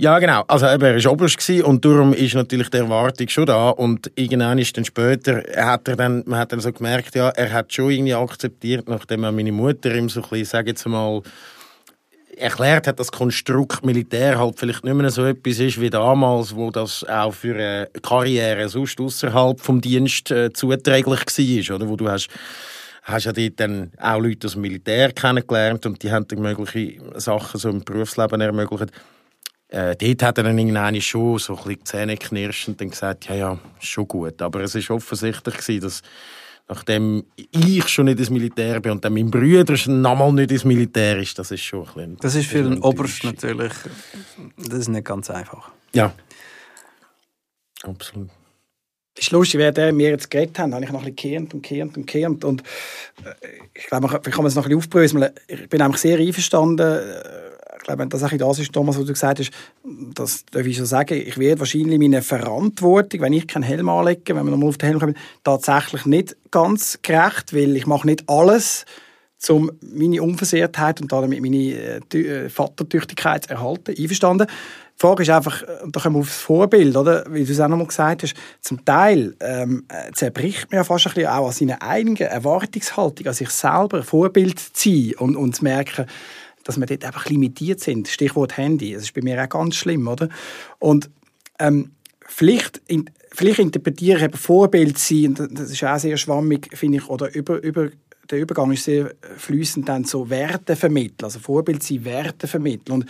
Ja, 0.00 0.18
genau. 0.18 0.44
Also 0.48 0.66
eben, 0.66 0.82
er 0.82 1.04
war 1.04 1.12
Oberst 1.12 1.50
und 1.62 1.84
darum 1.84 2.14
ist 2.14 2.34
natürlich 2.34 2.70
die 2.70 2.78
Erwartung 2.78 3.28
schon 3.28 3.44
da. 3.44 3.68
Und 3.68 4.10
irgendwann 4.14 4.56
ist 4.56 4.74
dann 4.74 4.86
später, 4.86 5.42
hat 5.54 5.88
er 5.88 5.96
dann, 5.96 6.22
man 6.24 6.38
hat 6.38 6.52
dann 6.52 6.60
so 6.60 6.72
gemerkt, 6.72 7.14
ja, 7.14 7.28
er 7.28 7.52
hat 7.52 7.70
schon 7.70 7.90
irgendwie 7.90 8.14
akzeptiert, 8.14 8.88
nachdem 8.88 9.20
meine 9.20 9.52
Mutter 9.52 9.94
ihm 9.94 10.08
so 10.08 10.22
ein 10.22 10.28
bisschen, 10.30 10.46
sage 10.46 10.70
jetzt 10.70 10.86
mal, 10.86 11.20
erklärt 12.34 12.86
hat, 12.86 12.98
dass 12.98 13.12
Konstrukt 13.12 13.84
Militär 13.84 14.38
halt 14.38 14.58
vielleicht 14.58 14.84
nicht 14.84 14.94
mehr 14.94 15.10
so 15.10 15.22
etwas 15.26 15.58
ist 15.58 15.78
wie 15.78 15.90
damals, 15.90 16.56
wo 16.56 16.70
das 16.70 17.04
auch 17.04 17.34
für 17.34 17.54
eine 17.54 17.88
Karriere 18.00 18.70
sonst 18.70 18.98
außerhalb 18.98 19.60
vom 19.60 19.82
Dienst 19.82 20.30
äh, 20.30 20.50
zuträglich 20.50 21.20
war, 21.20 21.76
oder? 21.76 21.88
Wo 21.90 21.96
du 21.96 22.08
hast 22.08 22.30
hast 23.02 23.26
ja 23.26 23.32
dort 23.32 23.60
dann 23.60 23.92
auch 24.00 24.18
Leute 24.18 24.46
aus 24.46 24.54
dem 24.54 24.62
Militär 24.62 25.12
kennengelernt 25.12 25.84
und 25.84 26.02
die 26.02 26.10
haben 26.10 26.26
dann 26.26 26.40
mögliche 26.40 27.02
Sachen 27.20 27.60
so 27.60 27.68
im 27.68 27.84
Berufsleben 27.84 28.40
ermöglicht 28.40 28.92
äh, 29.70 29.94
dort 29.96 30.22
hat 30.22 30.38
er 30.38 30.44
dann 30.44 30.58
irgendwann 30.58 31.00
schon 31.00 31.38
so 31.38 31.56
ein 31.56 31.64
bisschen 31.64 31.84
Zähne 31.84 32.16
knirschend 32.16 32.82
und 32.82 32.90
gesagt, 32.90 33.28
ja, 33.28 33.34
ja, 33.34 33.58
ist 33.80 33.88
schon 33.88 34.08
gut. 34.08 34.42
Aber 34.42 34.60
es 34.60 34.74
war 34.74 34.96
offensichtlich 34.96 35.56
gewesen, 35.56 35.80
dass 35.80 36.02
nachdem 36.68 37.24
ich 37.36 37.88
schon 37.88 38.06
nicht 38.06 38.18
ins 38.18 38.30
Militär 38.30 38.80
bin 38.80 38.92
und 38.92 39.04
dann 39.04 39.12
mein 39.12 39.30
Bruder 39.30 39.76
schon 39.76 40.00
nochmal 40.00 40.32
nicht 40.32 40.52
ins 40.52 40.64
Militär 40.64 41.18
ist, 41.18 41.38
das 41.38 41.50
ist 41.50 41.62
schon 41.62 41.80
ein 41.80 41.94
bisschen... 41.94 42.16
Das 42.18 42.34
ist 42.34 42.46
für 42.46 42.58
einen 42.58 42.80
Oberst 42.80 43.24
natürlich, 43.24 43.72
das 44.56 44.78
ist 44.78 44.88
nicht 44.88 45.04
ganz 45.04 45.30
einfach. 45.30 45.70
Ja, 45.94 46.12
absolut. 47.82 48.28
Es 49.14 49.26
ist 49.26 49.32
lustig, 49.32 49.58
während 49.58 49.98
wir 49.98 50.10
jetzt 50.10 50.30
geredet 50.30 50.58
haben, 50.58 50.72
habe 50.74 50.84
ich 50.84 50.92
noch 50.92 51.04
ein 51.04 51.14
bisschen 51.14 51.30
gehend 51.30 51.54
und 51.54 51.62
gehend 51.62 51.96
und 51.96 52.06
gehend 52.06 52.44
und 52.44 52.62
äh, 53.24 53.34
ich 53.74 53.86
glaube, 53.86 54.06
ich 54.06 54.32
kann 54.32 54.42
man 54.42 54.46
es 54.46 54.54
noch 54.54 54.64
ein 54.64 54.68
bisschen 54.68 54.78
aufbröseln. 54.78 55.30
Ich 55.48 55.68
bin 55.68 55.82
eigentlich 55.82 56.00
sehr 56.00 56.18
einverstanden, 56.18 56.98
äh, 56.98 57.49
glaube, 57.96 58.08
das 58.08 58.22
auch 58.22 58.36
das 58.36 58.58
ist, 58.58 58.72
Thomas, 58.72 58.98
was 58.98 59.04
du 59.04 59.12
gesagt 59.12 59.40
hast, 59.40 59.50
das 60.14 60.44
darf 60.50 60.66
ich 60.66 60.78
so 60.78 60.84
sagen, 60.84 61.14
ich 61.14 61.38
werde 61.38 61.60
wahrscheinlich 61.60 61.98
meine 61.98 62.22
Verantwortung, 62.22 63.20
wenn 63.20 63.32
ich 63.32 63.46
keinen 63.46 63.62
Helm 63.62 63.88
anlege, 63.88 64.34
wenn 64.34 64.44
wir 64.44 64.50
nochmal 64.50 64.68
auf 64.68 64.78
den 64.78 64.88
Helm 64.88 65.00
kommen, 65.00 65.16
tatsächlich 65.44 66.06
nicht 66.06 66.36
ganz 66.50 66.98
gerecht, 67.02 67.54
weil 67.54 67.76
ich 67.76 67.86
mache 67.86 68.06
nicht 68.06 68.28
alles, 68.28 68.84
um 69.48 69.70
meine 69.80 70.22
Unversehrtheit 70.22 71.00
und 71.00 71.10
damit 71.12 71.40
meine 71.40 71.56
äh, 71.56 72.00
äh 72.12 72.48
Vatertüchtigkeit 72.48 73.44
zu 73.44 73.50
erhalten. 73.50 73.94
Einverstanden? 73.98 74.46
Die 74.46 75.06
Frage 75.06 75.22
ist 75.22 75.30
einfach, 75.30 75.62
und 75.82 75.96
da 75.96 76.00
kommen 76.00 76.16
wir 76.16 76.20
aufs 76.20 76.42
Vorbild, 76.42 76.94
oder? 76.94 77.24
Wie 77.30 77.42
du 77.42 77.52
es 77.52 77.58
auch 77.58 77.68
nochmal 77.68 77.86
gesagt 77.86 78.22
hast, 78.22 78.34
zum 78.60 78.84
Teil 78.84 79.34
ähm, 79.40 79.86
zerbricht 80.12 80.70
man 80.70 80.76
ja 80.76 80.84
fast 80.84 81.06
ein 81.06 81.14
bisschen 81.14 81.30
auch 81.30 81.46
an 81.46 81.52
seiner 81.52 81.80
eigenen 81.80 82.16
Erwartungshaltung, 82.16 83.26
an 83.26 83.32
sich 83.32 83.48
selber 83.48 84.02
Vorbild 84.02 84.58
zu 84.60 84.90
sein 84.90 85.14
und, 85.16 85.36
und 85.36 85.56
zu 85.56 85.64
merken, 85.64 86.04
dass 86.70 86.80
wir 86.80 86.86
dort 86.86 87.04
einfach 87.04 87.26
limitiert 87.26 87.80
sind. 87.80 88.08
Stichwort 88.08 88.56
Handy, 88.56 88.94
das 88.94 89.04
ist 89.04 89.14
bei 89.14 89.22
mir 89.22 89.42
auch 89.42 89.48
ganz 89.48 89.76
schlimm, 89.76 90.06
oder? 90.08 90.28
Und 90.78 91.10
ähm, 91.58 91.90
vielleicht, 92.26 92.80
in, 92.86 93.10
vielleicht 93.32 93.58
interpretiere 93.58 94.18
ich 94.18 94.24
eben 94.24 94.38
Vorbild 94.38 94.98
sein, 94.98 95.34
das 95.34 95.70
ist 95.70 95.84
auch 95.84 95.98
sehr 95.98 96.16
schwammig, 96.16 96.70
finde 96.74 96.98
ich, 96.98 97.08
oder 97.08 97.34
über, 97.34 97.62
über 97.62 97.90
der 98.30 98.38
Übergang 98.38 98.72
ist 98.72 98.84
sehr 98.84 99.12
fließend 99.36 99.88
dann 99.88 100.04
so 100.04 100.30
Werte 100.30 100.76
vermitteln, 100.76 101.24
also 101.24 101.40
Vorbild 101.40 101.82
sein, 101.82 102.04
Werte 102.04 102.46
vermitteln. 102.46 102.92
Und 102.94 103.06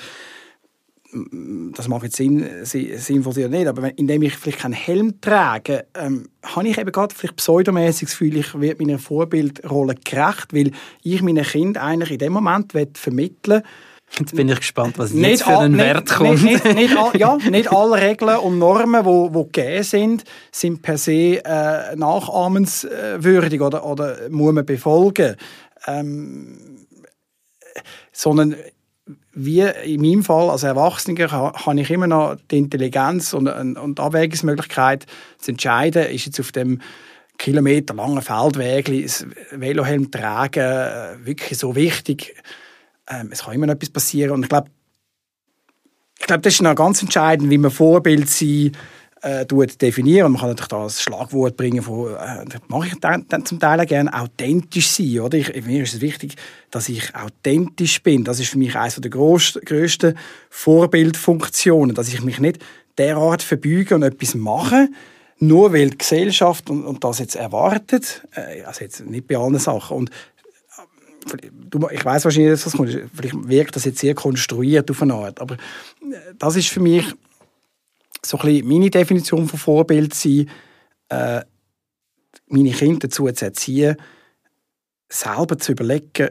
das 1.77 1.89
macht 1.89 2.05
jetzt 2.05 2.17
Sinn, 2.17 2.49
sinnvoll 2.63 3.33
oder 3.33 3.49
nicht, 3.49 3.67
aber 3.67 3.97
indem 3.99 4.23
ich 4.23 4.37
vielleicht 4.37 4.61
keinen 4.61 4.75
Helm 4.75 5.21
trage, 5.21 5.87
ähm, 5.95 6.29
habe 6.45 6.69
ich 6.69 6.79
eben 6.79 6.93
gerade 6.93 7.15
vielleicht 7.15 7.37
pseudomäßig 7.37 8.09
das 8.09 8.19
Gefühl, 8.19 8.37
ich 8.37 8.61
werde 8.61 8.85
meiner 8.85 8.99
Vorbildrolle 8.99 9.97
gerecht, 9.97 10.55
weil 10.55 10.71
ich 11.03 11.23
meinen 11.23 11.45
Kind 11.45 11.79
eigentlich 11.79 12.13
in 12.13 12.19
dem 12.19 12.33
Moment 12.33 12.73
vermitteln 12.95 13.63
Jetzt 14.19 14.35
bin 14.35 14.49
ich 14.49 14.59
gespannt, 14.59 14.99
was 14.99 15.13
nicht 15.13 15.31
jetzt 15.31 15.43
für 15.45 15.59
einen 15.59 15.79
all, 15.79 15.87
Wert 15.87 16.11
kommt. 16.11 16.43
Nicht, 16.43 16.65
nicht, 16.65 16.75
nicht, 16.75 16.97
all, 16.97 17.17
ja, 17.17 17.37
nicht 17.37 17.73
alle 17.73 18.01
Regeln 18.01 18.39
und 18.39 18.59
Normen, 18.59 19.03
die 19.03 19.07
wo, 19.07 19.33
wo 19.33 19.45
gegeben 19.45 19.85
sind, 19.85 20.25
sind 20.51 20.83
per 20.83 20.99
se 20.99 21.45
äh, 21.45 21.95
nachahmenswürdig 21.95 23.61
oder, 23.61 23.85
oder 23.85 24.29
muss 24.29 24.53
man 24.53 24.67
befolgen. 24.67 25.37
Ähm, 25.87 26.87
sondern 28.13 28.57
wie 29.33 29.61
in 29.61 30.01
meinem 30.01 30.25
Fall 30.25 30.51
als 30.51 30.65
Erwachsener 30.65 31.31
habe 31.31 31.81
ich 31.81 31.91
immer 31.91 32.07
noch 32.07 32.37
die 32.51 32.59
Intelligenz 32.59 33.33
und, 33.33 33.49
und 33.49 33.99
die 33.99 34.03
Abwägungsmöglichkeit 34.03 35.07
zu 35.39 35.53
entscheiden, 35.53 36.07
ist 36.07 36.27
jetzt 36.27 36.41
auf 36.41 36.53
dem 36.53 36.81
kilometerlangen 37.39 38.23
Feldweg 38.23 39.03
das 39.03 39.25
Velohelm 39.51 40.11
tragen 40.11 40.61
äh, 40.61 41.27
wirklich 41.27 41.59
so 41.59 41.75
wichtig. 41.75 42.35
Ähm, 43.09 43.31
es 43.33 43.45
kann 43.45 43.55
immer 43.55 43.67
noch 43.67 43.75
etwas 43.75 43.91
passieren 43.91 44.33
und 44.33 44.43
ich 44.43 44.49
glaube, 44.49 44.69
ich 46.19 46.27
glaube, 46.27 46.43
das 46.43 46.55
ist 46.55 46.63
noch 46.63 46.75
ganz 46.75 47.01
entscheidend, 47.01 47.49
wie 47.49 47.57
man 47.57 47.71
Vorbild 47.71 48.29
sein 48.29 48.73
äh, 49.23 49.47
definieren. 49.47 50.33
Man 50.33 50.41
kann 50.41 50.51
natürlich 50.51 50.69
da 50.69 50.85
ein 50.85 50.91
Schlagwort 50.91 51.57
bringen 51.57 51.83
von, 51.83 52.15
äh, 52.15 52.45
das 52.47 52.61
mache 52.69 52.89
ich 52.89 52.95
dann, 53.01 53.27
dann 53.29 53.45
zum 53.45 53.61
Teil 53.61 53.85
gerne, 53.87 54.13
authentisch 54.13 54.89
sein. 54.89 55.21
Oder? 55.21 55.39
Ich, 55.39 55.65
mir 55.65 55.83
ist 55.83 55.95
es 55.95 56.01
wichtig, 56.01 56.37
dass 56.71 56.89
ich 56.89 57.15
authentisch 57.15 58.03
bin. 58.03 58.25
Das 58.25 58.41
ist 58.41 58.51
für 58.51 58.59
mich 58.59 58.77
eines 58.77 58.97
der 58.97 59.11
grössten 59.11 60.19
Vorbildfunktionen, 60.49 61.95
dass 61.95 62.09
ich 62.09 62.23
mich 62.23 62.39
nicht 62.39 62.59
derart 62.99 63.43
verbeuge 63.43 63.95
und 63.95 64.03
etwas 64.03 64.35
mache, 64.35 64.89
nur 65.39 65.73
weil 65.73 65.91
die 65.91 65.99
Gesellschaft 65.99 66.69
und, 66.71 66.85
und 66.85 67.03
das 67.03 67.19
jetzt 67.19 67.35
erwartet, 67.35 68.27
äh, 68.35 68.63
also 68.63 68.83
jetzt 68.83 69.05
nicht 69.07 69.27
bei 69.27 69.37
allen 69.37 69.59
Sachen, 69.59 69.97
und 69.97 70.11
äh, 71.33 71.95
ich 71.95 72.05
weiß 72.05 72.25
wahrscheinlich, 72.25 72.53
dass 72.53 72.65
das 72.65 72.75
kommt, 72.75 72.91
vielleicht 73.15 73.49
wirkt 73.49 73.77
das 73.77 73.85
jetzt 73.85 74.01
sehr 74.01 74.15
konstruiert 74.15 74.91
auf 74.91 75.01
eine 75.03 75.15
Art, 75.15 75.41
aber 75.41 75.55
äh, 75.55 76.35
das 76.39 76.57
ist 76.57 76.69
für 76.69 76.81
mich 76.81 77.05
so 78.25 78.39
ein 78.39 78.47
bisschen 78.47 78.69
meine 78.69 78.91
Definition 78.91 79.49
von 79.49 79.59
Vorbild 79.59 80.15
sein, 80.15 80.49
äh, 81.09 81.43
meine 82.47 82.71
Kinder 82.71 83.09
dazu 83.09 83.31
zu 83.31 83.45
erziehen, 83.45 83.97
selber 85.09 85.59
zu 85.59 85.73
überlegen, 85.73 86.31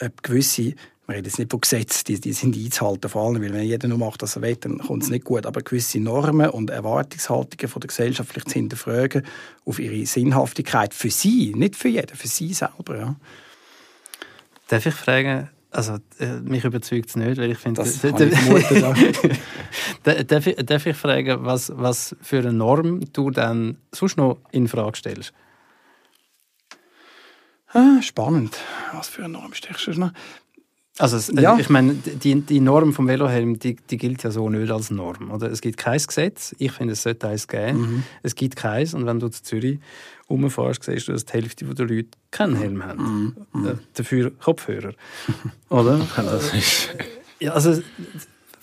ob 0.00 0.22
gewisse 0.22 0.74
wir 1.06 1.16
reden 1.16 1.26
jetzt 1.26 1.38
nicht 1.38 1.50
von 1.50 1.60
Gesetzen, 1.60 2.04
die, 2.06 2.20
die 2.20 2.32
sind 2.32 2.56
einzuhalten 2.56 3.10
vor 3.10 3.26
allem, 3.26 3.42
weil 3.42 3.52
wenn 3.52 3.62
jeder 3.62 3.88
nur 3.88 3.98
macht, 3.98 4.22
was 4.22 4.36
er 4.36 4.42
will, 4.42 4.56
dann 4.56 4.78
kommt 4.78 5.02
es 5.02 5.10
nicht 5.10 5.24
gut. 5.24 5.44
Aber 5.44 5.60
gewisse 5.60 6.00
Normen 6.00 6.48
und 6.48 6.70
Erwartungshaltungen 6.70 7.68
von 7.68 7.80
der 7.80 7.88
Gesellschaft 7.88 8.30
vielleicht 8.30 8.48
zu 8.48 8.54
hinterfragen 8.54 9.22
auf 9.66 9.78
ihre 9.78 10.06
Sinnhaftigkeit 10.06 10.94
für 10.94 11.10
sie, 11.10 11.52
nicht 11.54 11.76
für 11.76 11.88
jeden, 11.88 12.16
für 12.16 12.28
sie 12.28 12.54
selber. 12.54 12.96
Ja. 12.96 13.16
Darf 14.68 14.86
ich 14.86 14.94
fragen, 14.94 15.50
also 15.74 15.98
äh, 16.20 16.40
mich 16.40 16.64
überzeugt 16.64 17.08
es 17.08 17.16
nicht, 17.16 17.36
weil 17.36 17.50
ich 17.50 17.58
finde... 17.58 17.82
Das 17.82 18.00
kann 18.00 18.22
ich 18.22 18.32
darf, 20.26 20.46
ich, 20.46 20.56
darf 20.56 20.86
ich 20.86 20.96
fragen, 20.96 21.44
was, 21.44 21.72
was 21.74 22.14
für 22.22 22.38
eine 22.38 22.52
Norm 22.52 23.00
du 23.12 23.30
dann 23.30 23.78
sonst 23.90 24.16
noch 24.16 24.38
in 24.52 24.68
Frage 24.68 24.96
stellst? 24.96 25.32
Ah, 27.72 28.00
spannend. 28.02 28.56
Was 28.92 29.08
für 29.08 29.24
eine 29.24 29.32
Norm 29.32 29.52
stellst 29.52 29.88
du 29.88 29.98
noch? 29.98 30.12
Also 30.98 31.16
es, 31.16 31.32
ja. 31.34 31.58
ich 31.58 31.68
meine, 31.68 31.94
die, 31.94 32.40
die 32.40 32.60
Norm 32.60 32.92
vom 32.92 33.08
Velohelm, 33.08 33.58
die, 33.58 33.74
die 33.74 33.96
gilt 33.96 34.22
ja 34.22 34.30
so 34.30 34.48
nicht 34.48 34.70
als 34.70 34.92
Norm. 34.92 35.32
Oder? 35.32 35.50
Es 35.50 35.60
gibt 35.60 35.76
kein 35.76 35.98
Gesetz. 35.98 36.54
Ich 36.58 36.70
finde, 36.70 36.92
es 36.92 37.02
sollte 37.02 37.26
eins 37.26 37.48
geben. 37.48 37.80
Mhm. 37.80 38.02
Es 38.22 38.36
gibt 38.36 38.54
keins. 38.54 38.94
Und 38.94 39.06
wenn 39.06 39.18
du 39.18 39.28
zu 39.28 39.42
Zürich 39.42 39.80
rumfährst, 40.28 40.84
siehst 40.84 41.08
du, 41.08 41.12
dass 41.12 41.24
die 41.24 41.32
Hälfte 41.34 41.64
der 41.64 41.86
Leute 41.86 42.08
keinen 42.30 42.56
Helm 42.56 42.84
haben. 42.84 43.36
Mhm. 43.52 43.66
Äh, 43.66 43.74
dafür 43.94 44.30
Kopfhörer. 44.30 44.92
Oder? 45.68 46.06
das 46.16 46.54
ist... 46.54 46.96
Ja, 47.40 47.52
also, 47.52 47.82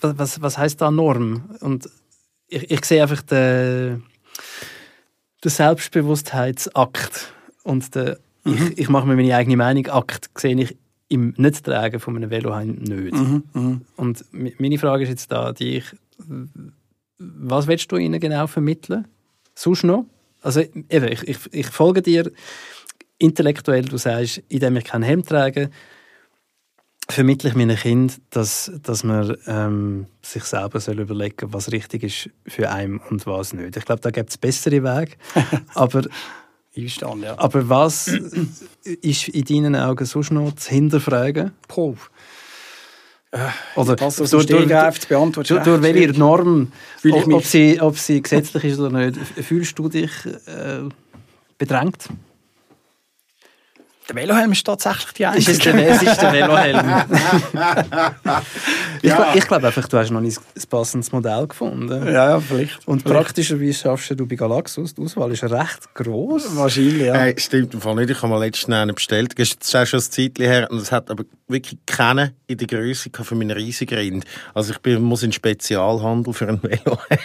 was, 0.01 0.41
was 0.41 0.57
heißt 0.57 0.81
da 0.81 0.91
Norm? 0.91 1.43
Und 1.59 1.89
ich, 2.47 2.71
ich 2.71 2.85
sehe 2.85 3.01
einfach 3.01 3.21
den, 3.21 4.03
den 5.43 5.51
Selbstbewusstheitsakt 5.51 7.33
und 7.63 7.93
den 7.95 8.15
mhm. 8.43 8.53
ich, 8.53 8.77
ich 8.79 8.89
mache 8.89 9.07
mir 9.07 9.15
meine 9.15 9.35
eigene 9.35 9.57
Meinung 9.57 9.87
Akt 9.87 10.29
sehe 10.37 10.59
ich 10.59 10.77
im 11.09 11.33
Nicht-Tragen 11.35 11.99
von 11.99 12.15
einem 12.15 12.29
Velohelm 12.29 12.75
nicht. 12.75 13.13
Mhm, 13.13 13.43
mh. 13.53 13.81
Und 13.97 14.25
meine 14.31 14.77
Frage 14.77 15.03
ist 15.03 15.09
jetzt 15.09 15.31
da, 15.31 15.51
die 15.51 15.77
ich, 15.77 15.85
was 17.17 17.67
willst 17.67 17.91
du 17.91 17.97
ihnen 17.97 18.19
genau 18.19 18.47
vermitteln? 18.47 19.05
Sonst 19.53 19.83
noch? 19.83 20.05
Also 20.41 20.61
eben, 20.61 21.07
ich, 21.07 21.27
ich, 21.27 21.37
ich 21.51 21.67
folge 21.67 22.01
dir 22.01 22.31
intellektuell, 23.17 23.83
du 23.83 23.97
sagst, 23.97 24.41
indem 24.49 24.77
ich 24.77 24.85
keinen 24.85 25.03
Helm 25.03 25.23
trage, 25.23 25.69
vermittle 27.09 27.49
ich 27.49 27.55
meinen 27.55 27.77
Kindern, 27.77 28.17
dass, 28.29 28.71
dass 28.81 29.03
man 29.03 29.37
ähm, 29.45 30.07
sich 30.21 30.43
selber 30.43 30.79
soll 30.79 30.99
überlegen 30.99 31.35
soll, 31.39 31.53
was 31.53 31.71
richtig 31.71 32.03
ist 32.03 32.29
für 32.47 32.69
einen 32.71 32.97
und 32.97 33.25
was 33.27 33.53
nicht. 33.53 33.77
Ich 33.77 33.85
glaube, 33.85 34.01
da 34.01 34.09
gibt 34.11 34.29
es 34.29 34.37
bessere 34.37 34.83
Wege. 34.83 35.13
aber 35.75 36.03
Einverstanden, 36.75 37.23
ja. 37.23 37.37
Aber 37.37 37.67
was 37.67 38.07
ist 38.07 39.27
in 39.27 39.43
deinen 39.43 39.75
Augen 39.75 40.05
sonst 40.05 40.31
noch 40.31 40.55
zu 40.55 40.69
hinterfragen? 40.69 41.51
Puh. 41.67 41.97
Äh, 43.31 43.37
Oder 43.75 43.95
das 43.95 44.17
so 44.17 44.25
durch, 44.43 44.67
durch, 44.67 44.67
durch, 44.67 45.63
durch 45.63 45.81
welche 45.81 46.19
Norm, 46.19 46.71
ob, 47.09 47.33
ob, 47.33 47.45
sie, 47.45 47.79
ob 47.79 47.97
sie 47.97 48.21
gesetzlich 48.21 48.65
ist 48.65 48.79
oder 48.79 49.09
nicht, 49.09 49.17
fühlst 49.41 49.79
du 49.79 49.87
dich 49.87 50.11
äh, 50.25 50.89
bedrängt? 51.57 52.09
Der 54.09 54.15
Velohelm 54.15 54.51
ist 54.51 54.65
tatsächlich 54.65 55.13
die 55.13 55.25
einzige. 55.25 55.51
Ist 55.51 55.65
der, 55.65 55.75
es 55.75 56.01
ist 56.01 56.21
der 56.21 56.33
Velohelm. 56.33 56.85
ich, 59.01 59.09
ja. 59.09 59.33
ich 59.35 59.47
glaube 59.47 59.67
einfach, 59.67 59.87
du 59.87 59.97
hast 59.97 60.11
noch 60.11 60.21
nicht 60.21 60.39
ein 60.39 60.69
passendes 60.69 61.11
Modell 61.11 61.47
gefunden. 61.47 62.05
Ja, 62.05 62.11
ja 62.11 62.39
vielleicht. 62.39 62.87
Und 62.87 63.01
vielleicht. 63.01 63.17
praktischerweise 63.19 63.73
schaffst 63.73 64.11
du 64.11 64.25
bei 64.25 64.35
Galaxus, 64.35 64.93
die 64.93 65.01
Auswahl 65.01 65.31
ist 65.31 65.43
recht 65.43 65.93
gross. 65.93 66.55
Wahrscheinlich, 66.55 67.07
ja. 67.07 67.15
Hey, 67.15 67.35
stimmt 67.37 67.73
im 67.73 67.81
Fall 67.81 67.95
nicht. 67.95 68.09
Ich 68.09 68.17
habe 68.21 68.27
mal 68.27 68.39
letztens 68.39 68.75
einen 68.75 68.95
bestellt. 68.95 69.37
Das 69.37 69.49
ist 69.49 69.89
schon 69.89 69.99
ein 69.99 70.03
Zeitchen 70.03 70.45
her. 70.45 70.67
Und 70.69 70.81
es 70.81 70.91
hat 70.91 71.09
aber 71.09 71.23
wirklich 71.47 71.79
keinen 71.85 72.31
in 72.47 72.57
der 72.57 72.67
Größe 72.67 73.09
für 73.11 73.35
meine 73.35 73.55
riesigen 73.55 73.95
Rind. 73.95 74.25
Also 74.53 74.73
ich 74.73 74.79
bin, 74.79 75.01
muss 75.01 75.23
in 75.23 75.31
Spezialhandel 75.31 76.33
für 76.33 76.47
einen 76.47 76.61
Velohelm. 76.61 77.19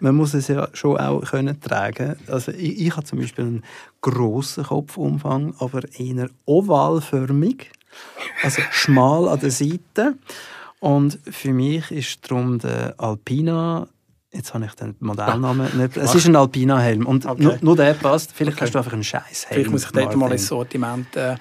Man 0.00 0.14
muss 0.14 0.34
es 0.34 0.48
ja 0.48 0.68
schon 0.72 0.98
auch 0.98 1.20
können 1.22 1.60
tragen. 1.60 2.16
Also 2.26 2.52
ich, 2.52 2.80
ich 2.80 2.96
habe 2.96 3.04
zum 3.04 3.20
Beispiel 3.20 3.44
einen 3.44 3.64
grossen 4.00 4.64
Kopfumfang, 4.64 5.54
aber 5.58 5.82
eher 5.98 6.28
ovalförmig, 6.44 7.70
also 8.42 8.62
schmal 8.70 9.28
an 9.28 9.40
der 9.40 9.50
Seite. 9.50 10.14
Und 10.80 11.18
für 11.30 11.52
mich 11.52 11.90
ist 11.90 12.30
darum 12.30 12.58
der 12.58 12.94
Alpina 12.98 13.88
Jetzt 14.32 14.52
habe 14.52 14.66
ich 14.66 14.74
den 14.74 14.94
Modellnamen 14.98 15.78
nicht. 15.78 15.96
Es 15.96 16.14
ist 16.14 16.26
ein 16.26 16.36
Alpina-Helm. 16.36 17.06
Und 17.06 17.24
okay. 17.24 17.42
nur, 17.42 17.58
nur, 17.62 17.76
der 17.76 17.94
passt. 17.94 18.32
Vielleicht 18.32 18.58
okay. 18.58 18.66
hast 18.66 18.74
du 18.74 18.78
einfach 18.78 18.92
einen 18.92 19.04
scheiß 19.04 19.46
Helm. 19.46 19.54
Vielleicht 19.54 19.70
muss 19.70 19.84
ich 19.84 19.90
dort 19.92 20.14
mal 20.14 20.30
ins 20.30 20.46
Sortiment 20.46 21.16
äh, 21.16 21.36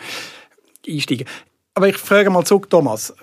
einsteigen. 0.88 1.28
Aber 1.74 1.90
ich 1.90 1.98
frage 1.98 2.30
mal 2.30 2.46
zurück, 2.46 2.70
Thomas. 2.70 3.14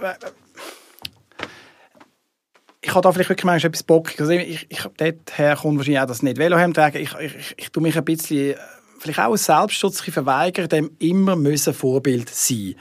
Ich 2.82 2.90
habe 2.90 3.00
da 3.00 3.12
vielleicht 3.12 3.30
wirklich 3.30 3.44
manchmal 3.44 3.70
etwas 3.70 3.82
Bock. 3.82 4.12
Also 4.20 4.32
ich, 4.32 4.66
ich, 4.68 4.82
dort 4.96 5.38
her 5.38 5.56
kommt 5.56 5.78
wahrscheinlich 5.78 6.00
auch 6.00 6.06
das 6.06 6.22
nicht 6.22 6.36
Velohemd 6.36 6.76
tragen. 6.76 6.98
Ich, 6.98 7.14
ich, 7.14 7.34
ich, 7.34 7.54
ich 7.56 7.70
tue 7.70 7.82
mich 7.82 7.96
ein 7.96 8.04
bisschen 8.04 8.56
vielleicht 8.98 9.20
auch 9.20 9.30
aus 9.30 9.46
Selbstschutz 9.46 10.00
verweigern, 10.00 10.68
dem 10.68 10.90
immer 10.98 11.34
müssen 11.34 11.72
Vorbild 11.72 12.28
sein 12.28 12.74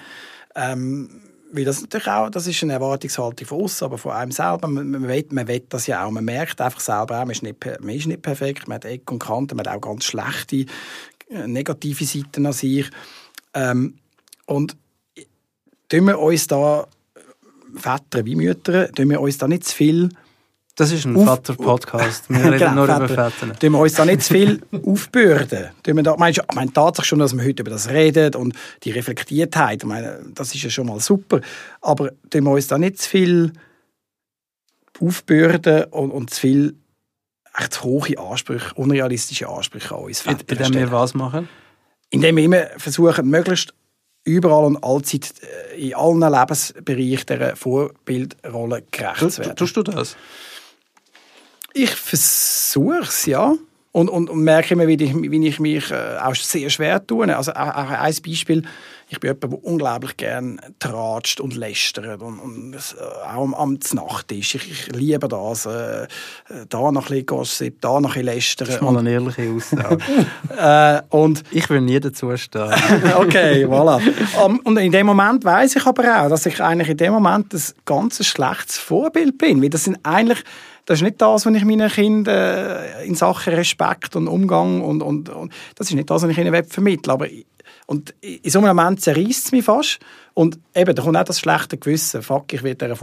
ähm, 0.55 1.20
weil 1.51 1.65
das 1.65 1.81
natürlich 1.81 2.07
auch, 2.07 2.29
das 2.29 2.47
ist 2.47 2.63
eine 2.63 2.73
Erwartungshaltung 2.73 3.47
von 3.47 3.61
uns, 3.61 3.83
aber 3.83 3.97
von 3.97 4.13
einem 4.13 4.31
selber. 4.31 4.67
Man, 4.67 4.89
man, 4.89 5.07
will, 5.07 5.25
man 5.31 5.47
will 5.47 5.63
das 5.67 5.87
ja 5.87 6.05
auch. 6.05 6.11
Man 6.11 6.25
merkt 6.25 6.61
einfach 6.61 6.79
selber 6.79 7.17
auch, 7.17 7.25
man 7.25 7.31
ist 7.31 7.43
nicht, 7.43 7.57
man 7.81 7.95
ist 7.95 8.07
nicht 8.07 8.21
perfekt, 8.21 8.67
man 8.67 8.75
hat 8.75 8.85
Ecken 8.85 9.13
und 9.13 9.19
Kanten, 9.19 9.57
man 9.57 9.65
hat 9.65 9.75
auch 9.75 9.81
ganz 9.81 10.05
schlechte, 10.05 10.65
äh, 11.29 11.47
negative 11.47 12.05
Seiten 12.05 12.45
an 12.45 12.53
sich. 12.53 12.89
Ähm, 13.53 13.95
und 14.45 14.77
tun 15.89 16.05
wir 16.05 16.19
uns 16.19 16.47
da, 16.47 16.87
Väter 17.75 18.25
wie 18.25 18.35
Mütter, 18.35 18.91
tun 18.91 19.09
wir 19.09 19.21
uns 19.21 19.37
da 19.37 19.47
nicht 19.47 19.65
zu 19.65 19.75
viel 19.75 20.09
das 20.81 20.91
ist 20.91 21.05
ein 21.05 21.15
Vater-Podcast. 21.15 22.27
Wir 22.29 22.37
reden 22.45 22.57
genau, 22.57 22.73
nur 22.73 22.87
Vater. 22.87 23.05
über 23.05 23.29
Väter. 23.29 23.59
Tun 23.59 23.71
wir 23.71 23.79
uns 23.79 23.93
da 23.93 24.03
nicht 24.03 24.23
zu 24.23 24.33
viel 24.33 24.61
aufbürden? 24.85 25.69
Tun 25.83 25.95
wir 25.95 26.03
da, 26.03 26.17
meinst 26.17 26.39
du, 26.39 26.55
meine, 26.55 26.73
Tatsache 26.73 27.05
schon, 27.05 27.19
dass 27.19 27.37
wir 27.37 27.43
heute 27.45 27.61
über 27.61 27.69
das 27.69 27.89
reden 27.89 28.33
und 28.33 28.55
die 28.83 28.89
Reflektiertheit, 28.89 29.83
meine, 29.83 30.19
das 30.33 30.55
ist 30.55 30.63
ja 30.63 30.71
schon 30.71 30.87
mal 30.87 30.99
super. 30.99 31.41
Aber 31.81 32.11
tun 32.31 32.43
wir 32.43 32.51
uns 32.51 32.67
da 32.67 32.79
nicht 32.79 32.99
zu 32.99 33.09
viel 33.09 33.53
aufbürden 34.99 35.83
und, 35.91 36.09
und 36.09 36.31
zu 36.31 36.41
viel 36.41 36.75
echt 37.55 37.83
hohe 37.83 38.17
Ansprüche, 38.17 38.73
unrealistische 38.73 39.47
Ansprüche 39.47 39.93
an 39.93 40.03
uns 40.05 40.21
Väter 40.21 40.65
Indem 40.65 40.73
wir 40.73 40.91
was 40.91 41.13
machen? 41.13 41.47
Indem 42.09 42.37
wir 42.37 42.43
immer 42.43 42.65
versuchen, 42.77 43.29
möglichst 43.29 43.73
überall 44.23 44.65
und 44.65 44.83
allzeit 44.83 45.31
äh, 45.73 45.89
in 45.89 45.95
allen 45.95 46.21
Lebensbereichen 46.21 47.25
dieser 47.27 47.55
Vorbildrolle 47.55 48.83
gerecht 48.91 49.31
zu 49.31 49.41
werden. 49.41 49.55
Tust 49.55 49.77
du 49.77 49.83
das? 49.83 50.15
Ich 51.73 51.91
versuche 51.91 53.03
es, 53.03 53.25
ja. 53.25 53.55
Und, 53.93 54.09
und, 54.09 54.29
und 54.29 54.41
merke 54.41 54.73
immer, 54.73 54.87
wie 54.87 54.93
ich, 54.93 55.13
wie 55.13 55.47
ich 55.47 55.59
mich 55.59 55.91
äh, 55.91 56.17
auch 56.23 56.33
sehr 56.33 56.69
schwer 56.69 57.05
tue. 57.05 57.35
Also 57.35 57.51
ein 57.51 58.15
Beispiel, 58.25 58.63
ich 59.09 59.19
bin 59.19 59.27
jemand, 59.27 59.43
der 59.43 59.65
unglaublich 59.65 60.15
gerne 60.15 60.57
tratscht 60.79 61.41
und 61.41 61.57
lästert 61.57 62.21
und, 62.21 62.39
und 62.39 62.73
äh, 62.73 63.27
auch 63.27 63.43
am, 63.43 63.53
am 63.53 63.77
Nachttisch. 63.91 64.55
Ich, 64.55 64.71
ich 64.71 64.95
liebe 64.95 65.27
das. 65.27 65.65
Äh, 65.65 66.07
da 66.69 66.91
noch 66.91 67.01
ein 67.01 67.07
bisschen 67.09 67.25
Gossip, 67.25 67.81
da 67.81 67.99
noch 67.99 68.15
ein 68.15 68.23
bisschen 68.23 68.25
lästern. 68.25 68.67
Das 68.67 68.75
ist 68.77 68.81
mal 68.81 68.97
eine 68.97 69.11
ehrliche 69.11 69.51
Aussage. 69.51 69.97
äh, 70.57 71.01
und 71.13 71.43
ich 71.51 71.69
will 71.69 71.81
nie 71.81 71.99
dazu 71.99 72.35
stehen. 72.37 72.71
okay, 73.17 73.65
voilà. 73.65 74.01
Um, 74.41 74.59
und 74.59 74.77
in 74.77 74.93
dem 74.93 75.07
Moment 75.07 75.43
weiß 75.43 75.75
ich 75.75 75.85
aber 75.85 76.23
auch, 76.23 76.29
dass 76.29 76.45
ich 76.45 76.63
eigentlich 76.63 76.87
in 76.87 76.97
dem 76.97 77.11
Moment 77.11 77.53
ein 77.53 77.61
ganz 77.83 78.25
schlechtes 78.25 78.77
Vorbild 78.77 79.37
bin. 79.37 79.61
Weil 79.61 79.69
das 79.69 79.83
sind 79.83 79.99
eigentlich 80.03 80.41
das 80.91 80.99
ist 80.99 81.03
nicht 81.03 81.21
das, 81.21 81.45
was 81.45 81.55
ich 81.55 81.63
meinen 81.63 81.89
Kindern 81.89 82.35
äh, 82.35 83.05
in 83.05 83.15
Sachen 83.15 83.53
Respekt 83.53 84.17
und 84.17 84.27
Umgang 84.27 84.81
und, 84.81 85.01
und, 85.01 85.29
und 85.29 85.53
das 85.75 85.87
ist 85.87 85.95
nicht 85.95 86.09
das, 86.09 86.21
was 86.21 86.29
ich 86.29 86.37
ihnen 86.37 86.63
vermittle. 86.65 87.13
Aber 87.13 87.27
und 87.85 88.13
in 88.19 88.51
so 88.51 88.59
einem 88.59 88.75
Moment 88.75 89.01
zerreißt 89.01 89.45
es 89.45 89.51
mich 89.53 89.63
fast. 89.63 89.99
Und 90.33 90.59
eben, 90.75 90.93
da 90.93 91.01
kommt 91.01 91.15
auch 91.15 91.23
das 91.23 91.39
schlechte 91.39 91.77
Gewissen. 91.77 92.21
Fuck, 92.21 92.51
ich 92.51 92.63
werde 92.63 92.93
dieser 92.93 92.95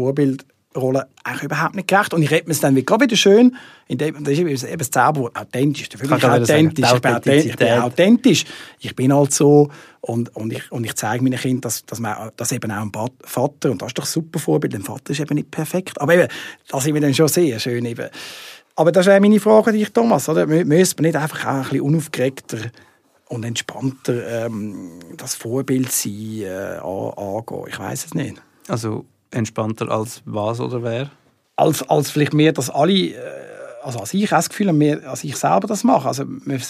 Vorbildrolle 0.79 1.09
eigentlich 1.25 1.45
überhaupt 1.45 1.75
nicht 1.75 1.89
gerecht. 1.89 2.15
Und 2.15 2.23
ich 2.23 2.31
rede 2.31 2.47
mir 2.47 2.53
es 2.53 2.61
dann 2.61 2.75
gerade 2.75 3.05
wieder 3.05 3.17
schön, 3.17 3.57
indem, 3.87 4.23
das 4.25 4.35
ist 4.35 4.65
eben 4.65 4.79
das 4.79 4.91
Zauberwort, 4.91 5.37
authentisch. 5.37 5.89
Für 5.97 6.07
mich 6.07 6.25
authentisch. 6.25 6.85
Ich 6.95 7.01
bin, 7.01 7.13
authentisch. 7.13 7.47
ich 7.47 7.57
bin 7.57 7.69
authentisch. 7.69 8.45
Ich 8.81 8.97
bin 8.97 9.15
halt 9.15 9.33
so. 9.33 9.71
Und, 10.01 10.35
und, 10.37 10.53
ich, 10.53 10.71
und 10.71 10.85
ich 10.85 10.95
zeige 10.95 11.23
meinen 11.23 11.39
Kindern, 11.39 11.63
dass, 11.63 11.85
dass, 11.85 12.01
man, 12.01 12.31
dass 12.37 12.53
eben 12.53 12.71
auch 12.71 12.83
ein 12.83 12.93
Vater, 13.25 13.71
und 13.71 13.83
das 13.83 13.89
ist 13.89 13.99
doch 13.99 14.05
ein 14.05 14.11
super 14.11 14.39
Vorbild, 14.39 14.75
ein 14.75 14.83
Vater 14.83 15.11
ist 15.11 15.21
eben 15.21 15.35
nicht 15.35 15.51
perfekt. 15.51 16.01
Aber 16.01 16.15
eben, 16.15 16.29
das 16.69 16.87
ist 16.87 16.93
mir 16.93 17.01
dann 17.01 17.15
schon 17.15 17.29
sehr 17.29 17.59
schön. 17.59 17.85
Eben, 17.85 18.09
Aber 18.77 18.93
das 18.93 19.07
wäre 19.07 19.21
meine 19.21 19.41
Frage 19.41 19.71
an 19.71 19.77
dich, 19.77 19.93
Thomas. 19.93 20.29
Oder? 20.29 20.47
Müsste 20.47 21.03
man 21.03 21.11
nicht 21.11 21.17
einfach 21.17 21.45
auch 21.45 21.51
ein 21.51 21.63
bisschen 21.63 21.81
unaufgeregter 21.81 22.59
und 23.29 23.45
entspannter 23.45 24.47
ähm, 24.47 25.01
das 25.17 25.35
Vorbild 25.35 25.91
sein 25.93 26.43
äh, 26.43 26.79
angehen? 26.79 27.65
Ich 27.69 27.79
weiß 27.79 28.07
es 28.07 28.15
nicht. 28.15 28.41
Also 28.69 29.07
entspannter 29.31 29.91
als 29.91 30.23
was 30.25 30.61
oder 30.61 30.83
wer? 30.83 31.11
Als, 31.57 31.89
als 31.89 32.11
vielleicht 32.11 32.35
mehr, 32.35 32.53
dass 32.53 32.71
alle, 32.71 32.93
äh, 32.93 33.19
also 33.83 33.99
als 34.01 34.15
ich 34.15 34.29
das 34.29 34.49
Gefühl 34.49 34.69
habe, 34.69 35.03
als 35.09 35.25
ich 35.25 35.37
selber 35.37 35.67
das 35.67 35.85
mache. 35.85 36.09
Also, 36.09 36.25
wir, 36.27 36.61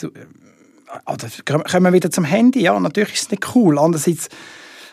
also 1.05 1.27
kommen 1.45 1.85
wir 1.85 1.93
wieder 1.93 2.11
zum 2.11 2.25
Handy. 2.25 2.63
Ja, 2.63 2.79
natürlich 2.79 3.15
ist 3.15 3.23
es 3.23 3.31
nicht 3.31 3.55
cool. 3.55 3.79
Andererseits 3.79 4.29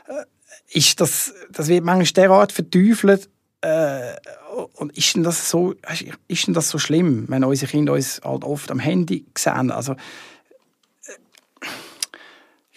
äh, 0.07 0.77
ist 0.77 0.99
das, 0.99 1.33
das 1.51 1.67
wird 1.67 1.83
manchmal 1.83 2.27
derart 2.27 2.51
verteufelt, 2.51 3.29
äh, 3.61 4.15
und 4.75 4.97
ist 4.97 5.15
denn 5.15 5.23
das 5.23 5.49
so, 5.49 5.73
ist 6.27 6.47
denn 6.47 6.53
das 6.53 6.69
so 6.69 6.77
schlimm, 6.77 7.25
wenn 7.27 7.43
unsere 7.43 7.69
Kinder 7.69 7.93
uns 7.93 8.21
halt 8.23 8.43
oft 8.43 8.71
am 8.71 8.79
Handy 8.79 9.25
sehen? 9.37 9.71
Also, 9.71 9.93
äh, 9.93 9.95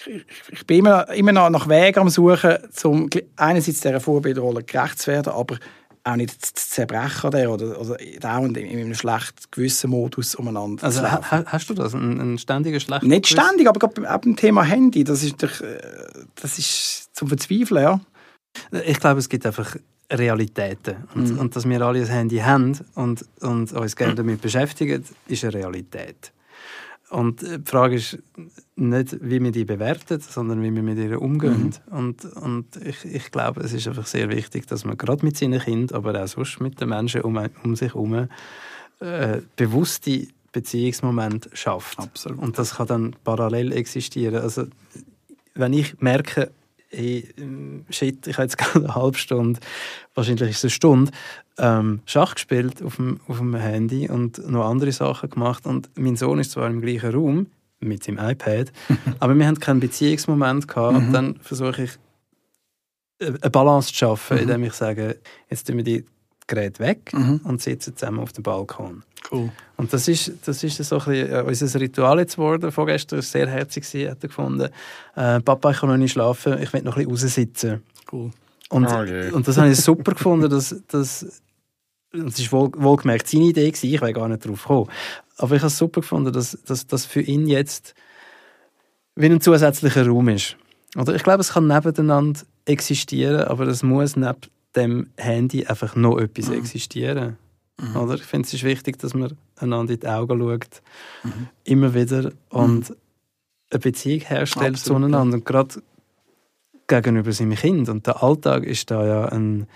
ich, 0.06 0.24
ich, 0.52 0.66
bin 0.66 0.78
immer, 0.78 1.08
immer 1.10 1.32
noch 1.32 1.50
nach 1.50 1.68
Wegen 1.68 1.98
am 1.98 2.08
Suchen, 2.08 2.56
um 2.84 3.10
einerseits 3.36 3.80
dieser 3.80 4.00
Vorbildrolle 4.00 4.62
gerecht 4.62 5.00
zu 5.00 5.10
werden, 5.10 5.32
aber 5.32 5.58
auch 6.04 6.16
nicht 6.16 6.44
zu 6.44 6.54
zerbrechen 6.54 7.26
oder, 7.28 7.50
oder, 7.50 7.80
oder 7.80 7.96
dauernd 8.20 8.56
in 8.56 8.78
einem 8.78 8.94
schlecht 8.94 9.50
gewissen 9.50 9.90
Modus 9.90 10.34
umeinander 10.34 10.84
Also 10.84 11.02
ha, 11.02 11.44
hast 11.46 11.68
du 11.68 11.74
das, 11.74 11.94
einen, 11.94 12.20
einen 12.20 12.38
ständigen 12.38 12.80
schlechten 12.80 13.08
Nicht 13.08 13.26
ständig, 13.26 13.68
aber 13.68 13.78
gerade 13.78 14.00
beim 14.00 14.36
Thema 14.36 14.62
Handy, 14.62 15.04
das 15.04 15.22
ist, 15.22 15.42
doch, 15.42 15.60
äh, 15.60 15.78
das 16.36 16.58
ist 16.58 17.14
zum 17.14 17.28
Verzweifeln, 17.28 17.82
ja. 17.82 18.00
Ich 18.86 18.98
glaube, 18.98 19.18
es 19.18 19.28
gibt 19.28 19.44
einfach 19.46 19.76
Realitäten. 20.10 20.96
Und, 21.14 21.32
mhm. 21.32 21.38
und 21.38 21.56
dass 21.56 21.68
wir 21.68 21.82
alle 21.82 22.00
ein 22.00 22.06
Handy 22.06 22.38
haben 22.38 22.78
und, 22.94 23.24
und 23.40 23.72
uns 23.72 23.96
gerne 23.96 24.14
damit 24.14 24.40
beschäftigen, 24.40 25.04
ist 25.28 25.44
eine 25.44 25.54
Realität. 25.54 26.32
Und 27.10 27.40
die 27.40 27.58
Frage 27.64 27.96
ist 27.96 28.18
nicht, 28.76 29.16
wie 29.22 29.42
wir 29.42 29.50
die 29.50 29.64
bewerten, 29.64 30.20
sondern 30.20 30.62
wie 30.62 30.74
wir 30.74 30.82
mit 30.82 30.98
ihr 30.98 31.20
umgehen. 31.20 31.74
Mhm. 31.90 31.96
Und, 31.96 32.24
und 32.36 32.76
ich, 32.84 33.04
ich 33.04 33.30
glaube, 33.30 33.62
es 33.62 33.72
ist 33.72 33.88
einfach 33.88 34.06
sehr 34.06 34.28
wichtig, 34.28 34.66
dass 34.66 34.84
man 34.84 34.98
gerade 34.98 35.24
mit 35.24 35.36
seinen 35.36 35.60
Kindern, 35.60 35.96
aber 35.96 36.22
auch 36.22 36.28
sonst 36.28 36.60
mit 36.60 36.80
den 36.80 36.90
Menschen 36.90 37.22
um, 37.22 37.40
um 37.64 37.76
sich 37.76 37.94
herum 37.94 38.28
äh, 39.00 39.40
bewusste 39.56 40.28
Beziehungsmomente 40.52 41.50
schafft. 41.54 41.98
Absolut. 41.98 42.38
Und 42.40 42.58
das 42.58 42.76
kann 42.76 42.86
dann 42.86 43.16
parallel 43.24 43.72
existieren. 43.72 44.42
Also, 44.42 44.66
wenn 45.54 45.72
ich 45.72 46.00
merke, 46.00 46.50
hey, 46.88 47.28
ähm, 47.38 47.84
shit, 47.90 48.26
ich 48.26 48.36
habe 48.36 48.44
jetzt 48.44 48.58
gerade 48.58 48.84
eine 48.84 48.94
halbe 48.94 49.18
Stunde, 49.18 49.60
wahrscheinlich 50.14 50.50
ist 50.50 50.58
es 50.58 50.64
eine 50.64 50.70
Stunde, 50.70 51.12
ähm, 51.58 52.00
Schach 52.06 52.34
gespielt 52.34 52.82
auf 52.82 52.96
dem, 52.96 53.20
auf 53.26 53.38
dem 53.38 53.54
Handy 53.54 54.08
und 54.08 54.38
noch 54.48 54.68
andere 54.68 54.92
Sachen 54.92 55.30
gemacht. 55.30 55.66
Und 55.66 55.90
mein 55.96 56.16
Sohn 56.16 56.38
ist 56.38 56.52
zwar 56.52 56.68
im 56.68 56.80
gleichen 56.80 57.12
Raum 57.12 57.46
mit 57.80 58.04
seinem 58.04 58.18
iPad, 58.18 58.72
aber 59.20 59.34
wir 59.34 59.46
haben 59.46 59.60
keinen 59.60 59.80
Beziehungsmoment 59.80 60.68
gehabt. 60.68 60.98
Mhm. 60.98 61.06
Und 61.06 61.12
dann 61.12 61.36
versuche 61.40 61.84
ich, 61.84 61.90
äh, 63.20 63.26
eine 63.26 63.50
Balance 63.50 63.88
zu 63.88 63.94
schaffen, 63.94 64.36
mhm. 64.36 64.42
indem 64.42 64.64
ich 64.64 64.72
sage, 64.72 65.18
jetzt 65.50 65.66
tun 65.66 65.76
wir 65.76 65.84
die 65.84 66.04
Geräte 66.46 66.80
weg 66.80 67.12
mhm. 67.12 67.40
und 67.44 67.60
sitzen 67.60 67.96
zusammen 67.96 68.20
auf 68.20 68.32
dem 68.32 68.42
Balkon. 68.42 69.02
Cool. 69.30 69.50
Und 69.76 69.92
das 69.92 70.08
ist, 70.08 70.32
das 70.46 70.62
ist 70.64 70.76
so 70.76 70.98
ein 70.98 71.04
bisschen, 71.04 71.32
äh, 71.32 71.42
unser 71.42 71.80
Ritual 71.80 72.18
jetzt 72.18 72.36
geworden. 72.36 72.72
Vorgestern 72.72 73.18
war 73.18 73.22
sehr 73.22 73.48
herzig, 73.48 73.84
hat 74.08 74.22
er 74.22 74.28
gefunden. 74.28 74.68
Äh, 75.16 75.40
Papa, 75.40 75.70
ich 75.70 75.78
kann 75.78 75.88
noch 75.88 75.96
nicht 75.96 76.12
schlafen, 76.12 76.60
ich 76.62 76.72
will 76.72 76.82
noch 76.82 76.96
ein 76.96 77.06
bisschen 77.06 77.28
raussitzen. 77.28 77.82
Cool. 78.10 78.30
Und, 78.70 78.86
okay. 78.86 79.30
und 79.30 79.46
das 79.46 79.56
habe 79.56 79.70
ich 79.70 79.80
super 79.80 80.12
gefunden, 80.12 80.50
dass, 80.50 80.82
dass 80.88 81.42
es 82.12 82.52
war 82.52 82.60
wohl, 82.60 82.70
wohlgemerkt 82.76 83.28
seine 83.28 83.44
Idee, 83.44 83.70
gewesen, 83.70 83.92
ich 83.92 84.00
wäre 84.00 84.12
gar 84.12 84.28
nicht 84.28 84.46
drauf 84.46 84.62
gekommen. 84.62 84.90
Aber 85.36 85.54
ich 85.54 85.60
habe 85.60 85.68
es 85.68 85.78
super 85.78 86.00
gefunden, 86.00 86.32
dass 86.32 86.58
das 86.86 87.06
für 87.06 87.20
ihn 87.20 87.46
jetzt 87.46 87.94
wie 89.14 89.26
ein 89.26 89.40
zusätzlicher 89.40 90.06
Raum 90.06 90.28
ist. 90.28 90.56
Oder 90.96 91.14
ich 91.14 91.22
glaube, 91.22 91.40
es 91.40 91.52
kann 91.52 91.66
nebeneinander 91.66 92.40
existieren, 92.64 93.42
aber 93.42 93.66
es 93.66 93.82
muss 93.82 94.16
neben 94.16 94.38
dem 94.76 95.10
Handy 95.16 95.66
einfach 95.66 95.96
noch 95.96 96.18
etwas 96.18 96.48
mhm. 96.48 96.54
existieren. 96.58 97.36
Mhm. 97.80 97.96
Oder? 97.96 98.14
Ich 98.14 98.24
finde, 98.24 98.46
es 98.46 98.54
ist 98.54 98.64
wichtig, 98.64 98.98
dass 98.98 99.14
man 99.14 99.36
einander 99.56 99.94
in 99.94 100.00
die 100.00 100.08
Augen 100.08 100.40
schaut, 100.40 100.82
mhm. 101.24 101.48
immer 101.64 101.94
wieder, 101.94 102.32
und 102.50 102.90
mhm. 102.90 102.96
eine 103.70 103.80
Beziehung 103.80 104.20
herstellt 104.20 104.74
Absolut, 104.74 105.02
zueinander. 105.02 105.36
Und 105.36 105.44
gerade 105.44 105.82
gegenüber 106.86 107.32
seinem 107.32 107.54
Kind. 107.54 107.88
Und 107.88 108.06
der 108.06 108.22
Alltag 108.22 108.64
ist 108.64 108.90
da 108.90 109.06
ja 109.06 109.24
ein, 109.26 109.66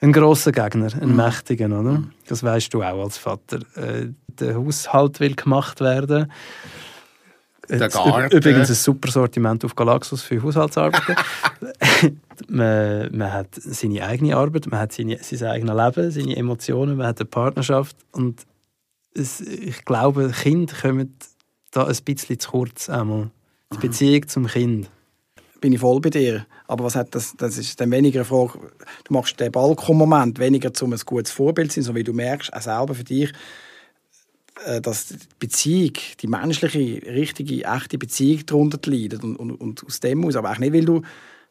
ein 0.00 0.12
großer 0.12 0.52
Gegner, 0.52 0.90
ein 1.00 1.10
mhm. 1.10 1.16
mächtiger, 1.16 1.66
oder? 1.66 1.98
Mhm. 1.98 2.12
Das 2.26 2.42
weißt 2.42 2.72
du 2.72 2.82
auch 2.82 3.04
als 3.04 3.18
Vater. 3.18 3.58
Äh, 3.74 4.08
der 4.28 4.54
Haushalt 4.54 5.20
will 5.20 5.34
gemacht 5.34 5.80
werden. 5.80 6.32
Übrigens 7.68 8.70
ein 8.70 8.74
super 8.74 9.10
Sortiment 9.10 9.62
auf 9.64 9.74
Galaxus 9.74 10.22
für 10.22 10.42
Haushaltsarbeiten. 10.42 11.16
man, 12.48 13.16
man 13.16 13.32
hat 13.32 13.54
seine 13.54 14.04
eigene 14.04 14.36
Arbeit, 14.36 14.66
man 14.66 14.80
hat 14.80 14.92
seine, 14.92 15.18
sein 15.22 15.48
eigenes 15.48 15.76
Leben, 15.76 16.10
seine 16.10 16.36
Emotionen, 16.36 16.96
man 16.96 17.06
hat 17.06 17.20
eine 17.20 17.26
Partnerschaft 17.26 17.96
und 18.12 18.46
es, 19.14 19.40
ich 19.40 19.84
glaube, 19.84 20.30
Kinder 20.30 20.74
kommen 20.80 21.14
da 21.70 21.86
ein 21.86 21.96
bisschen 22.04 22.38
zu 22.38 22.50
kurz 22.50 22.88
einmal. 22.88 23.30
Die 23.72 23.76
mhm. 23.76 23.80
Beziehung 23.80 24.28
zum 24.28 24.46
Kind. 24.46 24.90
Bin 25.60 25.72
ich 25.72 25.80
voll 25.80 26.00
bei 26.00 26.10
dir. 26.10 26.46
Aber 26.66 26.84
was 26.84 26.94
hat 26.94 27.14
das, 27.14 27.34
das 27.36 27.58
ist 27.58 27.80
dann 27.80 27.90
weniger 27.90 28.20
eine 28.20 28.24
Frage, 28.24 28.58
du 29.04 29.12
machst 29.12 29.40
den 29.40 29.50
Balkonmoment 29.50 30.38
weniger 30.38 30.72
zum 30.72 30.92
ein 30.92 31.00
gutes 31.04 31.32
Vorbild 31.32 31.72
sein, 31.72 31.82
sondern 31.82 32.00
wie 32.00 32.04
du 32.04 32.12
merkst, 32.12 32.52
auch 32.52 32.60
selber 32.60 32.94
für 32.94 33.04
dich, 33.04 33.32
äh, 34.66 34.80
dass 34.80 35.08
die 35.08 35.16
Beziehung, 35.38 35.94
die 36.20 36.26
menschliche, 36.26 37.02
richtige, 37.06 37.64
echte 37.64 37.98
Beziehung 37.98 38.46
darunter 38.46 38.78
leidet. 38.90 39.24
Und, 39.24 39.36
und, 39.36 39.52
und 39.52 39.84
aus 39.84 40.00
dem 40.00 40.24
aus, 40.24 40.36
aber 40.36 40.52
auch 40.52 40.58
nicht, 40.58 40.72
weil 40.72 40.84
du 40.84 41.02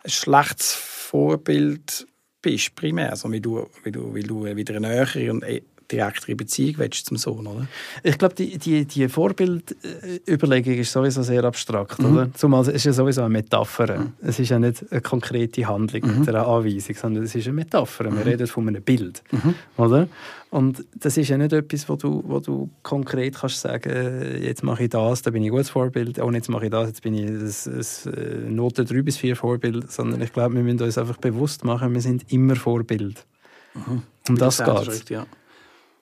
ein 0.03 0.09
schlechtes 0.09 0.73
Vorbild 0.73 2.07
bist, 2.41 2.75
primär, 2.75 3.15
sondern 3.15 3.35
weil 3.35 3.41
du, 3.41 3.69
weil 3.83 3.91
du, 3.91 4.13
weil 4.13 4.23
du 4.23 4.55
wieder 4.55 4.75
eine 4.75 4.87
nähere 4.87 5.31
und 5.31 5.43
direktere 5.91 6.35
Beziehung 6.35 6.75
willst 6.77 7.05
zum 7.05 7.17
Sohn, 7.17 7.47
oder? 7.47 7.67
Ich 8.03 8.17
glaube, 8.17 8.35
die, 8.35 8.57
die, 8.57 8.85
die 8.85 9.07
Vorbildüberlegung 9.07 10.75
ist 10.75 10.91
sowieso 10.91 11.23
sehr 11.23 11.43
abstrakt, 11.43 11.99
mhm. 11.99 12.13
oder? 12.13 12.33
Zumal 12.33 12.61
es 12.61 12.67
ist 12.69 12.85
ja 12.85 12.93
sowieso 12.93 13.21
eine 13.21 13.29
Metapher. 13.29 13.99
Mhm. 13.99 14.13
Es 14.21 14.39
ist 14.39 14.49
ja 14.49 14.59
nicht 14.59 14.85
eine 14.91 15.01
konkrete 15.01 15.67
Handlung 15.67 16.01
mhm. 16.03 16.19
mit 16.19 16.29
einer 16.29 16.47
Anweisung, 16.47 16.95
sondern 16.95 17.23
es 17.23 17.35
ist 17.35 17.47
eine 17.47 17.53
Metapher. 17.53 18.05
Wir 18.05 18.11
mhm. 18.11 18.17
reden 18.17 18.47
von 18.47 18.67
einem 18.67 18.81
Bild, 18.81 19.23
mhm. 19.31 19.55
oder? 19.77 20.07
Und 20.49 20.85
das 20.95 21.17
ist 21.17 21.27
ja 21.27 21.37
nicht 21.37 21.51
etwas, 21.51 21.89
wo 21.89 21.95
du, 21.95 22.23
wo 22.25 22.39
du 22.39 22.69
konkret 22.81 23.35
kannst 23.35 23.59
sagen, 23.59 24.41
jetzt 24.41 24.63
mache 24.63 24.85
ich 24.85 24.89
das, 24.89 25.21
da 25.21 25.31
bin 25.31 25.43
ich 25.43 25.49
ein 25.49 25.51
gutes 25.51 25.69
Vorbild, 25.69 26.19
und 26.19 26.35
jetzt 26.35 26.49
mache 26.49 26.65
ich 26.65 26.71
das, 26.71 26.87
jetzt 26.87 27.01
bin 27.01 27.13
ich 27.15 27.25
ein, 27.25 28.45
ein 28.47 28.55
Note 28.55 28.85
3 28.85 29.01
bis 29.01 29.17
4 29.17 29.35
Vorbild, 29.35 29.91
sondern 29.91 30.21
ich 30.21 30.31
glaube, 30.31 30.55
wir 30.55 30.63
müssen 30.63 30.81
uns 30.81 30.97
einfach 30.97 31.17
bewusst 31.17 31.65
machen, 31.65 31.93
wir 31.93 32.01
sind 32.01 32.31
immer 32.31 32.55
Vorbild. 32.55 33.25
Mhm. 33.73 34.03
Um 34.29 34.37
das 34.37 34.63
geht 34.63 34.87
es. 34.87 35.09
Ja. 35.09 35.25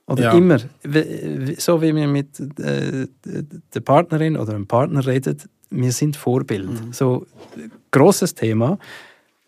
Oder 0.08 0.24
ja. 0.24 0.32
immer. 0.34 0.60
So 1.58 1.82
wie 1.82 1.96
wir 1.96 2.08
mit 2.08 2.40
äh, 2.60 3.08
der 3.74 3.80
Partnerin 3.82 4.38
oder 4.38 4.54
dem 4.54 4.68
Partner 4.68 5.06
reden, 5.06 5.38
wir 5.72 5.92
sind 5.92 6.16
Vorbild. 6.16 6.70
Mhm. 6.70 6.94
So 6.94 7.26
großes 7.92 8.36
Thema. 8.36 8.78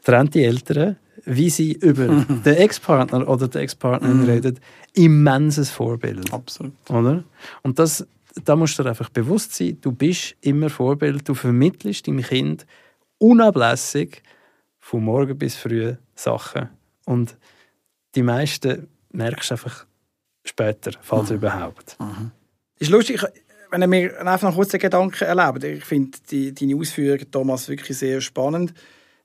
Trennte 0.03 0.41
Eltern, 0.41 0.97
wie 1.25 1.49
sie 1.49 1.73
über 1.73 2.07
mhm. 2.07 2.41
den 2.45 2.55
Ex-Partner 2.55 3.27
oder 3.27 3.47
die 3.47 3.59
Ex-Partnerin 3.59 4.21
mhm. 4.21 4.29
reden, 4.29 4.59
immenses 4.93 5.69
Vorbild. 5.69 6.33
Absolut. 6.33 6.73
Oder? 6.89 7.23
Und 7.61 7.77
das, 7.77 8.07
da 8.43 8.55
musst 8.55 8.79
du 8.79 8.83
dir 8.83 8.89
einfach 8.89 9.09
bewusst 9.09 9.53
sein, 9.53 9.77
du 9.81 9.91
bist 9.91 10.35
immer 10.41 10.69
Vorbild, 10.69 11.27
du 11.27 11.35
vermittelst 11.35 12.07
deinem 12.07 12.23
Kind 12.23 12.65
unablässig 13.19 14.23
von 14.79 15.03
morgen 15.03 15.37
bis 15.37 15.55
früh 15.55 15.93
Sachen. 16.15 16.69
Und 17.05 17.37
die 18.15 18.23
meisten 18.23 18.87
merkst 19.11 19.51
einfach 19.51 19.85
später, 20.49 20.91
falls 21.01 21.29
mhm. 21.29 21.37
überhaupt. 21.37 21.97
Mhm. 21.99 22.31
Ist 22.79 22.91
lustig, 22.91 23.23
wenn 23.71 23.89
mir 23.89 24.25
einfach 24.25 24.49
noch 24.49 24.55
kurz 24.55 24.69
den 24.69 24.79
Gedanken 24.79 25.23
erlaubt. 25.23 25.63
Ich 25.63 25.85
finde 25.85 26.17
die, 26.29 26.53
deine 26.53 26.75
Ausführungen, 26.75 27.29
Thomas, 27.31 27.67
wirklich 27.67 27.97
sehr 27.97 28.21
spannend. 28.21 28.73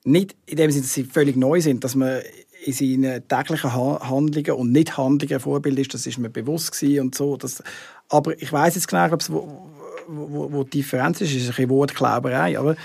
Nicht 0.03 0.35
in 0.45 0.57
dem 0.57 0.71
Sinne, 0.71 0.83
dass 0.83 0.93
sie 0.93 1.05
völlig 1.05 1.35
neu 1.35 1.61
sind, 1.61 1.83
dass 1.83 1.95
man 1.95 2.21
in 2.65 2.73
seinen 2.73 3.27
täglichen 3.27 3.73
Handlungen 3.73 4.51
und 4.51 4.71
Nicht-Handlungen 4.71 5.33
ein 5.33 5.39
Vorbild 5.39 5.79
ist, 5.79 5.93
das 5.93 6.07
ist 6.07 6.17
mir 6.17 6.29
bewusst 6.29 6.71
gewesen 6.71 7.01
und 7.01 7.15
so. 7.15 7.37
Das, 7.37 7.63
aber 8.09 8.39
ich 8.41 8.51
weiß 8.51 8.75
jetzt 8.75 8.87
genau, 8.87 9.09
wo, 9.29 9.69
wo, 10.07 10.51
wo 10.51 10.63
die 10.63 10.81
Differenz 10.81 11.21
ist, 11.21 11.33
ist 11.33 11.43
ein 11.43 11.47
bisschen 11.47 11.69
Wortklauberei, 11.69 12.57
aber 12.57 12.75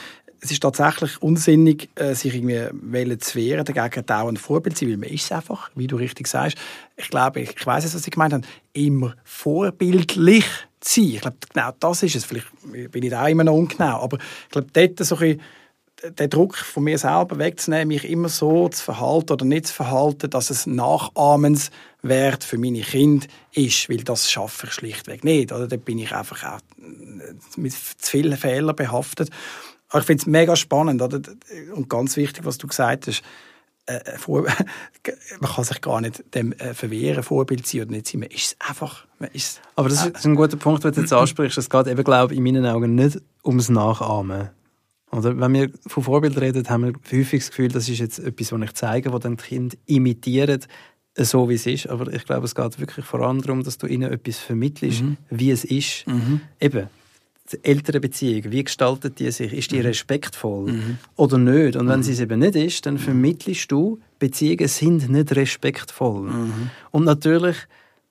es 0.41 0.51
ist 0.51 0.63
tatsächlich 0.63 1.21
unsinnig, 1.21 1.89
äh, 1.97 2.15
sich 2.15 2.35
irgendwie 2.35 3.19
zu 3.19 3.39
wehren, 3.39 3.65
dagegen 3.65 4.05
ein 4.09 4.37
Vorbild 4.37 4.77
zu 4.77 4.85
sein, 4.85 4.93
weil 4.93 4.99
man 4.99 5.09
ist 5.11 5.25
es 5.25 5.33
einfach, 5.33 5.71
wie 5.75 5.87
du 5.87 5.97
richtig 5.97 6.29
sagst. 6.29 6.57
Ich 6.97 7.09
glaube, 7.09 7.41
ich, 7.41 7.57
ich 7.57 7.67
weiß 7.67 7.85
es, 7.85 7.95
was 7.95 8.03
Sie 8.03 8.11
gemeint 8.11 8.33
haben, 8.33 8.45
immer 8.73 9.15
vorbildlich 9.25 10.45
zu 10.81 11.01
sein. 11.01 11.11
Ich 11.11 11.21
glaube, 11.21 11.37
genau 11.53 11.71
das 11.81 12.03
ist 12.03 12.17
es. 12.17 12.25
Vielleicht 12.25 12.47
bin 12.91 13.03
ich 13.03 13.11
da 13.11 13.27
immer 13.27 13.45
noch 13.45 13.55
ungenau, 13.55 14.03
aber 14.03 14.19
ich 14.19 14.51
glaube, 14.51 14.69
dort 14.73 15.05
so 15.05 15.17
ein 15.17 15.41
den 16.03 16.31
Druck 16.31 16.57
von 16.57 16.85
mir 16.85 16.99
selber 16.99 17.39
wegzunehmen, 17.39 17.89
mich 17.89 18.09
immer 18.09 18.29
so 18.29 18.69
zu 18.69 18.83
verhalten 18.83 19.33
oder 19.33 19.45
nicht 19.45 19.67
zu 19.67 19.75
verhalten, 19.75 20.31
dass 20.31 20.51
es 20.51 20.67
nachahmenswert 20.67 22.45
für 22.45 22.59
meine 22.59 22.83
Kinder 22.83 23.27
ist, 23.53 23.89
weil 23.89 24.05
das 24.05 24.31
schaffe 24.31 24.67
ich 24.67 24.73
schlichtweg 24.73 25.25
nicht. 25.25 25.53
Oder? 25.53 25.67
Da 25.67 25.77
bin 25.77 25.99
ich 25.99 26.15
einfach 26.15 26.45
auch 26.45 26.61
mit 27.57 27.73
zu 27.73 28.11
vielen 28.11 28.37
Fehlern 28.37 28.77
behaftet. 28.77 29.31
Aber 29.89 30.01
ich 30.01 30.07
finde 30.07 30.23
es 30.23 30.27
mega 30.27 30.57
spannend 30.57 31.01
oder? 31.01 31.21
und 31.75 31.89
ganz 31.89 32.17
wichtig, 32.17 32.45
was 32.45 32.59
du 32.59 32.67
gesagt 32.67 33.07
hast. 33.07 33.23
Äh, 33.87 34.01
man 34.29 35.51
kann 35.51 35.65
sich 35.65 35.81
gar 35.81 36.01
nicht 36.01 36.35
dem 36.35 36.53
äh, 36.53 36.75
verwehren, 36.75 37.23
Vorbild 37.23 37.67
sein 37.67 37.83
oder 37.83 37.91
nicht 37.93 38.09
sein. 38.09 38.21
Man 38.21 38.29
ist 38.29 38.47
es 38.47 38.69
einfach. 38.69 39.07
Man 39.19 39.31
ist 39.33 39.61
Aber 39.77 39.89
das 39.89 40.07
ist 40.07 40.27
ein 40.27 40.35
guter 40.35 40.59
Punkt, 40.59 40.85
den 40.85 40.93
du 40.93 41.01
jetzt 41.01 41.13
ansprichst. 41.13 41.57
Es 41.57 41.71
geht 41.71 41.87
eben, 41.87 42.05
glaube 42.05 42.35
ich, 42.35 42.39
in 42.39 42.45
meinen 42.45 42.67
Augen 42.67 42.95
nicht 42.95 43.21
ums 43.45 43.71
Nachahmen. 43.71 44.51
Oder 45.11 45.39
wenn 45.41 45.55
wir 45.55 45.71
von 45.87 46.03
Vorbild 46.03 46.39
reden, 46.39 46.69
haben 46.69 46.85
wir 46.85 46.93
häufig 47.11 47.41
das 47.41 47.49
Gefühl, 47.49 47.69
das 47.69 47.89
ist 47.89 47.99
jetzt 47.99 48.19
etwas, 48.19 48.53
was 48.53 48.61
ich 48.61 48.75
zeige, 48.75 49.13
wo 49.13 49.19
dann 49.19 49.37
die 49.37 49.45
Kinder 49.45 49.77
imitieren, 49.87 50.61
so 51.17 51.49
wie 51.49 51.55
es 51.55 51.67
ist. 51.67 51.87
Aber 51.87 52.13
ich 52.13 52.27
glaube, 52.27 52.45
es 52.45 52.55
geht 52.55 52.79
wirklich 52.79 53.07
vor 53.07 53.21
allem 53.21 53.41
darum, 53.41 53.63
dass 53.63 53.79
du 53.79 53.87
ihnen 53.87 54.13
etwas 54.13 54.39
vermittelst, 54.39 55.03
mhm. 55.03 55.17
wie 55.31 55.51
es 55.51 55.65
ist. 55.65 56.07
Mhm. 56.07 56.43
Eben, 56.61 56.89
die 57.53 57.65
ältere 57.65 58.01
Beziehung, 58.01 58.53
wie 58.53 58.65
gestaltet 58.65 59.19
die 59.19 59.31
sich? 59.31 59.53
Ist 59.53 59.71
die 59.71 59.79
mhm. 59.79 59.87
respektvoll 59.87 60.73
mhm. 60.73 60.99
oder 61.17 61.39
nicht? 61.39 61.77
Und 61.77 61.89
wenn 61.89 62.01
mhm. 62.01 62.03
sie 62.03 62.13
es 62.13 62.21
eben 62.21 62.41
nicht 62.41 62.57
ist, 62.57 62.87
dann 62.87 62.99
vermittelst 62.99 63.71
du, 63.73 64.01
Beziehungen 64.19 64.69
sind 64.69 65.09
nicht 65.09 65.35
respektvoll. 65.35 66.31
Mhm. 66.31 66.71
Und 66.91 67.05
natürlich 67.05 67.57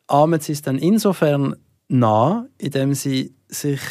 ahmen 0.07 0.39
sie 0.39 0.53
es 0.53 0.61
dann 0.61 0.77
insofern 0.77 1.55
nah, 1.87 2.47
indem 2.57 2.93
sie 2.93 3.33
sich 3.47 3.81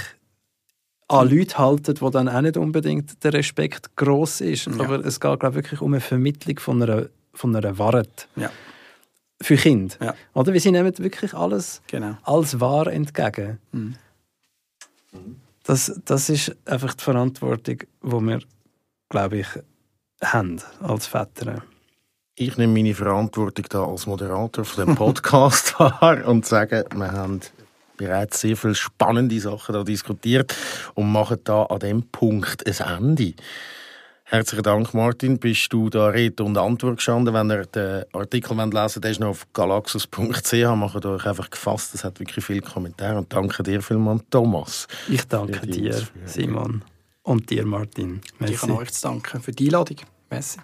an 1.09 1.31
Leute 1.31 1.59
halten, 1.59 1.95
wo 2.01 2.11
dann 2.11 2.29
auch 2.29 2.41
nicht 2.41 2.57
unbedingt 2.57 3.23
der 3.23 3.33
Respekt 3.33 3.95
groß 3.97 4.41
ist. 4.41 4.67
Ja. 4.67 4.81
Aber 4.81 5.05
es 5.05 5.21
geht 5.21 5.41
glaube 5.41 5.55
wirklich 5.55 5.81
um 5.81 5.93
eine 5.93 6.01
Vermittlung 6.01 6.59
von 6.59 6.83
einer, 6.83 7.07
von 7.33 7.55
einer 7.55 7.79
Wahrheit. 7.79 8.29
Ja. 8.37 8.51
Für 9.41 9.57
Kinder. 9.57 9.95
Ja. 10.03 10.15
Oder? 10.35 10.59
Sie 10.59 10.73
nehmen 10.73 10.97
wirklich 10.99 11.35
alles 11.35 11.83
genau. 11.87 12.17
als 12.23 12.59
wahr 12.59 12.87
entgegen. 12.87 13.59
Mhm. 13.73 13.95
Das, 15.65 16.01
das 16.05 16.29
ist 16.29 16.57
einfach 16.65 16.95
die 16.95 17.03
Verantwortung, 17.03 17.79
die 17.79 18.21
wir, 18.21 18.41
glaube 19.09 19.39
ich, 19.39 19.49
haben 20.23 20.61
als 20.81 21.07
Väter. 21.07 21.63
Ich 22.37 22.57
nehme 22.57 22.75
meine 22.75 22.95
Verantwortung 22.95 23.65
da 23.69 23.85
als 23.85 24.07
Moderator 24.07 24.65
von 24.65 24.87
dem 24.87 24.95
Podcast 24.95 25.75
wahr 25.81 26.27
und 26.27 26.47
sage, 26.47 26.85
wir 26.95 27.13
haben 27.13 27.41
bereits 27.97 28.41
sehr 28.41 28.57
viele 28.57 28.75
spannende 28.75 29.41
Sachen 29.41 29.73
da 29.73 29.83
diskutiert 29.83 30.55
und 30.95 31.11
machen 31.11 31.39
da 31.45 31.65
an 31.65 31.81
dem 31.81 32.03
Punkt 32.03 32.67
ein 32.67 32.99
Ende. 32.99 33.35
Herzlichen 34.29 34.65
Dank, 34.65 34.93
Martin. 34.93 35.39
Bist 35.39 35.73
du 35.73 35.89
da 35.89 36.09
Rede 36.09 36.43
und 36.43 36.59
Antwort 36.59 36.97
gestanden? 36.97 37.33
Wenn 37.33 37.49
ihr 37.49 37.65
den 37.65 38.05
Artikel 38.13 38.57
lesen 38.57 38.73
wollt, 38.73 39.05
der 39.05 39.11
ist 39.13 39.21
noch 39.21 39.29
auf 39.29 39.47
galaxus.ch. 39.53 40.53
Macht 40.75 41.07
euch 41.07 41.27
einfach 41.27 41.49
gefasst. 41.49 41.95
Es 41.95 42.03
hat 42.03 42.19
wirklich 42.19 42.45
viele 42.45 42.61
Kommentare. 42.61 43.19
Und 43.19 43.33
danke 43.33 43.63
dir 43.63 43.81
vielmals, 43.81 44.25
Thomas. 44.29 44.89
Ich 45.09 45.25
danke 45.29 45.65
dir, 45.69 46.09
Simon. 46.25 46.83
Und 47.23 47.49
dir, 47.51 47.65
Martin. 47.65 48.21
Merci. 48.41 48.55
Ich 48.55 48.61
kann 48.61 48.73
euch 48.73 48.93
zu 48.93 49.03
danken 49.03 49.41
für 49.41 49.53
die 49.53 49.67
Einladung. 49.67 49.99
Merci. 50.29 50.59